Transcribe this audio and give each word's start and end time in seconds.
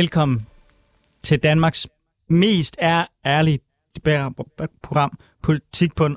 Velkommen 0.00 0.46
til 1.22 1.38
Danmarks 1.38 1.88
mest 2.28 2.76
er 2.78 3.06
ærlige 3.26 3.60
program, 4.82 5.18
Politik 5.42 5.94
på 5.94 6.06
en 6.06 6.16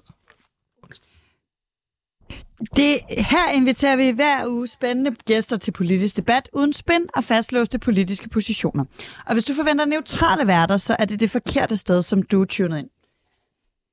Det, 2.75 2.99
her 3.09 3.51
inviterer 3.53 3.95
vi 3.95 4.09
hver 4.09 4.47
uge 4.47 4.67
spændende 4.67 5.15
gæster 5.25 5.57
til 5.57 5.71
politisk 5.71 6.17
debat 6.17 6.49
uden 6.53 6.73
spænd 6.73 7.05
og 7.15 7.23
fastlåste 7.23 7.79
politiske 7.79 8.29
positioner. 8.29 8.85
Og 9.25 9.33
hvis 9.33 9.43
du 9.43 9.53
forventer 9.53 9.85
neutrale 9.85 10.47
værter, 10.47 10.77
så 10.77 10.95
er 10.99 11.05
det 11.05 11.19
det 11.19 11.31
forkerte 11.31 11.77
sted, 11.77 12.01
som 12.01 12.23
du 12.23 12.41
er 12.41 12.45
tunet 12.45 12.79
ind. 12.79 12.89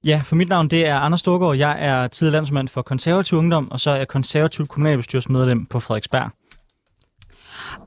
Ja, 0.04 0.22
for 0.24 0.36
mit 0.36 0.48
navn 0.48 0.68
det 0.68 0.86
er 0.86 0.96
Anders 0.96 1.20
Storgård. 1.20 1.56
Jeg 1.56 1.84
er 1.84 2.08
tidligere 2.08 2.32
landsmand 2.32 2.68
for 2.68 2.82
konservativ 2.82 3.38
ungdom, 3.38 3.70
og 3.70 3.80
så 3.80 3.90
er 3.90 3.96
jeg 3.96 4.08
konservativ 4.08 4.66
kommunalbestyrelsesmedlem 4.66 5.66
på 5.66 5.80
Frederiksberg. 5.80 6.30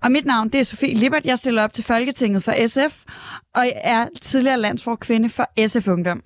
Og 0.03 0.11
mit 0.11 0.25
navn 0.25 0.49
det 0.49 0.59
er 0.59 0.63
Sofie 0.63 0.95
Lippert. 0.95 1.25
Jeg 1.25 1.37
stiller 1.37 1.63
op 1.63 1.73
til 1.73 1.83
Folketinget 1.83 2.43
for 2.43 2.67
SF, 2.67 3.03
og 3.55 3.63
jeg 3.63 3.81
er 3.83 4.07
tidligere 4.21 4.59
landsforkvinde 4.59 5.29
for 5.29 5.67
SF 5.67 5.87
Ungdom. 5.87 6.21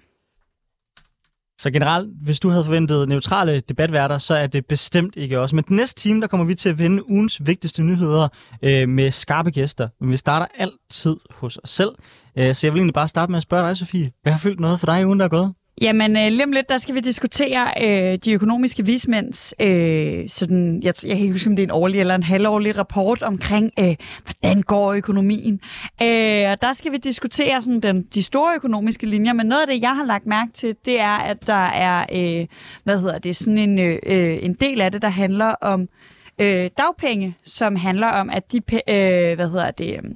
Så 1.59 1.71
generelt, 1.71 2.09
hvis 2.21 2.39
du 2.39 2.49
havde 2.49 2.65
forventet 2.65 3.09
neutrale 3.09 3.59
debatværter, 3.59 4.17
så 4.17 4.35
er 4.35 4.47
det 4.47 4.65
bestemt 4.65 5.15
ikke 5.15 5.39
også. 5.39 5.55
Men 5.55 5.65
den 5.67 5.75
næste 5.75 6.01
time, 6.01 6.21
der 6.21 6.27
kommer 6.27 6.45
vi 6.45 6.55
til 6.55 6.69
at 6.69 6.79
vende 6.79 7.09
ugens 7.09 7.45
vigtigste 7.45 7.83
nyheder 7.83 8.27
øh, 8.61 8.89
med 8.89 9.11
skarpe 9.11 9.51
gæster. 9.51 9.89
Men 9.99 10.11
vi 10.11 10.17
starter 10.17 10.45
altid 10.57 11.15
hos 11.29 11.57
os 11.63 11.69
selv. 11.69 11.91
Øh, 12.37 12.55
så 12.55 12.67
jeg 12.67 12.73
vil 12.73 12.79
egentlig 12.79 12.93
bare 12.93 13.07
starte 13.07 13.31
med 13.31 13.37
at 13.37 13.43
spørge 13.43 13.67
dig, 13.67 13.77
Sofie. 13.77 14.11
Hvad 14.21 14.33
har 14.33 14.39
fyldt 14.39 14.59
noget 14.59 14.79
for 14.79 14.85
dig 14.85 15.01
i 15.01 15.05
ugen, 15.05 15.19
der 15.19 15.25
er 15.25 15.29
gået? 15.29 15.53
Jamen, 15.81 16.17
øh, 16.17 16.27
lige 16.27 16.43
om 16.43 16.51
lidt, 16.51 16.69
der 16.69 16.77
skal 16.77 16.95
vi 16.95 16.99
diskutere 16.99 17.73
øh, 17.81 18.17
de 18.25 18.31
økonomiske 18.31 18.85
vismænds, 18.85 19.53
øh, 19.59 20.29
sådan, 20.29 20.81
jeg, 20.83 20.93
jeg 21.03 21.15
kan 21.15 21.21
ikke 21.21 21.31
huske, 21.31 21.49
om 21.49 21.55
det 21.55 21.63
er 21.63 21.67
en 21.67 21.71
årlig 21.71 21.99
eller 21.99 22.15
en 22.15 22.23
halvårlig 22.23 22.77
rapport 22.77 23.21
omkring, 23.21 23.71
øh, 23.79 23.95
hvordan 24.23 24.61
går 24.61 24.93
økonomien. 24.93 25.59
Øh, 26.01 26.51
og 26.51 26.61
der 26.61 26.73
skal 26.73 26.91
vi 26.91 26.97
diskutere 26.97 27.61
sådan, 27.61 27.79
den, 27.79 28.01
de 28.01 28.23
store 28.23 28.55
økonomiske 28.55 29.05
linjer, 29.05 29.33
men 29.33 29.45
noget 29.45 29.61
af 29.61 29.67
det, 29.67 29.81
jeg 29.81 29.95
har 29.95 30.05
lagt 30.05 30.25
mærke 30.25 30.51
til, 30.53 30.75
det 30.85 30.99
er, 30.99 31.17
at 31.17 31.47
der 31.47 31.65
er, 31.65 32.05
øh, 32.13 32.47
hvad 32.83 32.99
hedder 32.99 33.17
det, 33.17 33.35
sådan 33.35 33.57
en, 33.57 33.79
øh, 33.79 33.99
øh 34.05 34.37
en 34.41 34.53
del 34.53 34.81
af 34.81 34.91
det, 34.91 35.01
der 35.01 35.09
handler 35.09 35.55
om 35.61 35.89
øh, 36.39 36.69
dagpenge, 36.77 37.35
som 37.43 37.75
handler 37.75 38.07
om, 38.07 38.29
at 38.29 38.51
de, 38.51 38.57
øh, 38.73 39.35
hvad 39.35 39.49
hedder 39.49 39.71
det, 39.71 39.93
øh, 39.93 40.11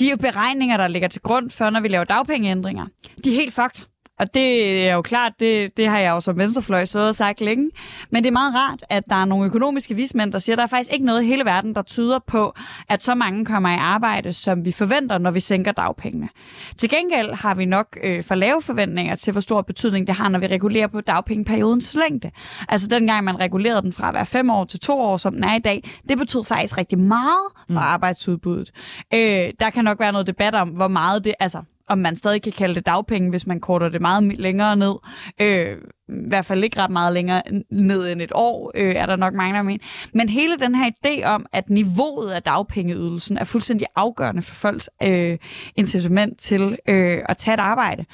de 0.00 0.16
beregninger, 0.16 0.76
der 0.76 0.88
ligger 0.88 1.08
til 1.08 1.22
grund 1.22 1.50
for, 1.50 1.70
når 1.70 1.80
vi 1.80 1.88
laver 1.88 2.04
dagpengeændringer, 2.04 2.86
de 3.24 3.30
er 3.30 3.34
helt 3.34 3.54
fucked. 3.54 3.89
Og 4.20 4.34
det 4.34 4.80
er 4.88 4.94
jo 4.94 5.02
klart, 5.02 5.32
det, 5.40 5.76
det 5.76 5.88
har 5.88 5.98
jeg 5.98 6.10
jo 6.10 6.20
som 6.20 6.38
venstrefløj 6.38 6.84
så 6.84 7.00
og 7.00 7.14
sagt 7.14 7.40
længe. 7.40 7.70
Men 8.10 8.22
det 8.22 8.28
er 8.28 8.32
meget 8.32 8.54
rart, 8.54 8.84
at 8.90 9.04
der 9.08 9.16
er 9.16 9.24
nogle 9.24 9.46
økonomiske 9.46 9.94
vismænd, 9.94 10.32
der 10.32 10.38
siger, 10.38 10.54
at 10.54 10.58
der 10.58 10.64
er 10.64 10.68
faktisk 10.68 10.92
ikke 10.92 11.04
noget 11.04 11.22
i 11.22 11.26
hele 11.26 11.44
verden, 11.44 11.74
der 11.74 11.82
tyder 11.82 12.18
på, 12.26 12.54
at 12.88 13.02
så 13.02 13.14
mange 13.14 13.44
kommer 13.44 13.68
i 13.68 13.76
arbejde, 13.78 14.32
som 14.32 14.64
vi 14.64 14.72
forventer, 14.72 15.18
når 15.18 15.30
vi 15.30 15.40
sænker 15.40 15.72
dagpengene. 15.72 16.28
Til 16.76 16.90
gengæld 16.90 17.34
har 17.34 17.54
vi 17.54 17.64
nok 17.64 17.98
øh, 18.02 18.24
for 18.24 18.34
lave 18.34 18.62
forventninger 18.62 19.16
til, 19.16 19.32
hvor 19.32 19.40
stor 19.40 19.62
betydning 19.62 20.06
det 20.06 20.14
har, 20.14 20.28
når 20.28 20.38
vi 20.38 20.46
regulerer 20.46 20.86
på 20.86 21.00
dagpengeperiodens 21.00 21.94
længde. 21.94 22.30
Altså 22.68 22.88
dengang 22.88 23.24
man 23.24 23.40
regulerede 23.40 23.82
den 23.82 23.92
fra 23.92 24.08
at 24.08 24.14
være 24.14 24.26
fem 24.26 24.50
år 24.50 24.64
til 24.64 24.80
to 24.80 25.00
år, 25.00 25.16
som 25.16 25.34
den 25.34 25.44
er 25.44 25.54
i 25.54 25.58
dag, 25.58 25.90
det 26.08 26.18
betød 26.18 26.44
faktisk 26.44 26.78
rigtig 26.78 26.98
meget 26.98 27.46
for 27.54 27.72
mm. 27.72 27.76
arbejdsudbuddet. 27.76 28.70
Øh, 29.14 29.52
der 29.60 29.70
kan 29.74 29.84
nok 29.84 30.00
være 30.00 30.12
noget 30.12 30.26
debat 30.26 30.54
om, 30.54 30.68
hvor 30.68 30.88
meget 30.88 31.24
det, 31.24 31.34
altså 31.40 31.62
om 31.90 31.98
man 31.98 32.16
stadig 32.16 32.42
kan 32.42 32.52
kalde 32.52 32.74
det 32.74 32.86
dagpenge, 32.86 33.30
hvis 33.30 33.46
man 33.46 33.60
korter 33.60 33.88
det 33.88 34.00
meget 34.00 34.38
længere 34.38 34.76
ned. 34.76 34.94
Øh, 35.40 35.76
I 36.08 36.28
hvert 36.28 36.44
fald 36.44 36.64
ikke 36.64 36.80
ret 36.80 36.90
meget 36.90 37.12
længere 37.12 37.42
ned 37.70 38.12
end 38.12 38.22
et 38.22 38.32
år, 38.34 38.72
øh, 38.74 38.94
er 38.94 39.06
der 39.06 39.16
nok 39.16 39.34
mange, 39.34 39.56
der 39.56 39.62
mener. 39.62 39.84
Men 40.14 40.28
hele 40.28 40.58
den 40.58 40.74
her 40.74 40.90
idé 40.90 41.24
om, 41.24 41.46
at 41.52 41.70
niveauet 41.70 42.30
af 42.30 42.42
dagpengeydelsen 42.42 43.38
er 43.38 43.44
fuldstændig 43.44 43.86
afgørende 43.96 44.42
for 44.42 44.54
folks 44.54 44.90
øh, 45.02 45.38
incitament 45.76 46.38
til 46.38 46.76
øh, 46.88 47.18
at 47.28 47.36
tage 47.36 47.54
et 47.54 47.60
arbejde 47.60 48.04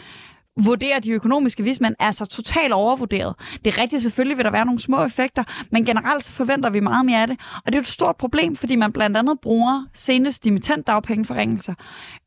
vurderer 0.64 0.98
de 0.98 1.12
økonomiske 1.12 1.62
vismænd 1.62 1.94
er 2.00 2.10
så 2.10 2.26
totalt 2.26 2.72
overvurderet. 2.72 3.34
Det 3.64 3.74
er 3.74 3.82
rigtigt, 3.82 4.02
selvfølgelig 4.02 4.36
vil 4.36 4.44
der 4.44 4.50
være 4.50 4.64
nogle 4.64 4.80
små 4.80 5.04
effekter, 5.04 5.44
men 5.70 5.84
generelt 5.84 6.24
så 6.24 6.32
forventer 6.32 6.70
vi 6.70 6.80
meget 6.80 7.06
mere 7.06 7.22
af 7.22 7.26
det. 7.26 7.40
Og 7.56 7.66
det 7.66 7.74
er 7.74 7.78
jo 7.78 7.80
et 7.80 7.86
stort 7.86 8.16
problem, 8.16 8.56
fordi 8.56 8.76
man 8.76 8.92
blandt 8.92 9.16
andet 9.16 9.40
bruger 9.40 9.84
senest 9.92 10.44
dimittentdagpengeforringelser 10.44 11.74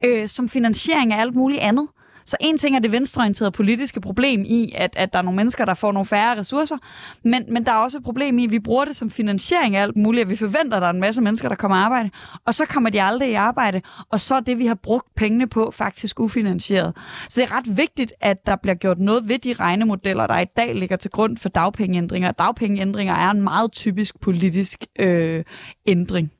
øh, 0.05 0.27
som 0.27 0.49
finansiering 0.49 1.13
af 1.13 1.21
alt 1.21 1.35
muligt 1.35 1.61
andet. 1.61 1.87
Så 2.29 2.37
en 2.39 2.57
ting 2.57 2.75
er 2.75 2.79
det 2.79 2.91
venstreorienterede 2.91 3.51
politiske 3.51 4.01
problem 4.01 4.43
i, 4.45 4.73
at, 4.75 4.93
at 4.95 5.13
der 5.13 5.19
er 5.19 5.23
nogle 5.23 5.35
mennesker, 5.35 5.65
der 5.65 5.73
får 5.73 5.91
nogle 5.91 6.05
færre 6.05 6.39
ressourcer, 6.39 6.77
men, 7.23 7.45
men 7.49 7.65
der 7.65 7.71
er 7.71 7.75
også 7.75 7.97
et 7.97 8.03
problem 8.03 8.39
i, 8.39 8.43
at 8.43 8.51
vi 8.51 8.59
bruger 8.59 8.85
det 8.85 8.95
som 8.95 9.09
finansiering 9.09 9.75
af 9.75 9.81
alt 9.81 9.97
muligt, 9.97 10.21
at 10.21 10.29
vi 10.29 10.35
forventer, 10.35 10.77
at 10.77 10.81
der 10.81 10.87
er 10.87 10.93
en 10.93 10.99
masse 10.99 11.21
mennesker, 11.21 11.49
der 11.49 11.55
kommer 11.55 11.77
i 11.77 11.81
arbejde, 11.81 12.09
og 12.45 12.53
så 12.53 12.65
kommer 12.65 12.89
de 12.89 13.01
aldrig 13.01 13.29
i 13.29 13.33
arbejde, 13.33 13.81
og 14.09 14.19
så 14.19 14.35
er 14.35 14.39
det, 14.39 14.57
vi 14.57 14.65
har 14.65 14.75
brugt 14.75 15.15
pengene 15.15 15.47
på, 15.47 15.71
faktisk 15.71 16.19
ufinansieret. 16.19 16.95
Så 17.29 17.41
det 17.41 17.51
er 17.51 17.57
ret 17.57 17.77
vigtigt, 17.77 18.13
at 18.21 18.37
der 18.45 18.55
bliver 18.55 18.75
gjort 18.75 18.99
noget 18.99 19.29
ved 19.29 19.39
de 19.39 19.53
regnemodeller, 19.53 20.27
der 20.27 20.39
i 20.39 20.45
dag 20.57 20.75
ligger 20.75 20.95
til 20.95 21.11
grund 21.11 21.37
for 21.37 21.49
dagpengeændringer. 21.49 22.31
Dagpengeændringer 22.31 23.13
er 23.13 23.31
en 23.31 23.41
meget 23.41 23.71
typisk 23.71 24.19
politisk 24.19 24.85
øh, 24.99 25.43
ændring. 25.87 26.31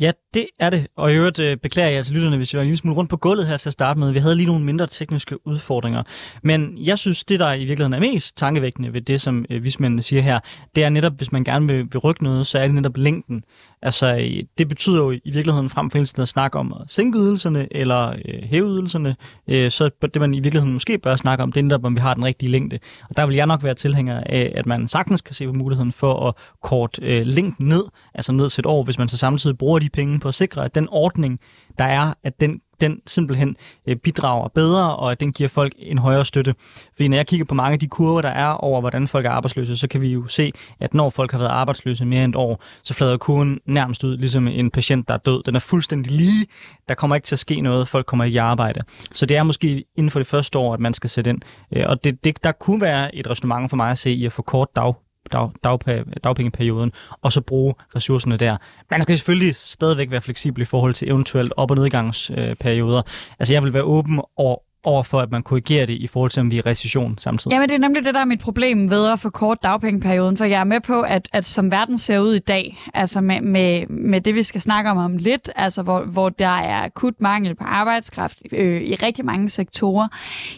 Ja, 0.00 0.12
det 0.38 0.48
er 0.58 0.70
det. 0.70 0.86
Og 0.96 1.12
i 1.12 1.14
øvrigt 1.14 1.40
øh, 1.40 1.56
beklager 1.56 1.90
jeg 1.90 2.04
til 2.04 2.14
lytterne, 2.14 2.36
hvis 2.36 2.52
vi 2.52 2.56
var 2.56 2.62
en 2.62 2.66
lille 2.66 2.78
smule 2.78 2.96
rundt 2.96 3.10
på 3.10 3.16
gulvet 3.16 3.46
her 3.46 3.56
til 3.56 3.68
at 3.68 3.72
starte 3.72 4.00
med. 4.00 4.12
Vi 4.12 4.18
havde 4.18 4.34
lige 4.34 4.46
nogle 4.46 4.64
mindre 4.64 4.86
tekniske 4.86 5.46
udfordringer. 5.46 6.02
Men 6.42 6.78
jeg 6.78 6.98
synes, 6.98 7.24
det 7.24 7.40
der 7.40 7.52
i 7.52 7.58
virkeligheden 7.58 7.92
er 7.92 8.00
mest 8.00 8.36
tankevækkende 8.36 8.92
ved 8.92 9.00
det, 9.00 9.20
som 9.20 9.44
øh, 9.50 9.64
vismændene 9.64 10.02
siger 10.02 10.22
her, 10.22 10.40
det 10.76 10.84
er 10.84 10.88
netop, 10.88 11.12
hvis 11.16 11.32
man 11.32 11.44
gerne 11.44 11.68
vil, 11.68 11.86
vil 11.92 11.98
rykke 11.98 12.24
noget, 12.24 12.46
så 12.46 12.58
er 12.58 12.62
det 12.62 12.74
netop 12.74 12.96
længden. 12.96 13.42
Altså, 13.82 14.16
øh, 14.16 14.42
det 14.58 14.68
betyder 14.68 14.98
jo 14.98 15.10
i 15.10 15.30
virkeligheden 15.32 15.70
frem 15.70 15.90
for 15.90 15.98
hele 15.98 16.06
tiden 16.06 16.22
at 16.22 16.28
snakke 16.28 16.58
om 16.58 16.72
at 16.80 16.90
sænke 16.90 17.18
ydelserne 17.18 17.68
eller 17.70 18.08
øh, 18.08 18.42
hæve 18.42 18.68
ydelserne. 18.68 19.16
Øh, 19.48 19.70
så 19.70 19.90
det, 20.02 20.20
man 20.20 20.34
i 20.34 20.40
virkeligheden 20.40 20.72
måske 20.72 20.98
bør 20.98 21.16
snakke 21.16 21.42
om, 21.42 21.52
det 21.52 21.60
er 21.60 21.64
netop, 21.64 21.84
om 21.84 21.96
vi 21.96 22.00
har 22.00 22.14
den 22.14 22.24
rigtige 22.24 22.50
længde. 22.50 22.78
Og 23.10 23.16
der 23.16 23.26
vil 23.26 23.36
jeg 23.36 23.46
nok 23.46 23.64
være 23.64 23.74
tilhænger 23.74 24.20
af, 24.26 24.52
at 24.54 24.66
man 24.66 24.88
sagtens 24.88 25.22
kan 25.22 25.34
se 25.34 25.46
på 25.46 25.52
muligheden 25.52 25.92
for 25.92 26.28
at 26.28 26.34
kort 26.62 26.98
øh, 27.02 27.26
længden 27.26 27.66
ned, 27.66 27.84
altså 28.14 28.32
ned 28.32 28.50
til 28.50 28.62
et 28.62 28.66
år, 28.66 28.82
hvis 28.82 28.98
man 28.98 29.08
så 29.08 29.16
samtidig 29.16 29.58
bruger 29.58 29.78
de 29.78 29.88
penge 29.88 30.20
på 30.20 30.27
at 30.28 30.34
sikre, 30.34 30.64
at 30.64 30.74
den 30.74 30.88
ordning, 30.90 31.40
der 31.78 31.84
er, 31.84 32.14
at 32.24 32.40
den 32.40 32.60
den 32.80 33.00
simpelthen 33.06 33.56
øh, 33.86 33.96
bidrager 33.96 34.48
bedre, 34.48 34.96
og 34.96 35.12
at 35.12 35.20
den 35.20 35.32
giver 35.32 35.48
folk 35.48 35.72
en 35.78 35.98
højere 35.98 36.24
støtte. 36.24 36.54
Fordi 36.92 37.08
når 37.08 37.16
jeg 37.16 37.26
kigger 37.26 37.44
på 37.46 37.54
mange 37.54 37.72
af 37.72 37.78
de 37.78 37.88
kurver, 37.88 38.20
der 38.20 38.28
er 38.28 38.48
over, 38.48 38.80
hvordan 38.80 39.08
folk 39.08 39.26
er 39.26 39.30
arbejdsløse, 39.30 39.76
så 39.76 39.88
kan 39.88 40.00
vi 40.00 40.08
jo 40.08 40.26
se, 40.26 40.52
at 40.80 40.94
når 40.94 41.10
folk 41.10 41.30
har 41.30 41.38
været 41.38 41.50
arbejdsløse 41.50 42.04
mere 42.04 42.24
end 42.24 42.32
et 42.32 42.36
år, 42.36 42.62
så 42.82 42.94
flader 42.94 43.16
kurven 43.16 43.60
nærmest 43.66 44.04
ud, 44.04 44.16
ligesom 44.16 44.48
en 44.48 44.70
patient, 44.70 45.08
der 45.08 45.14
er 45.14 45.18
død. 45.18 45.42
Den 45.42 45.54
er 45.54 45.60
fuldstændig 45.60 46.12
lige. 46.12 46.46
Der 46.88 46.94
kommer 46.94 47.16
ikke 47.16 47.26
til 47.26 47.34
at 47.34 47.38
ske 47.38 47.60
noget. 47.60 47.88
Folk 47.88 48.06
kommer 48.06 48.24
ikke 48.24 48.34
i 48.34 48.38
arbejde. 48.38 48.80
Så 49.14 49.26
det 49.26 49.36
er 49.36 49.42
måske 49.42 49.84
inden 49.96 50.10
for 50.10 50.18
det 50.18 50.26
første 50.26 50.58
år, 50.58 50.74
at 50.74 50.80
man 50.80 50.94
skal 50.94 51.10
sætte 51.10 51.30
ind. 51.30 51.40
Øh, 51.72 51.84
og 51.88 52.04
det, 52.04 52.24
det, 52.24 52.44
der 52.44 52.52
kunne 52.52 52.80
være 52.80 53.14
et 53.14 53.30
resonemang 53.30 53.70
for 53.70 53.76
mig 53.76 53.90
at 53.90 53.98
se 53.98 54.10
i 54.10 54.26
at 54.26 54.32
få 54.32 54.42
kort 54.42 54.68
dag, 54.76 54.94
dag, 55.32 55.50
dag, 55.64 56.04
dagpengeperioden, 56.24 56.92
og 57.22 57.32
så 57.32 57.40
bruge 57.40 57.74
ressourcerne 57.96 58.36
der. 58.36 58.56
Man 58.90 59.02
skal 59.02 59.18
selvfølgelig 59.18 59.56
stadigvæk 59.56 60.10
være 60.10 60.20
fleksibel 60.20 60.62
i 60.62 60.64
forhold 60.64 60.94
til 60.94 61.08
eventuelt 61.08 61.52
op- 61.56 61.70
og 61.70 61.76
nedgangsperioder. 61.76 63.02
Altså 63.38 63.54
jeg 63.54 63.62
vil 63.62 63.72
være 63.72 63.82
åben 63.82 64.20
over, 64.36 64.58
over 64.84 65.02
for, 65.02 65.20
at 65.20 65.30
man 65.30 65.42
korrigerer 65.42 65.86
det 65.86 65.94
i 65.94 66.06
forhold 66.06 66.30
til, 66.30 66.40
om 66.40 66.50
vi 66.50 66.56
er 66.56 66.66
i 66.66 66.70
recession 66.70 67.18
samtidig. 67.18 67.54
Jamen, 67.54 67.68
det 67.68 67.74
er 67.74 67.78
nemlig 67.78 68.04
det, 68.04 68.14
der 68.14 68.20
er 68.20 68.24
mit 68.24 68.40
problem 68.40 68.90
ved 68.90 69.12
at 69.12 69.20
få 69.20 69.30
kort 69.30 69.58
dagpengeperioden, 69.62 70.36
for 70.36 70.44
jeg 70.44 70.60
er 70.60 70.64
med 70.64 70.80
på, 70.80 71.00
at, 71.02 71.28
at 71.32 71.44
som 71.44 71.70
verden 71.70 71.98
ser 71.98 72.18
ud 72.18 72.34
i 72.34 72.38
dag, 72.38 72.78
altså 72.94 73.20
med, 73.20 73.40
med, 73.40 73.86
med 73.86 74.20
det, 74.20 74.34
vi 74.34 74.42
skal 74.42 74.60
snakke 74.60 74.90
om 74.90 74.96
om 74.96 75.16
lidt, 75.16 75.50
altså 75.56 75.82
hvor, 75.82 76.00
hvor 76.00 76.28
der 76.28 76.48
er 76.48 76.84
akut 76.84 77.20
mangel 77.20 77.54
på 77.54 77.64
arbejdskraft 77.64 78.38
øh, 78.52 78.82
i 78.82 78.94
rigtig 78.94 79.24
mange 79.24 79.48
sektorer, 79.48 80.08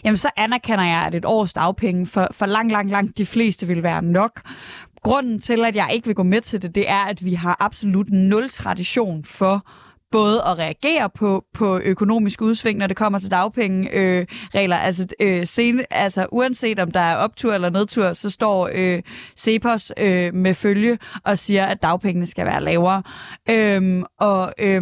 jamen 0.03 0.17
så 0.17 0.29
anerkender 0.37 0.85
jeg, 0.85 1.03
at 1.07 1.15
et 1.15 1.25
års 1.25 1.53
dagpenge 1.53 2.07
for, 2.07 2.27
for 2.31 2.45
langt, 2.45 2.71
langt, 2.71 2.91
langt 2.91 3.17
de 3.17 3.25
fleste 3.25 3.67
vil 3.67 3.83
være 3.83 4.01
nok. 4.01 4.41
Grunden 5.03 5.39
til, 5.39 5.65
at 5.65 5.75
jeg 5.75 5.89
ikke 5.93 6.07
vil 6.07 6.15
gå 6.15 6.23
med 6.23 6.41
til 6.41 6.61
det, 6.61 6.75
det 6.75 6.89
er, 6.89 7.05
at 7.05 7.25
vi 7.25 7.33
har 7.33 7.57
absolut 7.59 8.09
nul 8.09 8.49
tradition 8.49 9.23
for 9.23 9.65
både 10.11 10.41
at 10.47 10.57
reagere 10.57 11.09
på, 11.09 11.45
på 11.53 11.79
økonomisk 11.79 12.41
udsving, 12.41 12.79
når 12.79 12.87
det 12.87 12.97
kommer 12.97 13.19
til 13.19 13.31
dagpengeregler. 13.31 14.77
Øh, 14.77 14.85
altså, 14.85 15.07
øh, 15.19 15.45
sen, 15.45 15.81
altså, 15.91 16.27
uanset 16.31 16.79
om 16.79 16.91
der 16.91 16.99
er 16.99 17.15
optur 17.15 17.53
eller 17.53 17.69
nedtur, 17.69 18.13
så 18.13 18.29
står 18.29 18.69
øh, 18.73 19.01
Cepos 19.39 19.91
øh, 19.97 20.33
med 20.33 20.53
følge 20.53 20.97
og 21.23 21.37
siger, 21.37 21.65
at 21.65 21.81
dagpengene 21.81 22.25
skal 22.25 22.45
være 22.45 22.63
lavere. 22.63 23.03
Øhm, 23.49 24.03
og... 24.19 24.53
Øh, 24.59 24.81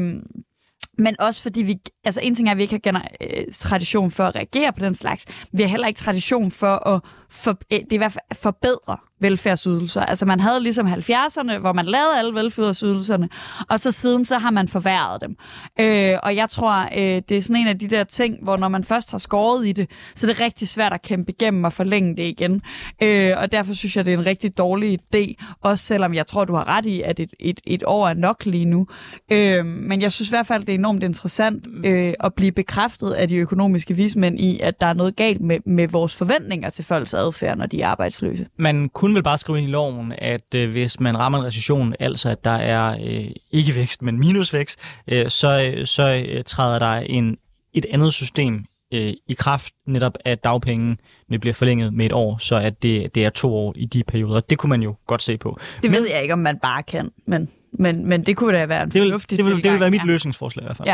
men 0.97 1.15
også 1.19 1.43
fordi 1.43 1.61
vi, 1.61 1.75
altså 2.03 2.21
en 2.23 2.35
ting 2.35 2.47
er, 2.47 2.51
at 2.51 2.57
vi 2.57 2.61
ikke 2.61 2.73
har 2.73 2.91
gener- 2.91 3.07
øh, 3.21 3.43
tradition 3.53 4.11
for 4.11 4.23
at 4.23 4.35
reagere 4.35 4.73
på 4.73 4.79
den 4.79 4.95
slags. 4.95 5.25
Vi 5.53 5.61
har 5.61 5.69
heller 5.69 5.87
ikke 5.87 5.97
tradition 5.97 6.51
for 6.51 6.87
at 6.87 7.01
for, 7.29 7.51
øh, 7.73 7.79
det 7.79 7.91
er 7.91 7.95
i 7.95 7.97
hvert 7.97 8.11
fald 8.11 8.35
forbedre 8.41 8.97
velfærdsydelser. 9.19 10.01
Altså 10.01 10.25
man 10.25 10.39
havde 10.39 10.63
ligesom 10.63 10.87
70'erne, 10.87 11.57
hvor 11.57 11.73
man 11.73 11.85
lavede 11.85 12.19
alle 12.19 12.33
velfærdsydelserne, 12.33 13.29
og 13.69 13.79
så 13.79 13.91
siden 13.91 14.25
så 14.25 14.37
har 14.37 14.51
man 14.51 14.67
forværret 14.67 15.21
dem. 15.21 15.35
Øh, 15.79 16.15
og 16.23 16.35
jeg 16.35 16.49
tror, 16.49 16.81
øh, 16.97 17.21
det 17.29 17.31
er 17.31 17.41
sådan 17.41 17.61
en 17.61 17.67
af 17.67 17.79
de 17.79 17.87
der 17.87 18.03
ting, 18.03 18.43
hvor 18.43 18.57
når 18.57 18.67
man 18.67 18.83
først 18.83 19.11
har 19.11 19.17
skåret 19.17 19.67
i 19.67 19.71
det, 19.71 19.89
så 20.15 20.27
er 20.27 20.33
det 20.33 20.41
rigtig 20.41 20.67
svært 20.67 20.93
at 20.93 21.01
kæmpe 21.01 21.31
igennem 21.31 21.63
og 21.63 21.73
forlænge 21.73 22.15
det 22.17 22.23
igen. 22.23 22.61
Øh, 23.03 23.31
og 23.37 23.51
derfor 23.51 23.73
synes 23.73 23.97
jeg, 23.97 24.05
det 24.05 24.13
er 24.13 24.17
en 24.17 24.25
rigtig 24.25 24.57
dårlig 24.57 24.99
idé, 24.99 25.33
også 25.61 25.85
selvom 25.85 26.13
jeg 26.13 26.27
tror, 26.27 26.45
du 26.45 26.55
har 26.55 26.67
ret 26.67 26.85
i, 26.85 27.01
at 27.01 27.19
et, 27.19 27.33
et, 27.39 27.59
et 27.67 27.83
år 27.85 28.07
er 28.07 28.13
nok 28.13 28.45
lige 28.45 28.65
nu. 28.65 28.87
Øh, 29.31 29.65
men 29.65 30.01
jeg 30.01 30.11
synes 30.11 30.29
i 30.29 30.31
hvert 30.31 30.47
fald, 30.47 30.65
det 30.65 30.69
er 30.69 30.77
enormt 30.77 31.03
interessant 31.03 31.67
øh, 31.85 32.13
at 32.19 32.33
blive 32.33 32.51
bekræftet 32.51 33.11
af 33.11 33.27
de 33.27 33.35
økonomiske 33.35 33.93
vismænd 33.93 34.39
i, 34.39 34.59
at 34.59 34.81
der 34.81 34.87
er 34.87 34.93
noget 34.93 35.15
galt 35.15 35.41
med, 35.41 35.59
med 35.65 35.87
vores 35.87 36.15
forventninger 36.15 36.69
til 36.69 36.85
folks 36.85 37.13
adfærd, 37.13 37.57
når 37.57 37.65
de 37.65 37.81
er 37.81 37.87
arbejdsløse. 37.87 38.47
Man 38.57 38.89
kunne 38.89 39.08
vel 39.15 39.23
bare 39.23 39.37
skrive 39.37 39.57
ind 39.57 39.67
i 39.67 39.71
loven, 39.71 40.13
at 40.17 40.55
øh, 40.55 40.71
hvis 40.71 40.99
man 40.99 41.17
rammer 41.17 41.39
en 41.39 41.45
recession, 41.45 41.95
altså 41.99 42.29
at 42.29 42.45
der 42.45 42.51
er 42.51 42.97
øh, 43.03 43.31
ikke 43.51 43.75
vækst, 43.75 44.01
men 44.01 44.19
minusvækst, 44.19 44.79
øh, 45.07 45.29
så, 45.29 45.81
så 45.85 46.23
øh, 46.27 46.43
træder 46.43 46.79
der 46.79 46.93
en, 46.93 47.37
et 47.73 47.85
andet 47.93 48.13
system 48.13 48.65
øh, 48.93 49.13
i 49.27 49.33
kraft, 49.33 49.73
netop 49.87 50.17
at 50.25 50.43
dagpengene 50.43 50.97
bliver 51.41 51.53
forlænget 51.53 51.93
med 51.93 52.05
et 52.05 52.11
år, 52.11 52.37
så 52.37 52.55
at 52.55 52.83
det, 52.83 53.15
det 53.15 53.25
er 53.25 53.29
to 53.29 53.55
år 53.55 53.73
i 53.75 53.85
de 53.85 54.03
perioder. 54.03 54.39
Det 54.39 54.57
kunne 54.57 54.69
man 54.69 54.81
jo 54.81 54.95
godt 55.07 55.23
se 55.23 55.37
på. 55.37 55.59
Det 55.83 55.91
ved 55.91 56.01
men, 56.01 56.09
jeg 56.11 56.21
ikke, 56.21 56.33
om 56.33 56.39
man 56.39 56.59
bare 56.59 56.83
kan, 56.83 57.11
men... 57.27 57.49
Men, 57.73 58.05
men 58.05 58.25
det 58.25 58.37
kunne 58.37 58.57
da 58.57 58.65
være 58.65 58.83
en 58.83 58.89
det 58.89 59.01
vil, 59.01 59.09
fornuftig 59.09 59.37
det 59.37 59.45
vil, 59.45 59.53
tilgang, 59.53 59.63
det 59.63 59.71
vil 59.71 59.79
være 59.79 59.91
mit 59.91 60.01
ja. 60.01 60.05
løsningsforslag 60.05 60.63
i 60.63 60.65
hvert 60.65 60.77
fald. 60.77 60.87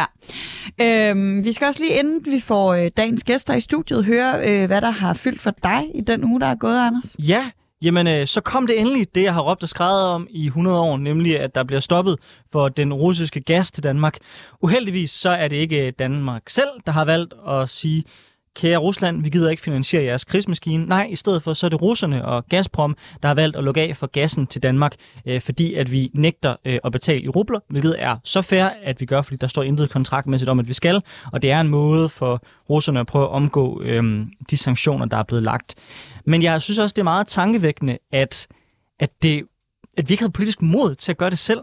Ja. 0.79 1.11
Øhm, 1.11 1.43
vi 1.43 1.51
skal 1.51 1.67
også 1.67 1.83
lige, 1.83 1.99
inden 1.99 2.25
vi 2.25 2.39
får 2.39 2.73
øh, 2.73 2.91
dagens 2.97 3.23
gæster 3.23 3.53
i 3.53 3.59
studiet, 3.59 4.05
høre, 4.05 4.49
øh, 4.49 4.67
hvad 4.67 4.81
der 4.81 4.89
har 4.89 5.13
fyldt 5.13 5.41
for 5.41 5.51
dig 5.63 5.81
i 5.95 6.01
den 6.01 6.23
uge, 6.23 6.39
der 6.39 6.47
er 6.47 6.55
gået, 6.55 6.79
Anders. 6.87 7.15
Ja, 7.19 7.49
Jamen, 7.81 8.07
øh, 8.07 8.27
så 8.27 8.41
kom 8.41 8.67
det 8.67 8.79
endelig, 8.79 9.15
det 9.15 9.23
jeg 9.23 9.33
har 9.33 9.41
råbt 9.41 9.63
og 9.63 9.69
skrevet 9.69 10.01
om 10.03 10.27
i 10.29 10.45
100 10.45 10.79
år, 10.79 10.97
nemlig 10.97 11.39
at 11.39 11.55
der 11.55 11.63
bliver 11.63 11.79
stoppet 11.79 12.17
for 12.51 12.69
den 12.69 12.93
russiske 12.93 13.41
gas 13.41 13.71
til 13.71 13.83
Danmark. 13.83 14.17
Uheldigvis 14.61 15.11
så 15.11 15.29
er 15.29 15.47
det 15.47 15.55
ikke 15.55 15.87
øh, 15.87 15.93
Danmark 15.99 16.49
selv, 16.49 16.69
der 16.85 16.91
har 16.91 17.05
valgt 17.05 17.33
at 17.47 17.69
sige, 17.69 18.03
kære 18.55 18.77
Rusland, 18.77 19.23
vi 19.23 19.29
gider 19.29 19.49
ikke 19.49 19.61
finansiere 19.61 20.03
jeres 20.03 20.25
krigsmaskine. 20.25 20.85
Nej, 20.85 21.07
i 21.09 21.15
stedet 21.15 21.43
for 21.43 21.53
så 21.53 21.65
er 21.65 21.69
det 21.69 21.81
russerne 21.81 22.25
og 22.25 22.45
Gazprom, 22.45 22.97
der 23.21 23.27
har 23.27 23.35
valgt 23.35 23.55
at 23.57 23.63
lukke 23.63 23.81
af 23.81 23.97
for 23.97 24.07
gassen 24.07 24.47
til 24.47 24.63
Danmark, 24.63 24.95
øh, 25.25 25.41
fordi 25.41 25.73
at 25.73 25.91
vi 25.91 26.11
nægter 26.13 26.55
øh, 26.65 26.79
at 26.83 26.91
betale 26.91 27.21
i 27.21 27.29
rubler, 27.29 27.59
hvilket 27.69 27.95
er 27.99 28.17
så 28.23 28.41
fair, 28.41 28.65
at 28.83 29.01
vi 29.01 29.05
gør, 29.05 29.21
fordi 29.21 29.37
der 29.37 29.47
står 29.47 29.63
intet 29.63 29.89
kontraktmæssigt 29.89 30.49
om, 30.49 30.59
at 30.59 30.67
vi 30.67 30.73
skal, 30.73 31.01
og 31.33 31.41
det 31.41 31.51
er 31.51 31.61
en 31.61 31.69
måde 31.69 32.09
for 32.09 32.41
russerne 32.69 32.99
at 32.99 33.07
prøve 33.07 33.25
at 33.25 33.31
omgå 33.31 33.81
øh, 33.81 34.25
de 34.49 34.57
sanktioner, 34.57 35.05
der 35.05 35.17
er 35.17 35.23
blevet 35.23 35.43
lagt. 35.43 35.75
Men 36.25 36.43
jeg 36.43 36.61
synes 36.61 36.77
også, 36.77 36.93
det 36.93 36.99
er 36.99 37.03
meget 37.03 37.27
tankevækkende, 37.27 37.97
at, 38.11 38.47
at, 38.99 39.09
det, 39.23 39.43
at 39.97 40.09
vi 40.09 40.13
ikke 40.13 40.23
havde 40.23 40.31
politisk 40.31 40.61
mod 40.61 40.95
til 40.95 41.11
at 41.11 41.17
gøre 41.17 41.29
det 41.29 41.39
selv 41.39 41.59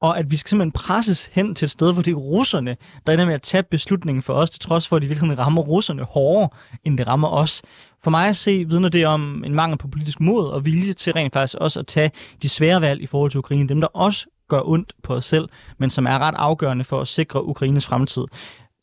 og 0.00 0.18
at 0.18 0.30
vi 0.30 0.36
skal 0.36 0.48
simpelthen 0.48 0.72
presses 0.72 1.30
hen 1.32 1.54
til 1.54 1.64
et 1.64 1.70
sted, 1.70 1.92
hvor 1.92 2.02
det 2.02 2.10
er 2.10 2.16
russerne, 2.16 2.76
der 3.06 3.12
ender 3.12 3.26
med 3.26 3.34
at 3.34 3.42
tage 3.42 3.62
beslutningen 3.62 4.22
for 4.22 4.34
os, 4.34 4.50
til 4.50 4.60
trods 4.60 4.88
for, 4.88 4.96
at 4.96 5.02
de 5.02 5.06
virkeligheden 5.06 5.38
rammer 5.38 5.62
russerne 5.62 6.02
hårdere, 6.02 6.48
end 6.84 6.98
det 6.98 7.06
rammer 7.06 7.28
os. 7.28 7.62
For 8.02 8.10
mig 8.10 8.28
at 8.28 8.36
se, 8.36 8.64
vidner 8.68 8.88
det 8.88 9.06
om 9.06 9.44
en 9.44 9.54
mangel 9.54 9.78
på 9.78 9.88
politisk 9.88 10.20
mod 10.20 10.46
og 10.46 10.64
vilje 10.64 10.92
til 10.92 11.12
rent 11.12 11.32
faktisk 11.32 11.58
også 11.60 11.80
at 11.80 11.86
tage 11.86 12.10
de 12.42 12.48
svære 12.48 12.80
valg 12.80 13.02
i 13.02 13.06
forhold 13.06 13.30
til 13.30 13.38
Ukraine. 13.38 13.68
Dem, 13.68 13.80
der 13.80 13.88
også 13.88 14.26
gør 14.48 14.60
ondt 14.64 14.92
på 15.02 15.14
os 15.14 15.24
selv, 15.24 15.48
men 15.78 15.90
som 15.90 16.06
er 16.06 16.18
ret 16.18 16.34
afgørende 16.38 16.84
for 16.84 17.00
at 17.00 17.08
sikre 17.08 17.44
Ukraines 17.44 17.86
fremtid. 17.86 18.24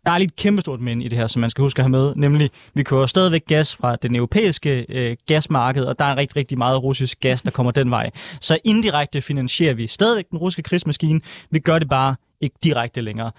Der 0.08 0.14
er 0.14 0.18
lige 0.18 0.26
et 0.26 0.36
kæmpestort 0.36 0.82
men 0.82 1.02
i 1.02 1.08
det 1.08 1.18
her, 1.18 1.28
som 1.28 1.40
man 1.40 1.50
skal 1.50 1.62
huske 1.62 1.80
at 1.80 1.84
have 1.84 1.90
med, 1.90 2.16
nemlig 2.16 2.50
vi 2.74 2.84
kører 2.84 3.06
stadigvæk 3.06 3.46
gas 3.48 3.76
fra 3.76 3.96
den 3.96 4.16
europæiske 4.16 4.86
øh, 4.90 5.18
gasmarked, 5.26 5.86
og 5.86 6.00
der 6.00 6.06
er 6.06 6.18
rigtig, 6.18 6.36
rigtig 6.36 6.58
meget 6.58 6.84
russisk 6.84 7.20
gas, 7.20 7.42
der 7.42 7.52
kommer 7.52 7.72
den 7.72 7.92
vej. 7.92 8.10
Så 8.42 8.58
indirekte 8.64 9.22
finansierer 9.22 9.74
vi 9.74 9.88
stadigvæk 9.88 10.30
den 10.30 10.38
russiske 10.40 10.64
krigsmaskine. 10.64 11.22
Vi 11.52 11.60
gør 11.60 11.80
det 11.80 11.90
bare 11.90 12.16
ikke 12.42 12.56
direkte 12.64 13.02
længere. 13.02 13.32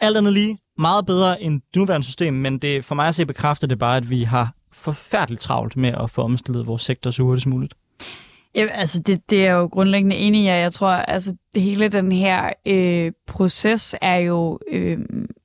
Alt 0.00 0.16
andet 0.16 0.32
lige 0.32 0.58
meget 0.78 1.06
bedre 1.06 1.42
end 1.42 1.60
det 1.74 1.76
nuværende 1.76 2.06
system, 2.06 2.34
men 2.34 2.58
det, 2.58 2.84
for 2.84 2.94
mig 2.94 3.08
at 3.08 3.14
se 3.14 3.26
bekræfter 3.26 3.66
det 3.66 3.78
bare, 3.78 3.96
at 3.96 4.10
vi 4.10 4.22
har 4.22 4.52
forfærdeligt 4.72 5.40
travlt 5.42 5.76
med 5.76 5.92
at 6.02 6.10
få 6.10 6.22
omstillet 6.22 6.66
vores 6.66 6.82
sektor 6.82 7.10
så 7.10 7.22
hurtigt 7.22 7.42
som 7.42 7.52
muligt. 7.52 7.74
Ja, 8.54 8.66
altså 8.66 9.02
det, 9.02 9.30
det 9.30 9.46
er 9.46 9.52
jo 9.52 9.66
grundlæggende 9.66 10.16
enig 10.16 10.42
i. 10.42 10.46
Jeg 10.46 10.72
tror, 10.72 10.88
altså 10.88 11.36
hele 11.56 11.88
den 11.88 12.12
her 12.12 12.52
øh, 12.66 13.12
proces 13.26 13.94
er 14.02 14.16
jo 14.16 14.58
øh, 14.70 14.98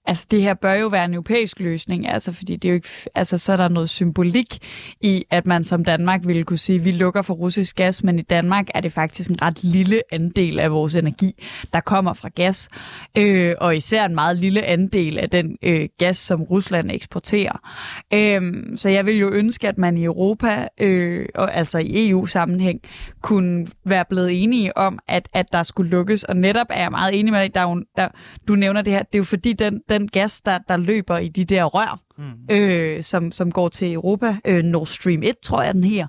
altså 0.05 0.27
det 0.31 0.41
her 0.41 0.53
bør 0.53 0.73
jo 0.73 0.88
være 0.88 1.05
en 1.05 1.13
europæisk 1.13 1.59
løsning, 1.59 2.07
altså 2.07 2.31
fordi 2.31 2.55
det 2.55 2.67
er 2.67 2.69
jo 2.69 2.75
ikke, 2.75 2.89
altså 3.15 3.38
så 3.38 3.53
er 3.53 3.57
der 3.57 3.69
noget 3.69 3.89
symbolik 3.89 4.57
i, 5.01 5.23
at 5.31 5.47
man 5.47 5.63
som 5.63 5.85
Danmark 5.85 6.21
ville 6.25 6.44
kunne 6.44 6.57
sige, 6.57 6.79
at 6.79 6.85
vi 6.85 6.91
lukker 6.91 7.21
for 7.21 7.33
russisk 7.33 7.75
gas, 7.75 8.03
men 8.03 8.19
i 8.19 8.21
Danmark 8.21 8.65
er 8.73 8.81
det 8.81 8.91
faktisk 8.91 9.29
en 9.29 9.41
ret 9.41 9.63
lille 9.63 10.01
andel 10.11 10.59
af 10.59 10.71
vores 10.71 10.95
energi, 10.95 11.44
der 11.73 11.79
kommer 11.79 12.13
fra 12.13 12.29
gas, 12.35 12.69
øh, 13.17 13.53
og 13.61 13.75
især 13.75 14.05
en 14.05 14.15
meget 14.15 14.38
lille 14.38 14.63
andel 14.63 15.17
af 15.17 15.29
den 15.29 15.57
øh, 15.63 15.88
gas, 15.97 16.17
som 16.17 16.44
Rusland 16.44 16.91
eksporterer. 16.91 17.69
Øh, 18.13 18.41
så 18.75 18.89
jeg 18.89 19.06
vil 19.06 19.19
jo 19.19 19.31
ønske, 19.31 19.67
at 19.67 19.77
man 19.77 19.97
i 19.97 20.03
Europa, 20.03 20.67
øh, 20.79 21.25
og 21.35 21.56
altså 21.56 21.77
i 21.77 22.09
EU-sammenhæng, 22.09 22.79
kunne 23.21 23.67
være 23.85 24.06
blevet 24.09 24.44
enige 24.44 24.77
om, 24.77 24.99
at, 25.07 25.29
at 25.33 25.45
der 25.53 25.63
skulle 25.63 25.89
lukkes, 25.89 26.23
og 26.23 26.35
netop 26.35 26.67
er 26.69 26.81
jeg 26.81 26.91
meget 26.91 27.19
enig 27.19 27.33
med 27.33 27.41
dig, 27.41 27.56
der, 27.56 27.83
der, 27.97 28.07
du 28.47 28.56
nævner 28.56 28.81
det 28.81 28.94
her, 28.94 29.03
det 29.03 29.15
er 29.15 29.19
jo 29.19 29.23
fordi 29.23 29.53
den, 29.53 29.81
den 29.94 30.07
gas, 30.07 30.42
der, 30.42 30.57
der 30.69 30.78
løber 30.78 31.18
i 31.18 31.28
de 31.28 31.44
der 31.44 31.63
rør, 31.63 32.00
mm. 32.18 32.56
øh, 32.56 33.04
som, 33.04 33.31
som 33.31 33.51
går 33.51 33.69
til 33.69 33.94
Europa, 33.94 34.38
øh, 34.45 34.63
Nord 34.63 34.88
Stream 34.88 35.24
1, 35.24 35.36
tror 35.44 35.62
jeg 35.62 35.74
den 35.74 35.84
her, 35.84 36.07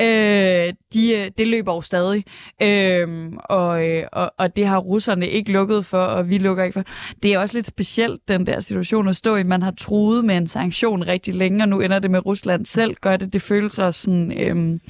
øh, 0.00 0.72
de, 0.94 1.16
øh, 1.16 1.30
det 1.38 1.46
løber 1.46 1.74
jo 1.74 1.80
stadig. 1.80 2.24
Øh, 2.62 3.32
og, 3.44 3.82
og, 4.12 4.32
og 4.38 4.56
det 4.56 4.66
har 4.66 4.78
russerne 4.78 5.28
ikke 5.28 5.52
lukket 5.52 5.84
for, 5.84 6.02
og 6.02 6.28
vi 6.28 6.38
lukker 6.38 6.64
ikke 6.64 6.74
for. 6.74 6.84
Det 7.22 7.34
er 7.34 7.38
også 7.38 7.54
lidt 7.54 7.66
specielt, 7.66 8.28
den 8.28 8.46
der 8.46 8.60
situation 8.60 9.08
at 9.08 9.16
stå 9.16 9.36
i. 9.36 9.42
Man 9.42 9.62
har 9.62 9.70
truet 9.78 10.24
med 10.24 10.36
en 10.36 10.46
sanktion 10.46 11.06
rigtig 11.06 11.34
længe, 11.34 11.64
og 11.64 11.68
nu 11.68 11.80
ender 11.80 11.98
det 11.98 12.10
med 12.10 12.26
Rusland 12.26 12.66
selv, 12.66 12.96
gør 13.00 13.16
det. 13.16 13.32
Det 13.32 13.42
føles 13.42 13.72
sådan... 13.72 14.32
Øh, 14.32 14.80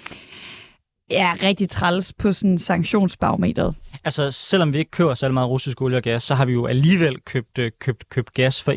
ja, 1.11 1.33
rigtig 1.43 1.69
træls 1.69 2.13
på 2.13 2.33
sådan 2.33 2.59
sanktionsbarometeret. 2.59 3.75
Altså, 4.05 4.31
selvom 4.31 4.73
vi 4.73 4.79
ikke 4.79 4.91
køber 4.91 5.15
så 5.15 5.29
meget 5.29 5.49
russisk 5.49 5.83
olie 5.83 5.97
og 5.97 6.03
gas, 6.03 6.23
så 6.23 6.35
har 6.35 6.45
vi 6.45 6.53
jo 6.53 6.67
alligevel 6.67 7.17
købt, 7.21 7.59
øh, 7.59 7.71
købt, 7.81 8.09
købt 8.09 8.35
gas 8.35 8.63
for 8.63 8.73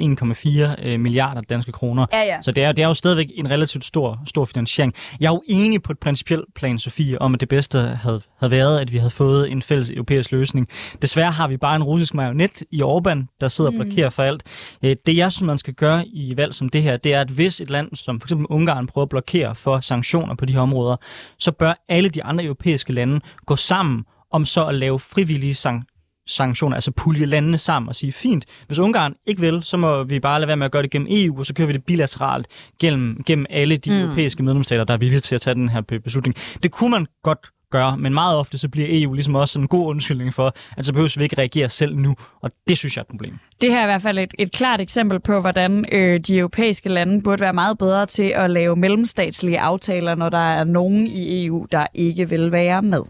1,4 0.76 0.88
øh, 0.88 1.00
milliarder 1.00 1.42
danske 1.42 1.72
kroner. 1.72 2.06
Ja, 2.14 2.22
ja. 2.22 2.42
Så 2.42 2.52
det 2.52 2.64
er, 2.64 2.72
det 2.72 2.84
er 2.84 2.88
jo 2.88 2.94
stadigvæk 2.94 3.28
en 3.36 3.50
relativt 3.50 3.86
stor, 3.86 4.20
stor 4.28 4.46
finansiering. 4.46 4.94
Jeg 5.20 5.28
er 5.28 5.32
jo 5.32 5.44
enig 5.48 5.84
på 5.84 5.92
et 5.92 6.00
principielt 6.00 6.46
plan, 6.56 6.80
Sofie, 6.80 7.22
om 7.22 7.34
at 7.34 7.40
det 7.40 7.50
bedste 7.50 7.80
havde, 7.80 8.22
havde 8.40 8.52
været, 8.52 8.80
at 8.80 8.94
vi 8.94 8.98
havde 8.98 9.10
fået 9.10 9.52
en 9.52 9.62
fælles 9.62 9.90
europæisk 9.90 10.32
løsning. 10.32 10.68
Desværre 11.02 11.32
har 11.32 11.48
vi 11.48 11.58
bare 11.58 11.76
en 11.76 11.84
russisk 11.84 12.14
marionet 12.14 12.64
i 12.72 12.82
Orbán, 12.82 13.38
der 13.42 13.48
sidder 13.48 13.72
mm. 13.72 13.80
og 13.80 13.86
blokerer 13.86 14.10
for 14.10 14.24
alt. 14.24 14.44
Øh, 14.84 14.96
det, 15.06 15.18
jeg 15.18 15.32
synes, 15.32 15.48
man 15.48 15.58
skal 15.58 15.74
gøre 15.74 16.08
i 16.08 16.38
valg 16.38 16.54
som 16.54 16.70
det 16.70 16.84
her, 16.84 16.98
det 16.98 17.14
er, 17.14 17.22
at 17.22 17.30
hvis 17.30 17.62
et 17.62 17.70
land 17.70 17.96
som 17.96 18.22
f.eks. 18.22 18.34
Ungarn 18.50 18.88
prøver 18.88 19.06
at 19.06 19.10
blokere 19.10 19.56
for 19.56 19.80
sanktioner 19.80 20.36
på 20.36 20.46
de 20.46 20.54
her 20.54 20.60
områder, 20.60 20.96
så 21.40 21.52
bør 21.52 21.74
alle 21.90 22.10
de 22.10 22.24
andre 22.24 22.44
europæiske 22.44 22.94
lande 22.94 23.20
gå 23.46 23.56
sammen 23.56 24.04
om 24.32 24.46
så 24.46 24.66
at 24.66 24.76
lave 24.76 25.00
frivillige 25.00 25.56
sang 25.56 25.86
sanktioner, 26.28 26.76
altså 26.76 26.92
pulje 26.92 27.26
landene 27.26 27.58
sammen 27.58 27.90
og 27.90 27.96
sige, 27.96 28.12
fint, 28.12 28.46
hvis 28.68 28.80
Ungarn 28.80 29.14
ikke 29.26 29.42
vil, 29.42 29.64
så 29.64 29.78
må 29.78 30.04
vi 30.04 30.20
bare 30.20 30.40
lade 30.40 30.48
være 30.48 30.58
med 30.58 30.66
at 30.66 30.72
gøre 30.72 30.84
det 30.84 30.92
gennem 30.92 31.08
EU, 31.12 31.40
og 31.40 31.46
så 31.46 31.54
kører 31.54 31.68
vi 31.68 31.74
det 31.74 31.86
bilateralt 31.86 32.48
gennem, 32.80 33.24
gennem 33.26 33.46
alle 33.50 33.78
de 33.78 33.90
mm. 33.90 33.98
europæiske 33.98 34.44
medlemsstater, 34.44 34.84
der 34.84 34.94
er 34.94 34.98
villige 34.98 35.20
til 35.20 35.36
at 35.36 35.42
tage 35.42 35.54
den 35.54 35.70
her 35.70 35.82
beslutning. 35.82 36.36
Det 36.64 36.72
kunne 36.72 36.92
man 36.92 37.06
godt 37.24 37.50
gøre, 37.72 37.98
men 37.98 38.14
meget 38.14 38.38
ofte 38.38 38.58
så 38.58 38.70
bliver 38.70 38.88
EU 38.90 39.14
ligesom 39.14 39.36
også 39.36 39.60
en 39.60 39.68
god 39.68 39.88
undskyldning 39.88 40.34
for, 40.34 40.54
at 40.78 40.86
så 40.86 40.94
behøver 40.94 41.16
vi 41.18 41.24
ikke 41.24 41.38
reagere 41.38 41.70
selv 41.70 41.96
nu, 41.96 42.16
og 42.42 42.52
det 42.68 42.78
synes 42.78 42.96
jeg 42.96 43.02
er 43.02 43.04
et 43.04 43.10
problem. 43.10 43.34
Det 43.62 43.72
her 43.72 43.80
er 43.80 43.84
i 43.84 43.86
hvert 43.86 44.02
fald 44.02 44.20
et, 44.20 44.34
et 44.40 44.52
klart 44.52 44.82
eksempel 44.82 45.20
på, 45.20 45.40
hvordan 45.40 45.86
øh, 45.92 46.20
de 46.20 46.38
europæiske 46.38 46.90
lande 46.90 47.22
burde 47.22 47.42
være 47.42 47.54
meget 47.54 47.78
bedre 47.78 48.06
til 48.06 48.34
at 48.36 48.50
lave 48.50 48.76
mellemstatslige 48.76 49.60
aftaler, 49.60 50.16
når 50.16 50.30
der 50.30 50.38
er 50.38 50.64
nogen 50.64 51.08
i 51.08 51.46
EU, 51.46 51.66
der 51.72 51.88
ikke 51.94 52.30
vil 52.30 52.52
være 52.52 52.82
med. 52.82 53.02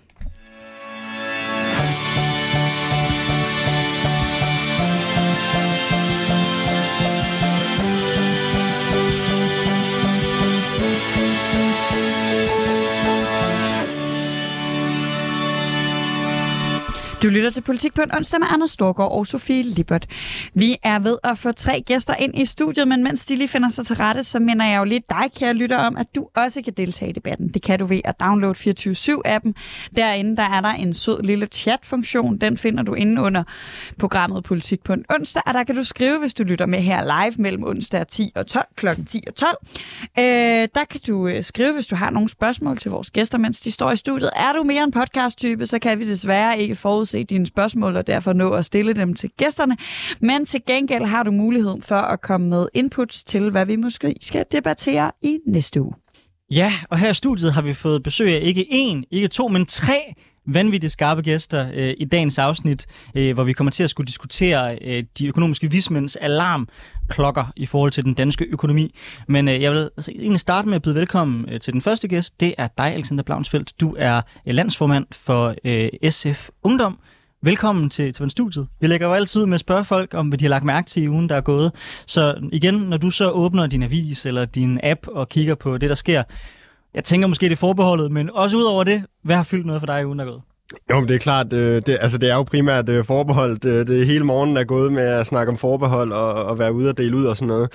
Du 17.23 17.27
lytter 17.27 17.49
til 17.49 17.61
Politik 17.61 17.93
på 17.93 18.01
en 18.01 18.15
onsdag 18.15 18.39
med 18.39 18.47
Anders 18.51 18.71
Storgård 18.71 19.11
og 19.11 19.27
Sofie 19.27 19.63
Lippert. 19.63 20.07
Vi 20.53 20.77
er 20.83 20.99
ved 20.99 21.17
at 21.23 21.37
få 21.37 21.51
tre 21.51 21.83
gæster 21.85 22.15
ind 22.15 22.37
i 22.37 22.45
studiet, 22.45 22.87
men 22.87 23.03
mens 23.03 23.25
de 23.25 23.35
lige 23.35 23.47
finder 23.47 23.69
sig 23.69 23.85
til 23.85 23.95
rette, 23.95 24.23
så 24.23 24.39
minder 24.39 24.65
jeg 24.65 24.79
jo 24.79 24.83
lige 24.83 25.03
dig, 25.09 25.29
kære 25.39 25.53
lytter, 25.53 25.77
om, 25.77 25.97
at 25.97 26.15
du 26.15 26.27
også 26.35 26.61
kan 26.61 26.73
deltage 26.77 27.09
i 27.09 27.13
debatten. 27.13 27.47
Det 27.47 27.61
kan 27.61 27.79
du 27.79 27.85
ved 27.85 28.01
at 28.05 28.19
downloade 28.19 28.55
24-7-appen. 28.57 29.53
Derinde 29.95 30.35
der 30.35 30.43
er 30.43 30.61
der 30.61 30.69
en 30.69 30.93
sød 30.93 31.23
lille 31.23 31.45
chat-funktion. 31.45 32.37
Den 32.37 32.57
finder 32.57 32.83
du 32.83 32.93
inde 32.93 33.21
under 33.21 33.43
programmet 33.99 34.43
Politik 34.43 34.83
på 34.83 34.93
en 34.93 35.05
onsdag, 35.09 35.41
og 35.45 35.53
der 35.53 35.63
kan 35.63 35.75
du 35.75 35.83
skrive, 35.83 36.19
hvis 36.19 36.33
du 36.33 36.43
lytter 36.43 36.65
med 36.65 36.79
her 36.79 37.03
live 37.03 37.33
mellem 37.37 37.63
onsdag 37.63 38.07
10 38.07 38.31
og 38.35 38.47
12, 38.47 38.65
kl. 38.75 38.87
10 39.09 39.23
og 39.27 39.35
12. 39.35 39.57
Øh, 40.19 40.23
der 40.75 40.83
kan 40.89 40.99
du 41.07 41.27
øh, 41.27 41.43
skrive, 41.43 41.73
hvis 41.73 41.87
du 41.87 41.95
har 41.95 42.09
nogle 42.09 42.29
spørgsmål 42.29 42.77
til 42.77 42.91
vores 42.91 43.11
gæster, 43.11 43.37
mens 43.37 43.59
de 43.59 43.71
står 43.71 43.91
i 43.91 43.95
studiet. 43.95 44.29
Er 44.35 44.53
du 44.53 44.63
mere 44.63 44.83
en 44.83 44.91
podcast-type, 44.91 45.65
så 45.65 45.79
kan 45.79 45.99
vi 45.99 46.09
desværre 46.09 46.59
ikke 46.59 46.75
forudse 46.75 47.10
dine 47.13 47.45
spørgsmål, 47.45 47.95
og 47.95 48.07
derfor 48.07 48.33
nå 48.33 48.49
at 48.49 48.65
stille 48.65 48.93
dem 48.93 49.13
til 49.13 49.29
gæsterne. 49.37 49.77
Men 50.19 50.45
til 50.45 50.61
gengæld 50.67 51.05
har 51.05 51.23
du 51.23 51.31
mulighed 51.31 51.81
for 51.81 51.95
at 51.95 52.21
komme 52.21 52.49
med 52.49 52.67
inputs 52.73 53.23
til, 53.23 53.49
hvad 53.49 53.65
vi 53.65 53.75
måske 53.75 54.15
skal 54.21 54.45
debattere 54.51 55.11
i 55.21 55.39
næste 55.47 55.81
uge. 55.81 55.93
Ja, 56.51 56.73
og 56.89 56.97
her 56.97 57.09
i 57.09 57.13
studiet 57.13 57.53
har 57.53 57.61
vi 57.61 57.73
fået 57.73 58.03
besøg 58.03 58.35
af 58.35 58.39
ikke 58.43 58.67
én, 58.71 59.03
ikke 59.11 59.27
to, 59.27 59.47
men 59.47 59.65
tre 59.65 60.13
vanvittigt 60.47 60.93
skarpe 60.93 61.21
gæster 61.21 61.69
øh, 61.73 61.93
i 61.97 62.05
dagens 62.05 62.37
afsnit, 62.37 62.85
øh, 63.15 63.33
hvor 63.33 63.43
vi 63.43 63.53
kommer 63.53 63.71
til 63.71 63.83
at 63.83 63.89
skulle 63.89 64.07
diskutere 64.07 64.77
øh, 64.81 65.03
de 65.19 65.27
økonomiske 65.27 65.71
vismænds 65.71 66.15
alarmklokker 66.15 67.53
i 67.55 67.65
forhold 67.65 67.91
til 67.91 68.03
den 68.03 68.13
danske 68.13 68.45
økonomi. 68.45 68.95
Men 69.27 69.47
øh, 69.47 69.61
jeg 69.61 69.71
vil 69.71 69.89
altså, 69.97 70.11
egentlig 70.11 70.39
starte 70.39 70.67
med 70.67 70.75
at 70.75 70.81
byde 70.81 70.95
velkommen 70.95 71.49
øh, 71.49 71.59
til 71.59 71.73
den 71.73 71.81
første 71.81 72.07
gæst. 72.07 72.39
Det 72.39 72.55
er 72.57 72.67
dig, 72.77 72.93
Alexander 72.93 73.23
Blaunsfeldt. 73.23 73.81
Du 73.81 73.95
er 73.99 74.21
øh, 74.47 74.53
landsformand 74.53 75.05
for 75.11 75.55
øh, 75.65 75.89
SF 76.09 76.49
Ungdom. 76.63 76.99
Velkommen 77.43 77.89
til, 77.89 78.13
til 78.13 78.31
studiet. 78.31 78.67
Vi 78.79 78.87
lægger 78.87 79.07
jo 79.07 79.13
altid 79.13 79.41
ud 79.41 79.45
med 79.45 79.55
at 79.55 79.59
spørge 79.59 79.85
folk 79.85 80.13
om, 80.13 80.27
hvad 80.27 80.37
de 80.37 80.45
har 80.45 80.49
lagt 80.49 80.65
mærke 80.65 80.87
til 80.87 81.03
i 81.03 81.09
ugen, 81.09 81.29
der 81.29 81.35
er 81.35 81.41
gået. 81.41 81.71
Så 82.05 82.49
igen, 82.51 82.73
når 82.73 82.97
du 82.97 83.09
så 83.09 83.29
åbner 83.29 83.67
din 83.67 83.83
avis 83.83 84.25
eller 84.25 84.45
din 84.45 84.79
app 84.83 85.07
og 85.07 85.29
kigger 85.29 85.55
på 85.55 85.77
det, 85.77 85.89
der 85.89 85.95
sker, 85.95 86.23
jeg 86.93 87.03
tænker 87.03 87.27
måske 87.27 87.45
det 87.45 87.51
er 87.51 87.55
forbeholdet, 87.55 88.11
men 88.11 88.29
også 88.33 88.57
ud 88.57 88.63
over 88.63 88.83
det, 88.83 89.03
hvad 89.23 89.35
har 89.35 89.43
fyldt 89.43 89.65
noget 89.65 89.81
for 89.81 89.85
dig 89.85 90.01
i 90.01 90.05
ugen, 90.05 90.19
der 90.19 90.25
er 90.25 90.29
gået? 90.29 90.41
Jo, 90.89 90.99
men 90.99 91.07
det 91.07 91.15
er 91.15 91.19
klart, 91.19 91.53
øh, 91.53 91.81
det, 91.85 91.97
altså 92.01 92.17
det 92.17 92.29
er 92.31 92.35
jo 92.35 92.43
primært 92.43 92.89
øh, 92.89 93.05
forbeholdt. 93.05 93.65
Øh, 93.65 93.87
det 93.87 94.07
hele 94.07 94.23
morgen 94.23 94.57
er 94.57 94.63
gået 94.63 94.93
med 94.93 95.03
at 95.03 95.27
snakke 95.27 95.51
om 95.51 95.57
forbehold 95.57 96.11
og, 96.11 96.33
og 96.33 96.59
være 96.59 96.73
ude 96.73 96.89
og 96.89 96.97
dele 96.97 97.17
ud 97.17 97.25
og 97.25 97.37
sådan 97.37 97.47
noget. 97.47 97.69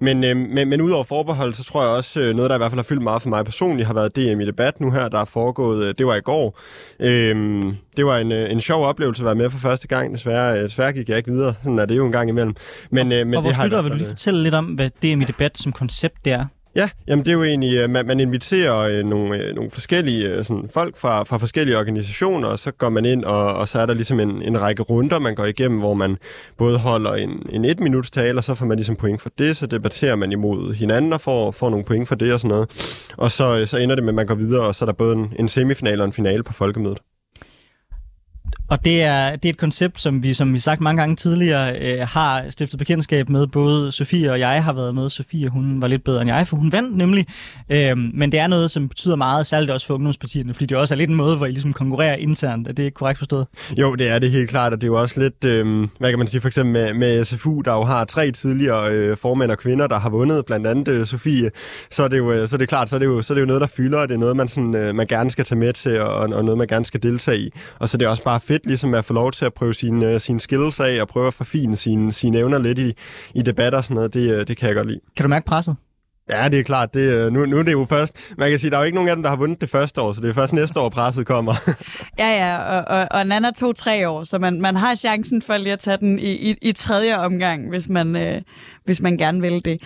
Men, 0.00 0.24
øh, 0.24 0.36
men, 0.36 0.68
men 0.68 0.80
udover 0.80 1.04
forbehold, 1.04 1.54
så 1.54 1.64
tror 1.64 1.82
jeg 1.82 1.90
også, 1.90 2.20
øh, 2.20 2.36
noget 2.36 2.50
der 2.50 2.56
i 2.56 2.58
hvert 2.58 2.70
fald 2.70 2.78
har 2.78 2.84
fyldt 2.84 3.02
meget 3.02 3.22
for 3.22 3.28
mig 3.28 3.44
personligt, 3.44 3.86
har 3.86 3.94
været 3.94 4.16
DM 4.16 4.40
i 4.40 4.46
debat 4.46 4.80
nu 4.80 4.90
her, 4.90 5.08
der 5.08 5.18
er 5.18 5.24
foregået, 5.24 5.84
øh, 5.84 5.94
det 5.98 6.06
var 6.06 6.14
i 6.14 6.20
går. 6.20 6.58
Øh, 7.00 7.62
det 7.96 8.06
var 8.06 8.18
en, 8.18 8.32
øh, 8.32 8.52
en 8.52 8.60
sjov 8.60 8.84
oplevelse 8.84 9.22
at 9.22 9.26
være 9.26 9.34
med 9.34 9.50
for 9.50 9.58
første 9.58 9.88
gang. 9.88 10.12
Desværre, 10.12 10.56
øh, 10.58 10.62
desværre 10.62 10.92
gik 10.92 11.08
jeg 11.08 11.16
ikke 11.16 11.30
videre, 11.30 11.54
sådan 11.62 11.78
er 11.78 11.86
det 11.86 11.96
jo 11.96 12.06
en 12.06 12.12
gang 12.12 12.28
imellem. 12.28 12.54
Men, 12.90 13.12
øh, 13.12 13.26
men 13.26 13.34
og 13.34 13.44
det 13.44 13.56
har 13.56 13.82
vil 13.82 13.92
du 13.92 13.96
lige 13.96 14.08
fortælle 14.08 14.42
lidt 14.42 14.54
om, 14.54 14.64
hvad 14.64 14.90
DM 15.02 15.20
i 15.20 15.24
debat 15.24 15.58
som 15.58 15.72
koncept 15.72 16.24
det 16.24 16.32
er? 16.32 16.46
Ja, 16.76 16.88
jamen 17.08 17.24
det 17.24 17.30
er 17.30 17.32
jo 17.32 17.44
egentlig, 17.44 17.76
øh, 17.76 17.90
man, 17.90 18.06
man 18.06 18.20
inviterer 18.20 18.98
øh, 18.98 19.04
nogle, 19.04 19.42
øh, 19.42 19.54
nogle 19.54 19.70
forskellige 19.70 20.44
sådan, 20.44 20.68
folk 20.74 20.96
fra, 20.96 21.22
fra 21.22 21.36
forskellige 21.36 21.78
organisationer, 21.78 22.48
og 22.48 22.58
så 22.58 22.70
går 22.70 22.88
man 22.88 23.04
ind, 23.04 23.24
og, 23.24 23.54
og 23.54 23.68
så 23.68 23.78
er 23.78 23.86
der 23.86 23.94
ligesom 23.94 24.20
en, 24.20 24.42
en 24.42 24.60
række 24.60 24.82
runder, 24.82 25.18
man 25.18 25.34
går 25.34 25.44
igennem, 25.44 25.78
hvor 25.78 25.94
man 25.94 26.16
både 26.56 26.78
holder 26.78 27.14
en, 27.14 27.46
en 27.50 27.64
et 27.64 27.80
minuts 27.80 28.10
tale, 28.10 28.38
og 28.38 28.44
så 28.44 28.54
får 28.54 28.66
man 28.66 28.76
ligesom 28.76 28.96
point 28.96 29.22
for 29.22 29.30
det, 29.38 29.56
så 29.56 29.66
debatterer 29.66 30.16
man 30.16 30.32
imod 30.32 30.74
hinanden 30.74 31.12
og 31.12 31.20
får, 31.20 31.50
får 31.50 31.70
nogle 31.70 31.84
point 31.84 32.08
for 32.08 32.14
det 32.14 32.32
og 32.32 32.40
sådan 32.40 32.48
noget. 32.48 32.68
Og 33.16 33.30
så, 33.30 33.66
så 33.66 33.78
ender 33.78 33.94
det 33.94 34.04
med, 34.04 34.10
at 34.10 34.14
man 34.14 34.26
går 34.26 34.34
videre, 34.34 34.62
og 34.62 34.74
så 34.74 34.84
er 34.84 34.86
der 34.86 34.92
både 34.92 35.16
en, 35.16 35.32
en 35.38 35.48
semifinal 35.48 36.00
og 36.00 36.06
en 36.06 36.12
finale 36.12 36.42
på 36.42 36.52
folkemødet. 36.52 36.98
Og 38.68 38.84
det 38.84 39.02
er, 39.02 39.36
det 39.36 39.44
er 39.44 39.50
et 39.50 39.58
koncept, 39.58 40.00
som 40.00 40.22
vi, 40.22 40.34
som 40.34 40.54
vi 40.54 40.60
sagt 40.60 40.80
mange 40.80 41.00
gange 41.00 41.16
tidligere, 41.16 41.78
øh, 41.80 42.06
har 42.08 42.44
stiftet 42.50 42.78
bekendtskab 42.78 43.28
med. 43.28 43.46
Både 43.46 43.92
Sofie 43.92 44.32
og 44.32 44.40
jeg 44.40 44.64
har 44.64 44.72
været 44.72 44.94
med. 44.94 45.10
Sofie, 45.10 45.48
hun 45.48 45.82
var 45.82 45.88
lidt 45.88 46.04
bedre 46.04 46.22
end 46.22 46.30
jeg, 46.30 46.46
for 46.46 46.56
hun 46.56 46.72
vandt 46.72 46.96
nemlig. 46.96 47.26
Øh, 47.70 47.96
men 47.96 48.32
det 48.32 48.40
er 48.40 48.46
noget, 48.46 48.70
som 48.70 48.88
betyder 48.88 49.16
meget, 49.16 49.46
særligt 49.46 49.70
også 49.70 49.86
for 49.86 49.94
ungdomspartierne, 49.94 50.54
fordi 50.54 50.66
det 50.66 50.78
også 50.78 50.94
er 50.94 50.98
lidt 50.98 51.10
en 51.10 51.16
måde, 51.16 51.36
hvor 51.36 51.46
I 51.46 51.50
ligesom 51.50 51.72
konkurrerer 51.72 52.16
internt. 52.16 52.68
Er 52.68 52.72
det 52.72 52.82
ikke 52.82 52.94
korrekt 52.94 53.18
forstået? 53.18 53.46
Jo, 53.78 53.94
det 53.94 54.08
er 54.08 54.18
det 54.18 54.30
helt 54.30 54.50
klart, 54.50 54.72
og 54.72 54.80
det 54.80 54.86
er 54.86 54.92
jo 54.92 55.00
også 55.00 55.20
lidt, 55.20 55.44
øh, 55.44 55.88
hvad 55.98 56.10
kan 56.10 56.18
man 56.18 56.28
sige, 56.28 56.40
for 56.40 56.48
eksempel 56.48 56.72
med, 56.72 56.94
med 56.94 57.24
SFU, 57.24 57.60
der 57.60 57.72
jo 57.72 57.82
har 57.82 58.04
tre 58.04 58.30
tidligere 58.30 58.92
øh, 58.92 59.16
formænd 59.16 59.50
og 59.50 59.58
kvinder, 59.58 59.86
der 59.86 59.98
har 59.98 60.10
vundet, 60.10 60.46
blandt 60.46 60.66
andet 60.66 60.88
øh, 60.88 61.06
Sofie, 61.06 61.50
så 61.90 62.02
er 62.02 62.08
det 62.08 62.18
jo 62.18 62.32
øh, 62.32 62.48
så 62.48 62.56
er 62.56 62.58
det 62.58 62.68
klart, 62.68 62.88
så 62.88 62.96
er 62.96 62.98
det, 62.98 63.06
jo, 63.06 63.22
så 63.22 63.32
er 63.32 63.34
det 63.34 63.40
jo 63.40 63.46
noget, 63.46 63.60
der 63.60 63.66
fylder, 63.66 63.98
og 63.98 64.08
det 64.08 64.14
er 64.14 64.18
noget, 64.18 64.36
man, 64.36 64.48
sådan, 64.48 64.74
øh, 64.74 64.94
man 64.94 65.06
gerne 65.06 65.30
skal 65.30 65.44
tage 65.44 65.58
med 65.58 65.72
til, 65.72 66.00
og, 66.00 66.14
og 66.14 66.44
noget, 66.44 66.58
man 66.58 66.66
gerne 66.66 66.84
skal 66.84 67.02
deltage 67.02 67.38
i. 67.38 67.50
Og 67.78 67.88
så 67.88 67.96
er 67.96 67.98
det 67.98 68.08
også 68.08 68.22
bare 68.22 68.40
fedt 68.40 68.53
ligesom 68.64 68.94
at 68.94 69.04
få 69.04 69.12
lov 69.12 69.32
til 69.32 69.44
at 69.44 69.54
prøve 69.54 69.74
sine, 69.74 70.06
uh, 70.06 70.12
øh, 70.12 70.20
sine 70.20 70.40
skills 70.40 70.80
af, 70.80 71.00
og 71.00 71.08
prøve 71.08 71.26
at 71.26 71.34
forfine 71.34 71.76
sine, 71.76 72.12
sine 72.12 72.38
evner 72.38 72.58
lidt 72.58 72.78
i, 72.78 72.92
i 73.34 73.42
debatter 73.42 73.78
og 73.78 73.84
sådan 73.84 73.94
noget. 73.94 74.14
Det, 74.14 74.40
uh, 74.40 74.46
det 74.46 74.56
kan 74.56 74.68
jeg 74.68 74.76
godt 74.76 74.88
lide. 74.88 75.00
Kan 75.16 75.24
du 75.24 75.28
mærke 75.28 75.46
presset? 75.46 75.76
Ja, 76.30 76.48
det 76.48 76.58
er 76.58 76.62
klart. 76.62 76.94
Det, 76.94 77.32
nu, 77.32 77.46
nu 77.46 77.58
er 77.58 77.62
det 77.62 77.72
jo 77.72 77.86
først... 77.88 78.16
Man 78.38 78.50
kan 78.50 78.58
sige, 78.58 78.70
der 78.70 78.76
er 78.76 78.80
jo 78.80 78.84
ikke 78.84 78.94
nogen 78.94 79.08
af 79.08 79.16
dem, 79.16 79.22
der 79.22 79.30
har 79.30 79.36
vundet 79.36 79.60
det 79.60 79.70
første 79.70 80.00
år, 80.00 80.12
så 80.12 80.20
det 80.20 80.28
er 80.28 80.32
først 80.32 80.52
næste 80.52 80.80
år, 80.80 80.88
presset 80.88 81.26
kommer. 81.26 81.54
ja, 82.18 82.28
ja, 82.28 82.58
og, 82.58 82.98
og, 82.98 83.08
og 83.10 83.26
Nana 83.26 83.50
to-tre 83.50 84.08
år, 84.08 84.24
så 84.24 84.38
man, 84.38 84.60
man 84.60 84.76
har 84.76 84.94
chancen 84.94 85.42
for 85.42 85.56
lige 85.56 85.72
at 85.72 85.78
tage 85.78 85.96
den 85.96 86.18
i, 86.18 86.32
i, 86.50 86.56
i 86.62 86.72
tredje 86.72 87.18
omgang, 87.18 87.68
hvis 87.68 87.88
man, 87.88 88.16
øh, 88.16 88.42
hvis 88.84 89.00
man 89.00 89.16
gerne 89.16 89.40
vil 89.40 89.64
det. 89.64 89.82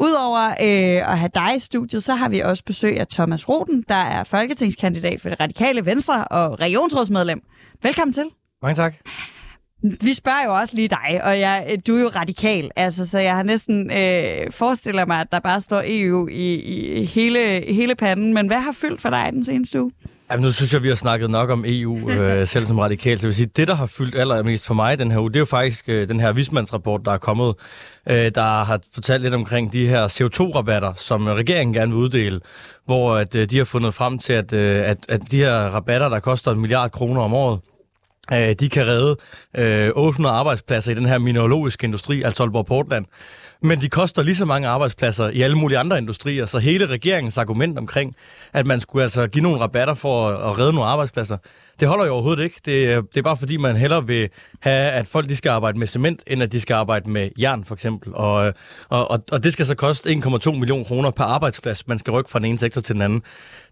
Udover 0.00 0.48
øh, 0.48 1.12
at 1.12 1.18
have 1.18 1.30
dig 1.34 1.56
i 1.56 1.58
studiet, 1.58 2.02
så 2.02 2.14
har 2.14 2.28
vi 2.28 2.40
også 2.40 2.64
besøg 2.64 3.00
af 3.00 3.06
Thomas 3.06 3.48
Roden, 3.48 3.82
der 3.88 3.94
er 3.94 4.24
folketingskandidat 4.24 5.20
for 5.20 5.28
det 5.28 5.40
radikale 5.40 5.86
Venstre 5.86 6.24
og 6.24 6.60
regionsrådsmedlem. 6.60 7.42
Velkommen 7.82 8.12
til. 8.12 8.24
Mange 8.62 8.74
tak. 8.74 8.94
Vi 9.82 10.14
spørger 10.14 10.44
jo 10.44 10.54
også 10.54 10.76
lige 10.76 10.88
dig, 10.88 11.20
og 11.24 11.40
jeg, 11.40 11.78
du 11.86 11.96
er 11.96 12.00
jo 12.00 12.08
radikal, 12.08 12.70
altså, 12.76 13.06
så 13.06 13.18
jeg 13.18 13.34
har 13.34 13.42
næsten 13.42 13.90
øh, 13.90 14.50
forestiller 14.50 15.04
mig, 15.04 15.20
at 15.20 15.32
der 15.32 15.40
bare 15.40 15.60
står 15.60 15.82
EU 15.86 16.28
i, 16.28 16.54
i 16.54 17.04
hele, 17.04 17.64
hele 17.74 17.94
panden. 17.94 18.34
Men 18.34 18.46
hvad 18.46 18.60
har 18.60 18.72
fyldt 18.72 19.02
for 19.02 19.10
dig 19.10 19.28
den 19.32 19.44
seneste 19.44 19.82
uge? 19.82 19.92
Jamen, 20.30 20.44
nu 20.44 20.52
synes 20.52 20.74
jeg, 20.74 20.82
vi 20.82 20.88
har 20.88 20.94
snakket 20.94 21.30
nok 21.30 21.50
om 21.50 21.64
EU, 21.66 22.10
øh, 22.10 22.46
selv 22.52 22.66
som 22.66 22.78
radikal. 22.78 23.18
Så 23.18 23.26
jeg 23.26 23.28
vil 23.28 23.34
sige, 23.34 23.50
det, 23.56 23.68
der 23.68 23.74
har 23.74 23.86
fyldt 23.86 24.14
allermest 24.14 24.66
for 24.66 24.74
mig 24.74 24.98
den 24.98 25.10
her 25.10 25.18
uge, 25.18 25.30
det 25.30 25.36
er 25.36 25.40
jo 25.40 25.44
faktisk 25.44 25.88
øh, 25.88 26.08
den 26.08 26.20
her 26.20 26.32
vismandsrapport, 26.32 27.00
der 27.04 27.12
er 27.12 27.18
kommet, 27.18 27.54
øh, 28.08 28.30
der 28.34 28.64
har 28.64 28.80
fortalt 28.94 29.22
lidt 29.22 29.34
omkring 29.34 29.72
de 29.72 29.86
her 29.86 30.08
CO2-rabatter, 30.08 30.92
som 30.96 31.26
regeringen 31.26 31.74
gerne 31.74 31.92
vil 31.92 32.02
uddele, 32.02 32.40
hvor 32.84 33.16
at, 33.16 33.34
øh, 33.34 33.50
de 33.50 33.58
har 33.58 33.64
fundet 33.64 33.94
frem 33.94 34.18
til, 34.18 34.32
at, 34.32 34.52
øh, 34.52 34.88
at, 34.88 34.98
at 35.08 35.20
de 35.30 35.36
her 35.36 35.54
rabatter, 35.54 36.08
der 36.08 36.20
koster 36.20 36.50
en 36.52 36.60
milliard 36.60 36.90
kroner 36.90 37.20
om 37.20 37.34
året, 37.34 37.60
øh, 38.32 38.54
de 38.60 38.68
kan 38.68 38.86
redde 38.86 39.16
øh, 39.56 39.90
800 39.94 40.34
arbejdspladser 40.34 40.92
i 40.92 40.94
den 40.94 41.06
her 41.06 41.18
mineralogiske 41.18 41.84
industri, 41.84 42.22
altså 42.22 42.42
Aalborg 42.42 42.66
Portland. 42.66 43.06
Men 43.62 43.80
de 43.80 43.88
koster 43.88 44.22
lige 44.22 44.36
så 44.36 44.44
mange 44.44 44.68
arbejdspladser 44.68 45.28
i 45.28 45.42
alle 45.42 45.56
mulige 45.56 45.78
andre 45.78 45.98
industrier, 45.98 46.46
så 46.46 46.58
hele 46.58 46.86
regeringens 46.86 47.38
argument 47.38 47.78
omkring, 47.78 48.14
at 48.52 48.66
man 48.66 48.80
skulle 48.80 49.02
altså 49.02 49.26
give 49.26 49.42
nogle 49.42 49.60
rabatter 49.60 49.94
for 49.94 50.28
at, 50.28 50.50
at 50.50 50.58
redde 50.58 50.72
nogle 50.72 50.90
arbejdspladser, 50.90 51.36
det 51.80 51.88
holder 51.88 52.06
jo 52.06 52.12
overhovedet 52.12 52.44
ikke. 52.44 52.60
Det, 52.64 53.04
det 53.14 53.18
er 53.18 53.22
bare 53.22 53.36
fordi, 53.36 53.56
man 53.56 53.76
hellere 53.76 54.06
vil 54.06 54.28
have, 54.60 54.90
at 54.90 55.06
folk 55.06 55.28
de 55.28 55.36
skal 55.36 55.50
arbejde 55.50 55.78
med 55.78 55.86
cement, 55.86 56.22
end 56.26 56.42
at 56.42 56.52
de 56.52 56.60
skal 56.60 56.74
arbejde 56.74 57.10
med 57.10 57.30
jern, 57.40 57.64
for 57.64 57.74
eksempel. 57.74 58.14
Og, 58.14 58.54
og, 58.88 59.10
og, 59.10 59.24
og 59.32 59.44
det 59.44 59.52
skal 59.52 59.66
så 59.66 59.74
koste 59.74 60.10
1,2 60.10 60.50
millioner 60.50 60.84
kroner 60.84 61.10
per 61.10 61.24
arbejdsplads, 61.24 61.86
man 61.86 61.98
skal 61.98 62.10
rykke 62.10 62.30
fra 62.30 62.38
den 62.38 62.46
ene 62.46 62.58
sektor 62.58 62.80
til 62.80 62.94
den 62.94 63.02
anden. 63.02 63.22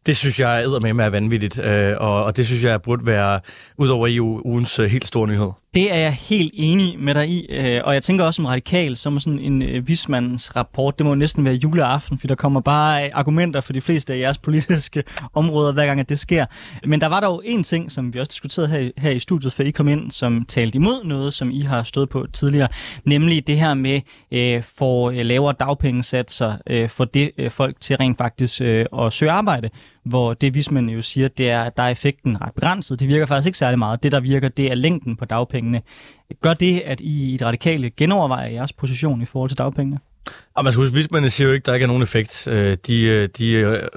Det 0.07 0.17
synes 0.17 0.41
jeg 0.41 0.63
er 0.63 0.81
med 0.81 0.95
med 0.95 1.05
er 1.05 1.11
vanvittigt, 1.11 1.59
øh, 1.59 1.93
og, 2.01 2.25
og 2.25 2.37
det 2.37 2.47
synes 2.47 2.65
jeg 2.65 2.83
burde 2.83 3.07
være, 3.07 3.41
ud 3.79 3.89
over 3.89 4.09
EU, 4.11 4.41
ugens 4.45 4.79
øh, 4.79 4.91
helt 4.91 5.07
store 5.07 5.29
nyhed. 5.29 5.51
Det 5.75 5.93
er 5.93 5.99
jeg 5.99 6.13
helt 6.13 6.51
enig 6.55 6.99
med 6.99 7.15
dig 7.15 7.29
i, 7.29 7.47
øh, 7.51 7.81
og 7.85 7.95
jeg 7.95 8.03
tænker 8.03 8.25
også 8.25 8.37
som 8.37 8.45
radikal, 8.45 8.97
som 8.97 9.21
sådan 9.21 9.39
en 9.39 9.63
øh, 9.63 9.85
rapport, 10.57 10.99
det 10.99 11.07
må 11.07 11.15
næsten 11.15 11.45
være 11.45 11.55
juleaften, 11.55 12.19
for 12.19 12.27
der 12.27 12.35
kommer 12.35 12.61
bare 12.61 13.05
øh, 13.05 13.11
argumenter 13.15 13.61
for 13.61 13.73
de 13.73 13.81
fleste 13.81 14.13
af 14.13 14.19
jeres 14.19 14.39
politiske 14.39 15.05
områder, 15.35 15.73
hver 15.73 15.87
gang 15.87 16.01
at 16.01 16.09
det 16.09 16.19
sker. 16.19 16.47
Men 16.87 17.01
der 17.01 17.07
var 17.07 17.21
dog 17.21 17.43
en 17.45 17.63
ting, 17.63 17.93
som 17.93 18.15
vi 18.15 18.21
også 18.21 18.31
diskuterede 18.31 18.69
her, 18.69 18.91
her 18.99 19.11
i 19.11 19.21
studiet, 19.21 19.53
før 19.53 19.65
I 19.65 19.71
kom 19.71 19.89
ind, 19.89 20.11
som 20.11 20.45
talte 20.45 20.77
imod 20.77 21.05
noget, 21.05 21.35
som 21.35 21.51
I 21.51 21.61
har 21.61 21.83
stået 21.83 22.09
på 22.09 22.27
tidligere, 22.33 22.69
nemlig 23.05 23.47
det 23.47 23.59
her 23.59 23.75
med 23.75 24.01
øh, 24.33 24.63
for 24.79 25.11
øh, 25.11 25.17
lavere 25.17 25.55
dagpengesatser 25.61 26.57
øh, 26.67 26.89
for 26.89 27.05
det 27.05 27.31
øh, 27.39 27.51
folk 27.51 27.81
til 27.81 27.97
rent 27.97 28.19
faktisk 28.19 28.61
øh, 28.61 28.87
at 28.99 29.13
søge 29.13 29.31
arbejde 29.31 29.71
hvor 30.05 30.35
det 30.35 30.55
vismændene 30.55 30.93
jo 30.93 31.03
siger, 31.03 31.29
det 31.29 31.51
er, 31.51 31.63
at 31.63 31.77
der 31.77 31.83
er 31.83 31.89
effekten 31.89 32.41
ret 32.41 32.55
begrænset. 32.55 33.01
Det 33.01 33.09
virker 33.09 33.27
faktisk 33.27 33.47
ikke 33.47 33.59
særlig 33.59 33.79
meget. 33.79 34.03
Det, 34.03 34.13
der 34.13 34.21
virker, 34.21 34.49
det 34.49 34.71
er 34.71 34.75
længden 34.75 35.17
på 35.17 35.25
dagpengene. 35.25 35.83
Gør 36.43 36.55
det, 36.55 36.81
at 36.81 37.01
I 37.01 37.35
i 37.35 37.37
det 37.37 37.47
radikale 37.47 37.91
genovervejer 37.91 38.49
jeres 38.49 38.73
position 38.73 39.23
i 39.23 39.25
forhold 39.25 39.51
til 39.51 39.59
dagpengene? 39.59 39.99
Og 40.55 40.65
man 40.65 40.73
skal 40.73 40.81
altså, 40.81 40.81
huske, 40.81 40.95
vismændene 40.95 41.31
siger 41.31 41.49
jo 41.49 41.55
ikke, 41.55 41.63
at 41.63 41.67
der 41.67 41.75
ikke 41.75 41.85
er 41.85 41.89
nogen 41.89 42.03
effekt. 42.03 42.49
Øh, 42.49 42.77
de, 42.87 43.03
øh, 43.03 43.29
de 43.39 43.53
øh, 43.53 43.89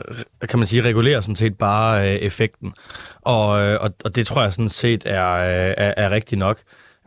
kan 0.49 0.59
man 0.59 0.67
sige, 0.67 0.81
regulerer 0.81 1.21
sådan 1.21 1.35
set 1.35 1.57
bare 1.57 2.19
effekten. 2.19 2.73
Og, 3.21 3.47
og, 3.47 3.93
og 4.05 4.15
det 4.15 4.27
tror 4.27 4.43
jeg 4.43 4.53
sådan 4.53 4.69
set 4.69 5.03
er, 5.05 5.21
er, 5.21 5.93
er 5.97 6.09
rigtigt 6.09 6.39
nok. 6.39 6.61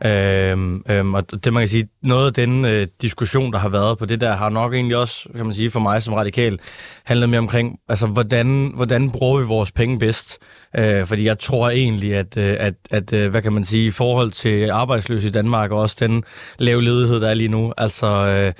Øhm, 0.05 0.83
øhm, 0.89 1.13
og 1.13 1.43
det 1.43 1.53
man 1.53 1.61
kan 1.61 1.67
sige, 1.67 1.87
noget 2.03 2.25
af 2.25 2.33
den 2.33 2.65
øh, 2.65 2.87
diskussion, 3.01 3.53
der 3.53 3.59
har 3.59 3.69
været 3.69 3.97
på 3.97 4.05
det 4.05 4.21
der, 4.21 4.35
har 4.35 4.49
nok 4.49 4.73
egentlig 4.73 4.97
også, 4.97 5.29
kan 5.35 5.45
man 5.45 5.53
sige, 5.53 5.71
for 5.71 5.79
mig 5.79 6.03
som 6.03 6.13
radikal, 6.13 6.59
handlet 7.03 7.29
mere 7.29 7.39
omkring, 7.39 7.79
altså 7.89 8.07
hvordan, 8.07 8.71
hvordan 8.75 9.11
bruger 9.11 9.39
vi 9.39 9.45
vores 9.45 9.71
penge 9.71 9.99
bedst? 9.99 10.39
Øh, 10.77 11.05
fordi 11.07 11.25
jeg 11.25 11.39
tror 11.39 11.69
egentlig, 11.69 12.15
at, 12.15 12.37
øh, 12.37 12.55
at, 12.59 12.73
at, 12.91 13.13
øh, 13.13 13.29
hvad 13.31 13.41
kan 13.41 13.53
man 13.53 13.65
sige, 13.65 13.87
i 13.87 13.91
forhold 13.91 14.31
til 14.31 14.69
arbejdsløse 14.69 15.27
i 15.27 15.31
Danmark, 15.31 15.71
og 15.71 15.79
også 15.79 15.97
den 15.99 16.23
lave 16.59 16.83
ledighed, 16.83 17.21
der 17.21 17.29
er 17.29 17.33
lige 17.33 17.47
nu, 17.47 17.73
altså... 17.77 18.07
Øh, 18.07 18.47
øh 18.47 18.53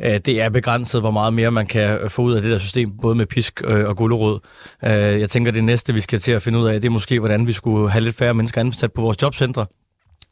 det 0.00 0.40
er 0.40 0.48
begrænset, 0.48 1.00
hvor 1.00 1.10
meget 1.10 1.34
mere 1.34 1.50
man 1.50 1.66
kan 1.66 1.98
få 2.08 2.22
ud 2.22 2.34
af 2.34 2.42
det 2.42 2.50
der 2.50 2.58
system, 2.58 2.90
både 3.02 3.14
med 3.14 3.26
pisk 3.26 3.62
øh, 3.64 3.88
og 3.88 3.96
gulderod. 3.96 4.40
Øh, 4.84 4.90
jeg 4.92 5.30
tænker, 5.30 5.52
det 5.52 5.64
næste, 5.64 5.94
vi 5.94 6.00
skal 6.00 6.18
til 6.18 6.32
at 6.32 6.42
finde 6.42 6.58
ud 6.58 6.68
af, 6.68 6.80
det 6.80 6.88
er 6.88 6.92
måske, 6.92 7.18
hvordan 7.18 7.46
vi 7.46 7.52
skulle 7.52 7.90
have 7.90 8.04
lidt 8.04 8.16
færre 8.16 8.34
mennesker 8.34 8.60
ansat 8.60 8.92
på 8.92 9.00
vores 9.00 9.22
jobcentre. 9.22 9.66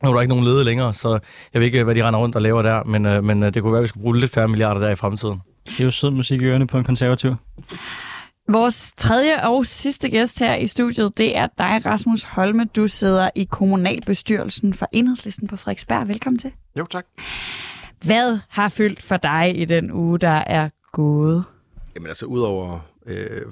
Nu 0.03 0.09
er 0.09 0.15
der 0.15 0.21
ikke 0.21 0.35
nogen 0.35 0.45
lede 0.45 0.65
længere, 0.65 0.95
så 0.95 1.19
jeg 1.53 1.61
ved 1.61 1.67
ikke, 1.67 1.85
hvad 1.85 1.95
de 1.95 2.05
render 2.05 2.21
rundt 2.21 2.37
og 2.37 2.43
laver 2.43 2.63
der, 2.63 2.85
men, 2.85 3.07
øh, 3.07 3.25
men 3.25 3.43
det 3.43 3.63
kunne 3.63 3.73
være, 3.73 3.79
at 3.79 3.83
vi 3.83 3.89
skulle 3.89 4.03
bruge 4.03 4.21
lidt 4.21 4.33
færre 4.33 4.49
milliarder 4.49 4.81
der 4.81 4.91
i 4.91 4.97
fremtiden. 4.97 5.41
Det 5.67 5.81
er 5.81 5.85
jo 5.85 5.91
sød 5.91 6.11
musik 6.11 6.41
i 6.41 6.45
ørene 6.45 6.67
på 6.67 6.79
en 6.79 6.85
konservativ. 6.85 7.35
Vores 8.49 8.93
tredje 8.97 9.49
og 9.49 9.67
sidste 9.67 10.09
gæst 10.09 10.39
her 10.39 10.55
i 10.55 10.67
studiet, 10.67 11.19
det 11.19 11.37
er 11.37 11.47
dig, 11.59 11.87
Rasmus 11.87 12.23
Holme. 12.23 12.65
Du 12.65 12.89
sidder 12.89 13.31
i 13.35 13.45
kommunalbestyrelsen 13.45 14.75
for 14.75 14.89
Enhedslisten 14.93 15.49
på 15.49 15.57
Frederiksberg. 15.57 16.09
Velkommen 16.09 16.39
til. 16.39 16.53
Jo, 16.79 16.87
tak. 16.91 17.07
Hvad 18.05 18.39
har 18.49 18.69
fyldt 18.69 19.03
for 19.03 19.17
dig 19.17 19.53
i 19.57 19.65
den 19.65 19.93
uge, 19.93 20.19
der 20.19 20.43
er 20.47 20.69
gået? 20.93 21.45
Jamen 21.95 22.09
altså, 22.09 22.27
udover 22.27 22.81
øh, 23.07 23.43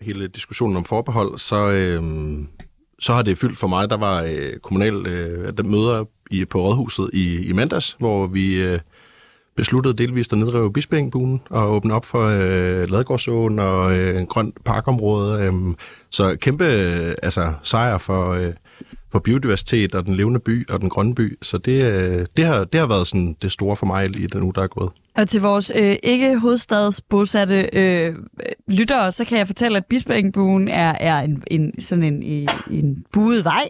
hele 0.00 0.28
diskussionen 0.28 0.76
om 0.76 0.84
forbehold, 0.84 1.38
så, 1.38 1.70
øh, 1.70 2.02
så 3.00 3.12
har 3.12 3.22
det 3.22 3.38
fyldt 3.38 3.58
for 3.58 3.66
mig. 3.66 3.90
Der 3.90 3.96
var 3.96 4.22
øh, 4.22 4.58
kommunal 4.62 5.06
øh, 5.06 5.52
der 5.56 5.62
møder 5.62 6.04
i, 6.30 6.44
på 6.44 6.60
Rådhuset 6.60 7.10
i, 7.12 7.48
i 7.48 7.52
mandags, 7.52 7.96
hvor 7.98 8.26
vi 8.26 8.62
øh, 8.62 8.78
besluttede 9.56 9.94
delvist 9.94 10.32
at 10.32 10.38
nedrive 10.38 10.72
Bispeengbuen 10.72 11.40
og 11.50 11.72
åbne 11.72 11.94
op 11.94 12.04
for 12.04 12.22
øh, 12.26 12.90
Ladegårdsåen 12.90 13.58
og 13.58 13.98
øh, 13.98 14.20
en 14.20 14.26
grøn 14.26 14.52
parkområde. 14.64 15.42
Øh, 15.42 15.52
så 16.10 16.36
kæmpe 16.40 16.64
øh, 16.64 17.14
altså, 17.22 17.52
sejr 17.62 17.98
for... 17.98 18.32
Øh, 18.32 18.52
for 19.12 19.18
biodiversitet 19.18 19.94
og 19.94 20.06
den 20.06 20.14
levende 20.14 20.40
by 20.40 20.68
og 20.68 20.80
den 20.80 20.88
grønne 20.88 21.14
by. 21.14 21.38
Så 21.42 21.58
det, 21.58 21.84
øh, 21.84 22.26
det, 22.36 22.44
har, 22.44 22.64
det 22.64 22.80
har 22.80 22.86
været 22.86 23.06
sådan 23.06 23.36
det 23.42 23.52
store 23.52 23.76
for 23.76 23.86
mig 23.86 24.20
i 24.20 24.26
den 24.26 24.42
uge, 24.42 24.52
der 24.54 24.62
er 24.62 24.66
gået. 24.66 24.90
Og 25.16 25.28
til 25.28 25.40
vores 25.40 25.72
øh, 25.74 25.96
ikke 26.02 26.38
hovedstadsbosatte 26.38 27.70
øh, 27.72 28.14
lyttere, 28.68 29.12
så 29.12 29.24
kan 29.24 29.38
jeg 29.38 29.46
fortælle, 29.46 29.76
at 29.76 29.86
Bispeengbuen 29.86 30.68
er, 30.68 30.94
er 31.00 31.20
en, 31.20 31.42
en, 31.46 31.80
sådan 31.80 32.04
en, 32.04 32.22
en, 32.22 32.48
en 32.70 33.04
buet 33.12 33.44
vej, 33.44 33.68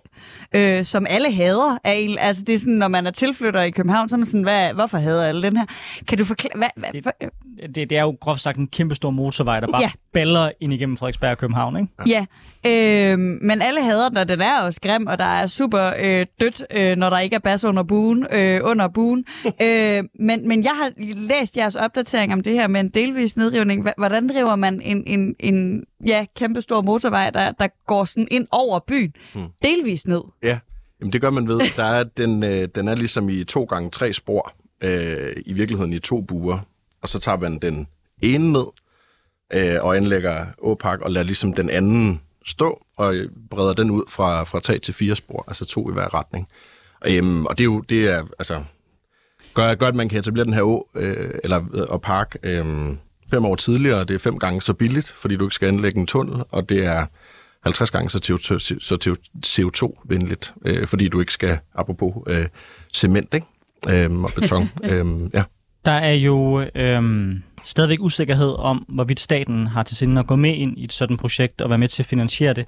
øh, 0.54 0.84
som 0.84 1.06
alle 1.08 1.32
hader. 1.32 1.78
Af, 1.84 2.16
altså 2.18 2.44
det 2.44 2.54
er 2.54 2.58
sådan, 2.58 2.74
når 2.74 2.88
man 2.88 3.06
er 3.06 3.10
tilflytter 3.10 3.62
i 3.62 3.70
København, 3.70 4.08
så 4.08 4.16
er 4.16 4.18
man 4.18 4.24
sådan, 4.24 4.42
hvad, 4.42 4.72
hvorfor 4.74 4.98
hader 4.98 5.24
alle 5.24 5.42
den 5.42 5.56
her? 5.56 5.66
Kan 6.08 6.18
du 6.18 6.24
forklare... 6.24 6.52
Hvad, 6.56 6.68
hvad, 6.76 6.90
det, 6.92 7.74
det, 7.74 7.90
det 7.90 7.98
er 7.98 8.02
jo 8.02 8.16
groft 8.20 8.40
sagt 8.40 8.58
en 8.58 8.68
kæmpe 8.68 8.94
stor 8.94 9.10
motorvej, 9.10 9.60
der 9.60 9.66
bare 9.66 9.82
ja. 9.82 9.90
baller 10.12 10.50
ind 10.60 10.72
igennem 10.72 10.96
Frederiksberg 10.96 11.30
og 11.30 11.38
København, 11.38 11.76
ikke? 11.76 11.92
Ja, 12.06 12.26
øh, 12.66 13.18
men 13.18 13.62
alle 13.62 13.84
hader 13.84 14.08
den, 14.08 14.16
og 14.16 14.28
den 14.28 14.40
er 14.40 14.62
også 14.62 14.80
grim, 14.80 15.06
og 15.06 15.18
der 15.18 15.24
er 15.24 15.46
super 15.46 15.92
øh, 16.00 16.26
dødt, 16.40 16.64
øh, 16.70 16.96
når 16.96 17.10
der 17.10 17.18
ikke 17.18 17.36
er 17.36 17.40
bas 17.40 17.64
under 17.64 17.82
buen. 17.82 18.26
Øh, 18.32 18.60
under 18.64 18.88
buen. 18.88 19.24
øh, 19.62 20.04
men, 20.20 20.48
men 20.48 20.64
jeg 20.64 20.72
har 20.72 20.90
læst 21.30 21.56
jeres 21.56 21.76
opdatering 21.76 22.32
om 22.32 22.40
det 22.40 22.52
her 22.52 22.68
med 22.68 22.80
en 22.80 22.88
delvis 22.88 23.36
nedrivning. 23.36 23.88
Hvordan 23.96 24.28
driver 24.28 24.56
man 24.56 24.80
en, 24.80 25.02
en, 25.06 25.36
en 25.38 25.84
ja, 26.06 26.26
kæmpe 26.36 26.60
stor 26.60 26.82
motorvej, 26.82 27.30
der, 27.30 27.52
der 27.52 27.68
går 27.86 28.04
sådan 28.04 28.28
ind 28.30 28.46
over 28.50 28.78
byen, 28.78 29.12
hmm. 29.34 29.46
delvis 29.62 30.06
ned? 30.06 30.22
Ja, 30.42 30.58
Jamen, 31.00 31.12
det 31.12 31.20
gør 31.20 31.30
man 31.30 31.48
ved. 31.48 31.60
Der 31.76 31.84
er, 31.84 32.04
den, 32.04 32.42
øh, 32.42 32.68
den 32.74 32.88
er 32.88 32.94
ligesom 32.94 33.28
i 33.28 33.44
to 33.44 33.64
gange 33.64 33.90
tre 33.90 34.12
spor, 34.12 34.52
øh, 34.80 35.32
i 35.46 35.52
virkeligheden 35.52 35.92
i 35.92 35.98
to 35.98 36.20
buer. 36.20 36.58
Og 37.02 37.08
så 37.08 37.18
tager 37.18 37.38
man 37.38 37.58
den 37.58 37.86
ene 38.22 38.52
ned 38.52 38.66
øh, 39.52 39.84
og 39.84 39.96
anlægger 39.96 40.46
åpak 40.58 41.00
og 41.00 41.10
lader 41.10 41.26
ligesom 41.26 41.52
den 41.52 41.70
anden 41.70 42.20
stå 42.46 42.86
og 42.96 43.14
breder 43.50 43.72
den 43.72 43.90
ud 43.90 44.04
fra, 44.08 44.44
fra 44.44 44.60
tre 44.60 44.78
til 44.78 44.94
fire 44.94 45.16
spor, 45.16 45.44
altså 45.48 45.64
to 45.64 45.90
i 45.90 45.92
hver 45.92 46.14
retning. 46.14 46.48
Og, 47.00 47.16
øhm, 47.16 47.46
og 47.46 47.58
det 47.58 47.64
er 47.64 47.66
jo, 47.66 47.80
det 47.80 48.08
er, 48.08 48.26
altså, 48.38 48.64
gør, 49.54 49.74
gør, 49.74 49.86
at 49.86 49.94
man 49.94 50.08
kan 50.08 50.18
etablere 50.18 50.44
den 50.44 50.54
her 50.54 50.62
å, 50.62 50.88
øh, 50.94 51.30
eller, 51.44 51.86
og 51.88 52.02
park 52.02 52.36
øh, 52.42 52.64
fem 53.30 53.44
år 53.44 53.56
tidligere. 53.56 54.04
Det 54.04 54.14
er 54.14 54.18
fem 54.18 54.38
gange 54.38 54.62
så 54.62 54.72
billigt, 54.72 55.14
fordi 55.18 55.36
du 55.36 55.44
ikke 55.44 55.54
skal 55.54 55.68
anlægge 55.68 56.00
en 56.00 56.06
tunnel, 56.06 56.42
og 56.50 56.68
det 56.68 56.84
er 56.84 57.06
50 57.62 57.90
gange 57.90 58.10
så, 58.10 58.18
CO2, 58.18 58.58
så 58.80 59.16
CO2-venligt, 59.46 60.54
øh, 60.64 60.86
fordi 60.86 61.08
du 61.08 61.20
ikke 61.20 61.32
skal, 61.32 61.58
apropos 61.74 62.14
øh, 62.26 62.46
cement 62.94 63.34
ikke? 63.34 63.46
Øh, 63.90 64.22
og 64.22 64.30
beton. 64.36 64.70
øh, 64.84 65.06
ja. 65.34 65.42
Der 65.84 65.92
er 65.92 66.12
jo 66.12 66.64
øhm, 66.74 67.42
stadigvæk 67.62 68.00
usikkerhed 68.00 68.54
om, 68.58 68.86
hvorvidt 68.88 69.20
staten 69.20 69.66
har 69.66 69.82
til 69.82 69.96
sinde 69.96 70.20
at 70.20 70.26
gå 70.26 70.36
med 70.36 70.54
ind 70.54 70.78
i 70.78 70.84
et 70.84 70.92
sådan 70.92 71.16
projekt 71.16 71.60
og 71.60 71.70
være 71.70 71.78
med 71.78 71.88
til 71.88 72.02
at 72.02 72.06
finansiere 72.06 72.52
det. 72.52 72.66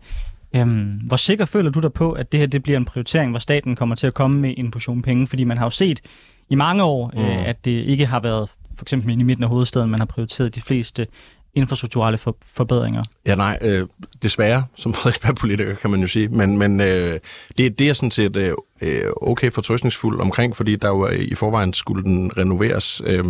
Øhm, 0.55 1.01
hvor 1.07 1.17
sikker 1.17 1.45
føler 1.45 1.71
du 1.71 1.81
dig 1.81 1.93
på, 1.93 2.13
at 2.13 2.33
det 2.33 2.41
her 2.41 2.47
det 2.47 2.63
bliver 2.63 2.77
en 2.77 2.85
prioritering, 2.85 3.31
hvor 3.31 3.39
staten 3.39 3.77
kommer 3.77 3.95
til 3.95 4.07
at 4.07 4.15
komme 4.15 4.41
med 4.41 4.55
en 4.57 4.71
portion 4.71 5.03
penge? 5.03 5.27
Fordi 5.27 5.45
man 5.45 5.59
har 5.59 5.67
jo 5.67 5.71
set 5.71 6.01
i 6.51 6.55
mange 6.55 6.83
år, 6.83 7.11
mm. 7.15 7.23
øh, 7.23 7.49
at 7.49 7.65
det 7.65 7.71
ikke 7.71 8.07
har 8.07 8.21
været 8.21 8.49
for 8.77 8.85
eksempel 8.85 9.21
i 9.21 9.23
midten 9.23 9.45
af 9.45 9.49
hovedstaden, 9.49 9.91
man 9.91 10.01
har 10.01 10.07
prioriteret 10.07 10.55
de 10.55 10.61
fleste 10.61 11.07
infrastrukturelle 11.55 12.19
for, 12.19 12.37
forbedringer. 12.55 13.03
Ja, 13.27 13.35
nej, 13.35 13.59
øh, 13.63 13.87
desværre, 14.23 14.65
som 14.75 14.95
Frederiksberg-politiker 14.95 15.75
kan 15.75 15.91
man 15.91 16.01
jo 16.01 16.07
sige, 16.07 16.29
men, 16.29 16.59
men 16.59 16.81
øh, 16.81 17.21
det, 17.59 17.79
det 17.79 17.89
er 17.89 17.93
sådan 17.93 18.11
set 18.11 18.37
øh, 18.37 18.53
øh 18.81 19.03
okay 19.17 19.51
fortrøstningsfuld 19.51 20.21
omkring, 20.21 20.57
fordi 20.57 20.77
der 20.77 20.89
jo 20.89 21.09
i 21.09 21.35
forvejen 21.35 21.73
skulle 21.73 22.05
den 22.05 22.33
renoveres, 22.37 23.03
øh, 23.05 23.25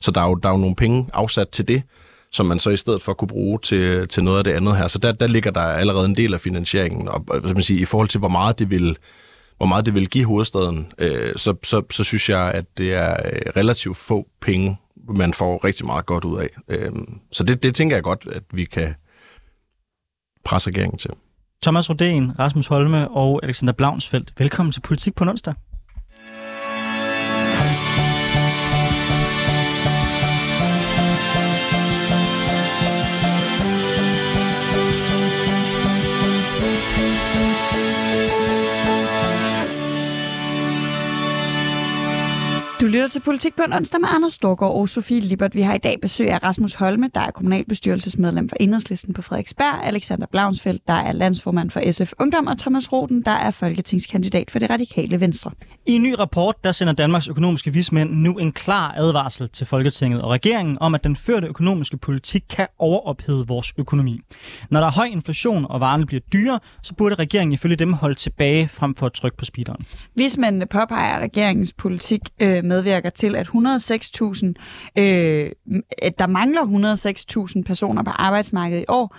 så 0.00 0.10
der 0.10 0.20
er, 0.20 0.28
jo, 0.28 0.34
der 0.34 0.48
er 0.48 0.52
jo 0.52 0.58
nogle 0.58 0.76
penge 0.76 1.06
afsat 1.12 1.48
til 1.48 1.68
det, 1.68 1.82
som 2.30 2.46
man 2.46 2.58
så 2.58 2.70
i 2.70 2.76
stedet 2.76 3.02
for 3.02 3.12
kunne 3.12 3.28
bruge 3.28 3.58
til, 3.62 4.08
til 4.08 4.24
noget 4.24 4.38
af 4.38 4.44
det 4.44 4.52
andet 4.52 4.76
her. 4.76 4.88
Så 4.88 4.98
der, 4.98 5.12
der 5.12 5.26
ligger 5.26 5.50
der 5.50 5.60
allerede 5.60 6.06
en 6.06 6.16
del 6.16 6.34
af 6.34 6.40
finansieringen, 6.40 7.08
og 7.08 7.20
hvad 7.20 7.54
man 7.54 7.62
sige, 7.62 7.80
i 7.80 7.84
forhold 7.84 8.08
til, 8.08 8.18
hvor 8.18 8.28
meget 8.28 8.58
det 8.58 8.70
vil 8.70 8.96
hvor 9.58 9.66
meget 9.66 9.86
det 9.86 9.94
vil 9.94 10.10
give 10.10 10.24
hovedstaden, 10.24 10.92
øh, 10.98 11.36
så, 11.36 11.54
så, 11.62 11.82
så 11.90 12.04
synes 12.04 12.28
jeg, 12.28 12.52
at 12.54 12.78
det 12.78 12.94
er 12.94 13.12
øh, 13.12 13.52
relativt 13.56 13.96
få 13.96 14.28
penge, 14.40 14.76
man 15.08 15.34
får 15.34 15.64
rigtig 15.64 15.86
meget 15.86 16.06
godt 16.06 16.24
ud 16.24 16.38
af. 16.38 16.48
Øh, 16.68 16.92
så 17.32 17.44
det, 17.44 17.62
det 17.62 17.74
tænker 17.74 17.96
jeg 17.96 18.02
godt, 18.02 18.28
at 18.32 18.42
vi 18.52 18.64
kan 18.64 18.94
presse 20.44 20.70
regeringen 20.70 20.98
til. 20.98 21.10
Thomas 21.62 21.90
Rodén, 21.90 22.38
Rasmus 22.38 22.66
Holme 22.66 23.08
og 23.08 23.40
Alexander 23.42 23.72
Blaunsfeldt, 23.72 24.32
velkommen 24.38 24.72
til 24.72 24.80
Politik 24.80 25.14
på 25.14 25.24
onsdag. 25.24 25.54
Lytter 42.88 43.08
til 43.08 43.20
Politik 43.20 43.56
på 43.56 43.62
en 43.62 43.72
onsdag 43.72 44.00
med 44.00 44.08
Anders 44.12 44.32
Storgård 44.32 44.74
og 44.74 44.88
Sofie 44.88 45.20
Libert. 45.20 45.54
Vi 45.54 45.62
har 45.62 45.74
i 45.74 45.78
dag 45.78 45.98
besøg 46.02 46.30
af 46.30 46.42
Rasmus 46.42 46.74
Holme, 46.74 47.10
der 47.14 47.20
er 47.20 47.30
kommunalbestyrelsesmedlem 47.30 48.48
for 48.48 48.56
Enhedslisten 48.60 49.14
på 49.14 49.22
Frederiksberg, 49.22 49.84
Alexander 49.84 50.26
Blaunsfeldt, 50.26 50.88
der 50.88 50.94
er 50.94 51.12
landsformand 51.12 51.70
for 51.70 51.92
SF 51.92 52.12
Ungdom, 52.20 52.46
og 52.46 52.58
Thomas 52.58 52.92
Roden, 52.92 53.22
der 53.22 53.30
er 53.30 53.50
folketingskandidat 53.50 54.50
for 54.50 54.58
det 54.58 54.70
radikale 54.70 55.20
Venstre. 55.20 55.50
I 55.86 55.92
en 55.92 56.02
ny 56.02 56.14
rapport, 56.18 56.64
der 56.64 56.72
sender 56.72 56.92
Danmarks 56.92 57.28
økonomiske 57.28 57.72
vismænd 57.72 58.10
nu 58.10 58.38
en 58.38 58.52
klar 58.52 58.94
advarsel 58.96 59.48
til 59.48 59.66
Folketinget 59.66 60.22
og 60.22 60.30
regeringen 60.30 60.78
om, 60.80 60.94
at 60.94 61.04
den 61.04 61.16
førte 61.16 61.46
økonomiske 61.46 61.96
politik 61.96 62.44
kan 62.50 62.66
overophede 62.78 63.46
vores 63.46 63.72
økonomi. 63.78 64.20
Når 64.70 64.80
der 64.80 64.86
er 64.86 64.92
høj 64.92 65.06
inflation 65.06 65.66
og 65.68 65.80
varerne 65.80 66.06
bliver 66.06 66.20
dyre, 66.32 66.60
så 66.82 66.94
burde 66.94 67.14
regeringen 67.14 67.52
ifølge 67.52 67.76
dem 67.76 67.92
holde 67.92 68.14
tilbage 68.14 68.68
frem 68.68 68.94
for 68.94 69.06
at 69.06 69.12
trykke 69.12 69.36
på 69.36 69.44
speederen. 69.44 69.86
Vismændene 70.14 70.66
påpeger, 70.66 71.18
regeringens 71.18 71.72
politik 71.72 72.20
øh, 72.40 72.64
medvirker 72.78 73.10
til, 73.10 73.36
at 73.36 73.46
106.000, 73.46 74.52
øh, 74.98 75.50
at 76.02 76.18
der 76.18 76.26
mangler 76.26 76.62
106.000 77.56 77.62
personer 77.62 78.02
på 78.02 78.10
arbejdsmarkedet 78.10 78.82
i 78.82 78.84
år, 78.88 79.16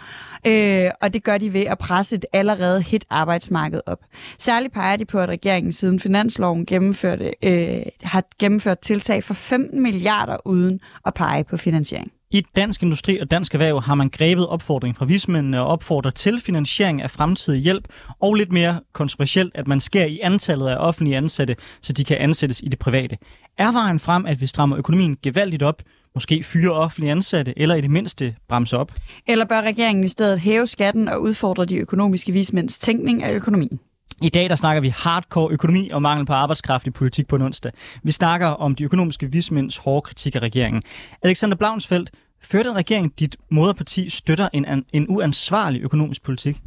øh, 0.48 0.92
og 1.02 1.14
det 1.14 1.24
gør 1.24 1.38
de 1.38 1.54
ved 1.54 1.62
at 1.62 1.78
presse 1.78 2.16
et 2.16 2.26
allerede 2.34 2.82
hit 2.82 3.06
arbejdsmarked 3.10 3.82
op. 3.86 4.00
Særligt 4.38 4.74
peger 4.74 4.96
de 4.96 5.06
på, 5.06 5.20
at 5.20 5.30
regeringen 5.30 5.72
siden 5.72 6.00
finansloven 6.00 6.66
gennemførte, 6.66 7.34
øh, 7.44 7.82
har 8.04 8.24
gennemført 8.40 8.80
tiltag 8.80 9.24
for 9.24 9.34
15 9.34 9.84
milliarder 9.84 10.38
uden 10.46 10.80
at 11.06 11.14
pege 11.14 11.44
på 11.44 11.58
finansiering. 11.58 12.12
I 12.32 12.42
Dansk 12.56 12.84
Industri 12.84 13.20
og 13.20 13.32
Dansk 13.32 13.54
Erhverv 13.54 13.82
har 13.82 13.96
man 13.96 14.10
grebet 14.10 14.48
opfordringen 14.48 14.96
fra 14.96 15.06
vismændene 15.06 15.62
og 15.62 15.68
opfordrer 15.68 16.12
til 16.12 16.42
finansiering 16.42 17.02
af 17.02 17.12
fremtidig 17.12 17.62
hjælp, 17.62 17.88
og 18.20 18.36
lidt 18.36 18.52
mere 18.52 18.80
kontroversielt, 18.94 19.56
at 19.56 19.68
man 19.68 19.80
skærer 19.80 20.06
i 20.06 20.20
antallet 20.20 20.68
af 20.68 20.78
offentlige 20.80 21.18
ansatte, 21.18 21.56
så 21.82 21.94
de 21.94 22.04
kan 22.04 22.18
ansættes 22.18 22.62
i 22.62 22.68
det 22.68 22.80
private. 22.80 23.18
Er 23.58 23.72
vejen 23.72 24.00
frem, 24.00 24.26
at 24.26 24.42
vi 24.42 24.48
strammer 24.48 24.78
økonomien 24.78 25.18
gevaldigt 25.24 25.64
op, 25.64 25.82
måske 26.14 26.44
fyre 26.44 26.72
offentlige 26.72 27.12
ansatte, 27.12 27.54
eller 27.58 27.76
i 27.76 27.82
det 27.82 27.92
mindste 27.92 28.36
bremse 28.50 28.78
op? 28.78 28.92
Eller 29.28 29.46
bør 29.46 29.62
regeringen 29.62 30.04
i 30.04 30.08
stedet 30.08 30.40
hæve 30.40 30.68
skatten 30.68 31.08
og 31.08 31.22
udfordre 31.22 31.66
de 31.66 31.76
økonomiske 31.76 32.32
vismænds 32.32 32.80
tænkning 32.80 33.24
af 33.24 33.34
økonomien? 33.34 33.80
I 34.22 34.30
dag 34.30 34.50
der 34.50 34.56
snakker 34.56 34.82
vi 34.82 34.90
hardcore 34.90 35.52
økonomi 35.52 35.90
og 35.90 36.02
mangel 36.02 36.26
på 36.26 36.34
arbejdskraft 36.34 36.88
i 36.88 36.92
politik 36.92 37.28
på 37.28 37.36
en 37.36 37.42
onsdag. 37.42 37.72
Vi 38.04 38.12
snakker 38.12 38.48
om 38.48 38.76
de 38.76 38.84
økonomiske 38.84 39.32
vismænds 39.32 39.78
hårde 39.78 40.02
kritik 40.02 40.36
af 40.36 40.40
regeringen. 40.40 40.82
Alexander 41.22 41.56
Blaunsfeldt, 41.56 42.12
fører 42.44 42.64
den 42.64 42.76
regering, 42.76 43.20
dit 43.20 43.36
moderparti 43.50 44.10
støtter 44.10 44.50
en, 44.54 44.86
en 44.94 45.06
uansvarlig 45.10 45.82
økonomisk 45.82 46.24
politik? 46.24 46.62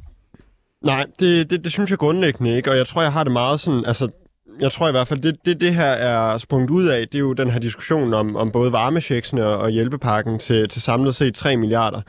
Nej, 0.84 1.06
det, 1.20 1.50
det, 1.50 1.64
det 1.64 1.72
synes 1.72 1.90
jeg 1.90 1.98
grundlæggende 1.98 2.56
ikke, 2.56 2.70
og 2.70 2.76
jeg 2.76 2.86
tror, 2.86 3.02
jeg 3.02 3.12
har 3.12 3.24
det 3.24 3.32
meget 3.32 3.60
sådan, 3.60 3.84
altså 3.84 4.08
jeg 4.60 4.72
tror 4.72 4.88
i 4.88 4.90
hvert 4.90 5.08
fald, 5.08 5.20
det, 5.20 5.36
det, 5.44 5.60
det 5.60 5.74
her 5.74 5.84
er 5.84 6.38
sprunget 6.38 6.70
ud 6.70 6.86
af, 6.86 7.08
det 7.08 7.14
er 7.14 7.20
jo 7.20 7.32
den 7.32 7.50
her 7.50 7.60
diskussion 7.60 8.14
om, 8.14 8.36
om 8.36 8.52
både 8.52 8.72
varmesjeksene 8.72 9.46
og 9.46 9.70
hjælpepakken 9.70 10.38
til, 10.38 10.68
til 10.68 10.82
samlet 10.82 11.14
set 11.14 11.34
3 11.34 11.56
milliarder. 11.56 12.00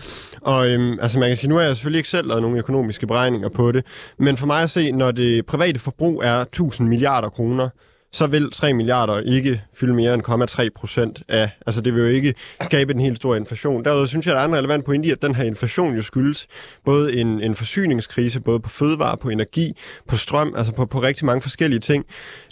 Og 0.42 0.70
øhm, 0.70 1.00
altså 1.02 1.20
man 1.20 1.30
kan 1.30 1.38
sige, 1.38 1.50
nu 1.50 1.56
har 1.56 1.64
jeg 1.64 1.76
selvfølgelig 1.76 2.00
ikke 2.00 2.10
selv 2.10 2.28
lavet 2.28 2.42
nogle 2.42 2.58
økonomiske 2.58 3.08
beregninger 3.08 3.50
på 3.50 3.72
det, 3.72 3.86
men 4.18 4.38
for 4.38 4.46
mig 4.46 4.64
at 4.64 4.70
se, 4.70 4.92
når 4.92 5.12
det 5.12 5.46
private 5.46 5.80
forbrug 5.80 6.24
er 6.24 6.42
1000 6.42 6.88
milliarder 6.88 7.30
kroner, 7.30 7.70
så 8.14 8.28
vil 8.28 8.52
3 8.52 8.74
milliarder 8.74 9.20
ikke 9.20 9.62
fylde 9.74 9.94
mere 9.94 10.14
end 10.14 10.24
0,3 10.30 10.68
procent 10.76 11.24
af, 11.28 11.50
altså 11.66 11.82
det 11.82 11.96
vil 11.96 12.02
jo 12.02 12.08
ikke 12.08 12.34
skabe 12.62 12.94
en 12.94 13.00
helt 13.00 13.18
stor 13.18 13.36
inflation. 13.36 13.86
Derudover 13.86 14.06
synes 14.06 14.28
jeg, 14.28 14.36
der 14.36 14.42
er 14.42 14.46
en 14.46 14.56
relevant 14.56 14.86
pointe 14.86 15.08
i, 15.08 15.12
at 15.12 15.22
den 15.22 15.36
her 15.36 15.44
inflation 15.44 15.96
jo 15.96 16.02
skyldes 16.02 16.48
både 16.86 17.16
en, 17.16 17.42
en 17.42 17.56
forsyningskrise, 17.56 18.40
både 18.40 18.60
på 18.60 18.70
fødevare, 18.70 19.18
på 19.18 19.30
energi, 19.30 19.74
på 20.08 20.18
strøm, 20.18 20.54
altså 20.58 20.74
på, 20.74 20.86
på 20.86 21.02
rigtig 21.02 21.26
mange 21.26 21.42
forskellige 21.42 21.80
ting. 21.80 22.06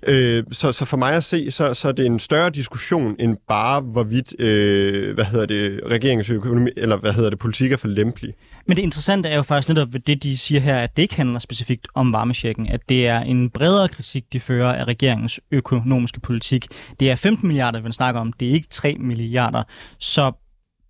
Øh, 0.07 0.43
så, 0.51 0.71
så 0.71 0.85
for 0.85 0.97
mig 0.97 1.13
at 1.13 1.23
se, 1.23 1.51
så, 1.51 1.73
så 1.73 1.87
er 1.87 1.91
det 1.91 2.05
en 2.05 2.19
større 2.19 2.49
diskussion 2.49 3.15
end 3.19 3.37
bare, 3.47 3.81
hvorvidt, 3.81 4.41
øh, 4.41 5.13
hvad 5.13 5.25
hedder 5.25 5.45
det, 5.45 5.79
regeringsøkonomi, 5.87 6.71
eller 6.77 6.97
hvad 6.97 7.13
hedder 7.13 7.29
det, 7.29 7.39
politik 7.39 7.71
er 7.71 7.77
for 7.77 7.87
lempelig. 7.87 8.33
Men 8.67 8.77
det 8.77 8.83
interessante 8.83 9.29
er 9.29 9.35
jo 9.35 9.41
faktisk 9.41 9.69
netop 9.69 9.93
ved 9.93 9.99
det, 9.99 10.23
de 10.23 10.37
siger 10.37 10.61
her, 10.61 10.79
at 10.79 10.95
det 10.95 11.01
ikke 11.01 11.15
handler 11.15 11.39
specifikt 11.39 11.87
om 11.95 12.13
varmesjekken, 12.13 12.67
at 12.67 12.89
det 12.89 13.07
er 13.07 13.19
en 13.19 13.49
bredere 13.49 13.87
kritik, 13.87 14.33
de 14.33 14.39
fører 14.39 14.73
af 14.73 14.83
regeringens 14.83 15.39
økonomiske 15.51 16.19
politik. 16.19 16.67
Det 16.99 17.11
er 17.11 17.15
15 17.15 17.47
milliarder, 17.47 17.79
vi 17.81 17.91
snakker 17.91 18.21
om, 18.21 18.33
det 18.33 18.49
er 18.49 18.53
ikke 18.53 18.67
3 18.67 18.95
milliarder. 18.99 19.63
Så 19.99 20.31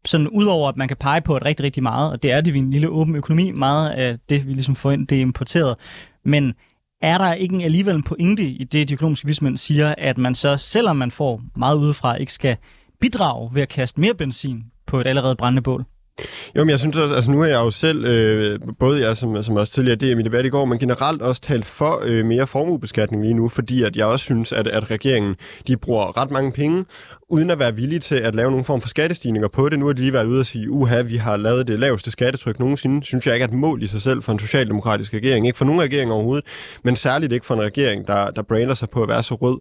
sådan 0.05 0.27
udover 0.27 0.69
at 0.69 0.77
man 0.77 0.87
kan 0.87 0.97
pege 0.97 1.21
på 1.21 1.37
et 1.37 1.45
rigtig, 1.45 1.63
rigtig 1.63 1.83
meget, 1.83 2.11
og 2.11 2.23
det 2.23 2.31
er 2.31 2.41
det 2.41 2.53
vi 2.53 2.59
en 2.59 2.71
lille 2.71 2.89
åben 2.89 3.15
økonomi, 3.15 3.51
meget 3.51 3.89
af 3.89 4.17
det 4.29 4.47
vi 4.47 4.53
ligesom 4.53 4.75
får 4.75 4.91
ind, 4.91 5.07
det 5.07 5.17
er 5.17 5.21
importeret. 5.21 5.75
Men 6.25 6.53
er 7.01 7.17
der 7.17 7.33
ikke 7.33 7.63
alligevel 7.63 7.95
en 7.95 8.03
pointe 8.03 8.43
i 8.43 8.63
det, 8.63 8.89
de 8.89 8.93
økonomiske 8.93 9.27
vismænd 9.27 9.57
siger, 9.57 9.95
at 9.97 10.17
man 10.17 10.35
så, 10.35 10.57
selvom 10.57 10.95
man 10.95 11.11
får 11.11 11.41
meget 11.55 11.77
udefra, 11.77 12.15
ikke 12.15 12.33
skal 12.33 12.57
bidrage 13.01 13.49
ved 13.53 13.61
at 13.61 13.69
kaste 13.69 14.01
mere 14.01 14.13
benzin 14.13 14.63
på 14.87 14.99
et 14.99 15.07
allerede 15.07 15.35
brændende 15.35 15.61
bål? 15.61 15.85
Jo, 16.55 16.63
men 16.63 16.69
jeg 16.69 16.79
synes 16.79 16.97
også, 16.97 17.15
altså 17.15 17.31
nu 17.31 17.41
er 17.41 17.47
jeg 17.47 17.55
jo 17.55 17.71
selv, 17.71 18.05
øh, 18.05 18.59
både 18.79 19.07
jeg 19.07 19.17
som, 19.17 19.43
som 19.43 19.55
også 19.55 19.73
tidligere 19.73 19.95
det 19.95 20.11
i 20.11 20.13
min 20.13 20.25
debat 20.25 20.45
i 20.45 20.49
går, 20.49 20.65
men 20.65 20.79
generelt 20.79 21.21
også 21.21 21.41
talt 21.41 21.65
for 21.65 22.01
øh, 22.05 22.25
mere 22.25 22.47
formuebeskatning 22.47 23.23
lige 23.23 23.33
nu, 23.33 23.49
fordi 23.49 23.83
at 23.83 23.95
jeg 23.95 24.05
også 24.05 24.23
synes, 24.25 24.51
at, 24.51 24.67
at 24.67 24.91
regeringen 24.91 25.35
de 25.67 25.77
bruger 25.77 26.17
ret 26.17 26.31
mange 26.31 26.51
penge, 26.51 26.85
uden 27.31 27.49
at 27.49 27.59
være 27.59 27.75
villige 27.75 27.99
til 27.99 28.15
at 28.15 28.35
lave 28.35 28.51
nogen 28.51 28.65
form 28.65 28.81
for 28.81 28.89
skattestigninger 28.89 29.47
på 29.47 29.69
det. 29.69 29.79
Nu 29.79 29.85
har 29.85 29.93
de 29.93 30.01
lige 30.01 30.13
været 30.13 30.25
ude 30.25 30.39
og 30.39 30.45
sige, 30.45 30.71
uha, 30.71 31.01
vi 31.01 31.17
har 31.17 31.37
lavet 31.37 31.67
det 31.67 31.79
laveste 31.79 32.11
skattetryk 32.11 32.59
nogensinde. 32.59 33.05
Synes 33.05 33.27
jeg 33.27 33.35
ikke 33.35 33.43
er 33.43 33.47
et 33.47 33.53
mål 33.53 33.83
i 33.83 33.87
sig 33.87 34.01
selv 34.01 34.23
for 34.23 34.31
en 34.31 34.39
socialdemokratisk 34.39 35.13
regering. 35.13 35.47
Ikke 35.47 35.57
for 35.57 35.65
nogen 35.65 35.81
regering 35.81 36.11
overhovedet, 36.11 36.45
men 36.83 36.95
særligt 36.95 37.33
ikke 37.33 37.45
for 37.45 37.53
en 37.53 37.61
regering, 37.61 38.07
der, 38.07 38.31
der 38.31 38.41
brander 38.41 38.73
sig 38.73 38.89
på 38.89 39.03
at 39.03 39.09
være 39.09 39.23
så 39.23 39.35
rød. 39.35 39.59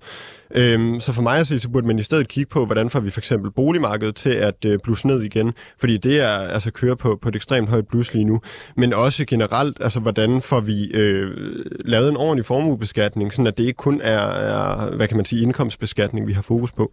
Øhm, 0.54 1.00
så 1.00 1.12
for 1.12 1.22
mig 1.22 1.38
at 1.38 1.46
se, 1.46 1.58
så 1.58 1.70
burde 1.70 1.86
man 1.86 1.98
i 1.98 2.02
stedet 2.02 2.28
kigge 2.28 2.50
på, 2.50 2.66
hvordan 2.66 2.90
får 2.90 3.00
vi 3.00 3.10
for 3.10 3.20
eksempel 3.20 3.50
boligmarkedet 3.50 4.14
til 4.16 4.30
at 4.30 4.64
øh, 4.66 4.78
blusse 4.84 5.06
ned 5.06 5.22
igen, 5.22 5.52
fordi 5.80 5.96
det 5.96 6.20
er 6.20 6.28
altså 6.28 6.70
kører 6.70 6.94
på, 6.94 7.18
på 7.22 7.28
et 7.28 7.36
ekstremt 7.36 7.68
højt 7.68 7.88
blus 7.88 8.14
lige 8.14 8.24
nu, 8.24 8.40
men 8.76 8.92
også 8.92 9.24
generelt, 9.24 9.78
altså 9.80 10.00
hvordan 10.00 10.42
får 10.42 10.60
vi 10.60 10.90
øh, 10.94 11.30
lavet 11.84 12.08
en 12.08 12.16
ordentlig 12.16 12.44
formuebeskatning, 12.44 13.32
sådan 13.32 13.46
at 13.46 13.58
det 13.58 13.64
ikke 13.64 13.76
kun 13.76 14.00
er, 14.00 14.20
er, 14.20 14.96
hvad 14.96 15.08
kan 15.08 15.16
man 15.16 15.24
sige, 15.24 15.42
indkomstbeskatning, 15.42 16.26
vi 16.26 16.32
har 16.32 16.42
fokus 16.42 16.72
på. 16.72 16.92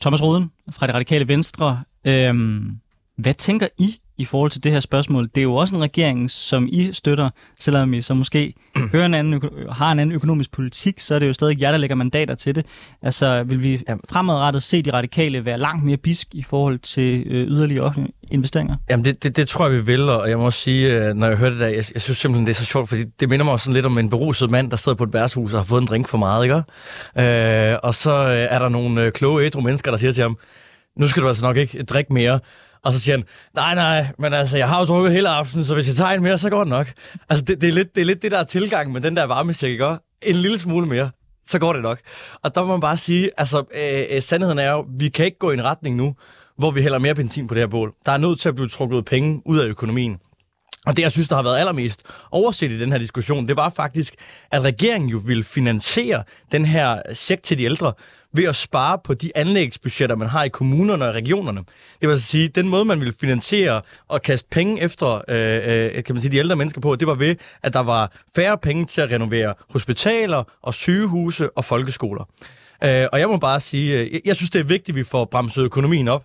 Thomas 0.00 0.22
Roden 0.22 0.50
fra 0.70 0.86
det 0.86 0.94
radikale 0.94 1.28
Venstre. 1.28 1.84
Øhm, 2.04 2.80
hvad 3.16 3.34
tænker 3.34 3.68
I 3.78 3.99
i 4.20 4.24
forhold 4.24 4.50
til 4.50 4.64
det 4.64 4.72
her 4.72 4.80
spørgsmål? 4.80 5.24
Det 5.24 5.38
er 5.38 5.42
jo 5.42 5.54
også 5.54 5.76
en 5.76 5.82
regering, 5.82 6.30
som 6.30 6.68
I 6.72 6.92
støtter, 6.92 7.30
selvom 7.58 7.94
I 7.94 8.00
så 8.00 8.14
måske 8.14 8.54
hører 8.92 9.06
en 9.06 9.14
anden, 9.14 9.42
har 9.70 9.92
en 9.92 9.98
anden 9.98 10.16
økonomisk 10.16 10.52
politik, 10.52 11.00
så 11.00 11.14
er 11.14 11.18
det 11.18 11.28
jo 11.28 11.32
stadig 11.32 11.60
jer, 11.60 11.70
der 11.70 11.78
lægger 11.78 11.96
mandater 11.96 12.34
til 12.34 12.54
det. 12.54 12.66
Altså, 13.02 13.42
vil 13.42 13.62
vi 13.62 13.82
fremadrettet 14.10 14.62
se 14.62 14.82
de 14.82 14.92
radikale 14.92 15.44
være 15.44 15.58
langt 15.58 15.84
mere 15.84 15.96
bisk 15.96 16.28
i 16.32 16.42
forhold 16.42 16.78
til 16.78 17.22
øh, 17.26 17.46
yderligere 17.46 17.84
offentlige 17.84 18.14
investeringer? 18.30 18.76
Jamen, 18.90 19.04
det, 19.04 19.22
det, 19.22 19.36
det 19.36 19.48
tror 19.48 19.68
jeg, 19.68 19.76
vi 19.76 19.82
vil, 19.84 20.08
og 20.08 20.30
jeg 20.30 20.38
må 20.38 20.44
også 20.44 20.58
sige, 20.58 20.94
øh, 20.94 21.14
når 21.14 21.26
jeg 21.26 21.36
hørte 21.36 21.54
det 21.54 21.60
der, 21.60 21.68
jeg, 21.68 21.84
jeg 21.94 22.02
synes 22.02 22.18
simpelthen, 22.18 22.46
det 22.46 22.52
er 22.52 22.56
så 22.56 22.64
sjovt, 22.64 22.88
fordi 22.88 23.04
det 23.20 23.28
minder 23.28 23.44
mig 23.44 23.52
også 23.52 23.64
sådan 23.64 23.74
lidt 23.74 23.86
om 23.86 23.98
en 23.98 24.10
beruset 24.10 24.50
mand, 24.50 24.70
der 24.70 24.76
sidder 24.76 24.96
på 24.96 25.04
et 25.04 25.12
værtshus 25.12 25.54
og 25.54 25.60
har 25.60 25.64
fået 25.64 25.80
en 25.80 25.86
drink 25.86 26.08
for 26.08 26.18
meget, 26.18 26.44
ikke? 26.44 26.56
Øh, 27.18 27.78
og 27.82 27.94
så 27.94 28.12
øh, 28.12 28.46
er 28.50 28.58
der 28.58 28.68
nogle 28.68 29.10
kloge 29.10 29.46
ædru 29.46 29.60
mennesker, 29.60 29.90
der 29.90 29.98
siger 29.98 30.12
til 30.12 30.22
ham, 30.22 30.38
nu 30.96 31.08
skal 31.08 31.22
du 31.22 31.28
altså 31.28 31.44
nok 31.44 31.56
ikke 31.56 31.82
drikke 31.82 32.12
mere. 32.12 32.40
Og 32.84 32.92
så 32.92 33.00
siger 33.00 33.16
han, 33.16 33.24
nej, 33.54 33.74
nej, 33.74 34.06
men 34.18 34.32
altså, 34.32 34.56
jeg 34.56 34.68
har 34.68 34.80
jo 34.80 34.86
drukket 34.86 35.12
hele 35.12 35.28
aftenen, 35.28 35.64
så 35.64 35.74
hvis 35.74 35.88
jeg 35.88 35.96
tager 35.96 36.10
en 36.10 36.22
mere, 36.22 36.38
så 36.38 36.50
går 36.50 36.58
det 36.58 36.68
nok. 36.68 36.92
Altså, 37.28 37.44
det, 37.44 37.60
det, 37.60 37.68
er, 37.68 37.72
lidt, 37.72 37.94
det 37.94 38.00
er 38.00 38.04
lidt 38.04 38.22
det 38.22 38.30
der 38.30 38.44
tilgang 38.44 38.92
med 38.92 39.00
den 39.00 39.16
der 39.16 39.24
varmesjek, 39.24 39.70
ikke? 39.70 39.96
En 40.22 40.36
lille 40.36 40.58
smule 40.58 40.86
mere, 40.86 41.10
så 41.46 41.58
går 41.58 41.72
det 41.72 41.82
nok. 41.82 41.98
Og 42.42 42.54
der 42.54 42.64
må 42.64 42.66
man 42.66 42.80
bare 42.80 42.96
sige, 42.96 43.30
altså, 43.36 43.64
øh, 43.74 44.16
øh, 44.16 44.22
sandheden 44.22 44.58
er 44.58 44.70
jo, 44.70 44.86
vi 44.98 45.08
kan 45.08 45.24
ikke 45.24 45.38
gå 45.38 45.50
i 45.50 45.54
en 45.54 45.64
retning 45.64 45.96
nu, 45.96 46.14
hvor 46.58 46.70
vi 46.70 46.82
hælder 46.82 46.98
mere 46.98 47.14
benzin 47.14 47.48
på 47.48 47.54
det 47.54 47.60
her 47.62 47.68
bål. 47.68 47.94
Der 48.06 48.12
er 48.12 48.16
nødt 48.16 48.40
til 48.40 48.48
at 48.48 48.54
blive 48.54 48.68
trukket 48.68 49.04
penge 49.04 49.42
ud 49.46 49.58
af 49.58 49.64
økonomien. 49.64 50.18
Og 50.86 50.96
det, 50.96 51.02
jeg 51.02 51.12
synes, 51.12 51.28
der 51.28 51.36
har 51.36 51.42
været 51.42 51.58
allermest 51.58 52.02
overset 52.30 52.70
i 52.70 52.78
den 52.78 52.92
her 52.92 52.98
diskussion, 52.98 53.48
det 53.48 53.56
var 53.56 53.68
faktisk, 53.68 54.14
at 54.50 54.62
regeringen 54.62 55.10
jo 55.10 55.18
ville 55.26 55.44
finansiere 55.44 56.24
den 56.52 56.64
her 56.64 57.02
check 57.14 57.42
til 57.42 57.58
de 57.58 57.64
ældre 57.64 57.92
ved 58.32 58.44
at 58.44 58.56
spare 58.56 58.98
på 59.04 59.14
de 59.14 59.30
anlægsbudgetter, 59.34 60.16
man 60.16 60.28
har 60.28 60.44
i 60.44 60.48
kommunerne 60.48 61.08
og 61.08 61.14
regionerne. 61.14 61.58
Det 62.00 62.08
vil 62.08 62.10
altså 62.10 62.26
sige, 62.26 62.48
den 62.48 62.68
måde, 62.68 62.84
man 62.84 63.00
ville 63.00 63.14
finansiere 63.20 63.82
og 64.08 64.22
kaste 64.22 64.48
penge 64.50 64.82
efter 64.82 65.22
øh, 65.28 65.96
øh, 65.96 66.04
kan 66.04 66.14
man 66.14 66.22
sige, 66.22 66.32
de 66.32 66.38
ældre 66.38 66.56
mennesker 66.56 66.80
på, 66.80 66.96
det 66.96 67.08
var 67.08 67.14
ved, 67.14 67.36
at 67.62 67.72
der 67.72 67.80
var 67.80 68.12
færre 68.36 68.58
penge 68.58 68.86
til 68.86 69.00
at 69.00 69.10
renovere 69.10 69.54
hospitaler 69.70 70.44
og 70.62 70.74
sygehuse 70.74 71.50
og 71.50 71.64
folkeskoler. 71.64 72.24
Øh, 72.84 73.06
og 73.12 73.20
jeg 73.20 73.28
må 73.28 73.36
bare 73.36 73.60
sige, 73.60 73.98
øh, 73.98 74.12
jeg, 74.12 74.20
jeg 74.24 74.36
synes, 74.36 74.50
det 74.50 74.58
er 74.58 74.64
vigtigt, 74.64 74.88
at 74.88 74.94
vi 74.94 75.04
får 75.04 75.24
bremset 75.24 75.62
økonomien 75.62 76.08
op. 76.08 76.24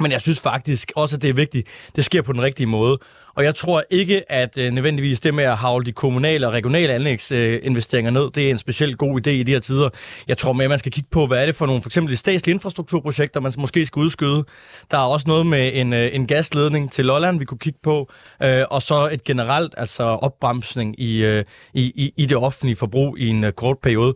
Men 0.00 0.12
jeg 0.12 0.20
synes 0.20 0.40
faktisk 0.40 0.92
også, 0.96 1.16
at 1.16 1.22
det 1.22 1.30
er 1.30 1.34
vigtigt, 1.34 1.68
det 1.96 2.04
sker 2.04 2.22
på 2.22 2.32
den 2.32 2.42
rigtige 2.42 2.66
måde. 2.66 2.98
Og 3.38 3.44
jeg 3.44 3.54
tror 3.54 3.82
ikke, 3.90 4.32
at 4.32 4.58
øh, 4.58 4.72
nødvendigvis 4.72 5.20
det 5.20 5.34
med 5.34 5.44
at 5.44 5.56
havle 5.56 5.86
de 5.86 5.92
kommunale 5.92 6.46
og 6.46 6.52
regionale 6.52 6.92
anlægsinvesteringer 6.92 8.10
ned, 8.10 8.30
det 8.30 8.46
er 8.46 8.50
en 8.50 8.58
specielt 8.58 8.98
god 8.98 9.26
idé 9.26 9.30
i 9.30 9.42
de 9.42 9.52
her 9.52 9.58
tider. 9.58 9.90
Jeg 10.28 10.38
tror 10.38 10.52
mere, 10.52 10.64
at 10.64 10.70
man 10.70 10.78
skal 10.78 10.92
kigge 10.92 11.08
på, 11.10 11.26
hvad 11.26 11.38
er 11.38 11.46
det 11.46 11.54
for 11.54 11.66
nogle 11.66 11.82
for 11.82 11.88
eksempel 11.88 12.16
statslige 12.16 12.54
infrastrukturprojekter, 12.54 13.40
man 13.40 13.52
måske 13.58 13.86
skal 13.86 14.00
udskyde. 14.00 14.44
Der 14.90 14.98
er 14.98 15.02
også 15.02 15.28
noget 15.28 15.46
med 15.46 15.70
en, 15.74 15.92
øh, 15.92 16.14
en 16.14 16.26
gasledning 16.26 16.92
til 16.92 17.04
Lolland, 17.04 17.38
vi 17.38 17.44
kunne 17.44 17.58
kigge 17.58 17.78
på. 17.82 18.10
Øh, 18.42 18.64
og 18.70 18.82
så 18.82 19.08
et 19.12 19.24
generelt 19.24 19.74
altså 19.76 20.02
opbremsning 20.02 21.00
i, 21.00 21.24
øh, 21.24 21.44
i, 21.74 21.82
i, 21.82 22.12
i 22.16 22.26
det 22.26 22.36
offentlige 22.36 22.76
forbrug 22.76 23.18
i 23.18 23.28
en 23.28 23.44
øh, 23.44 23.52
kort 23.52 23.78
periode. 23.82 24.14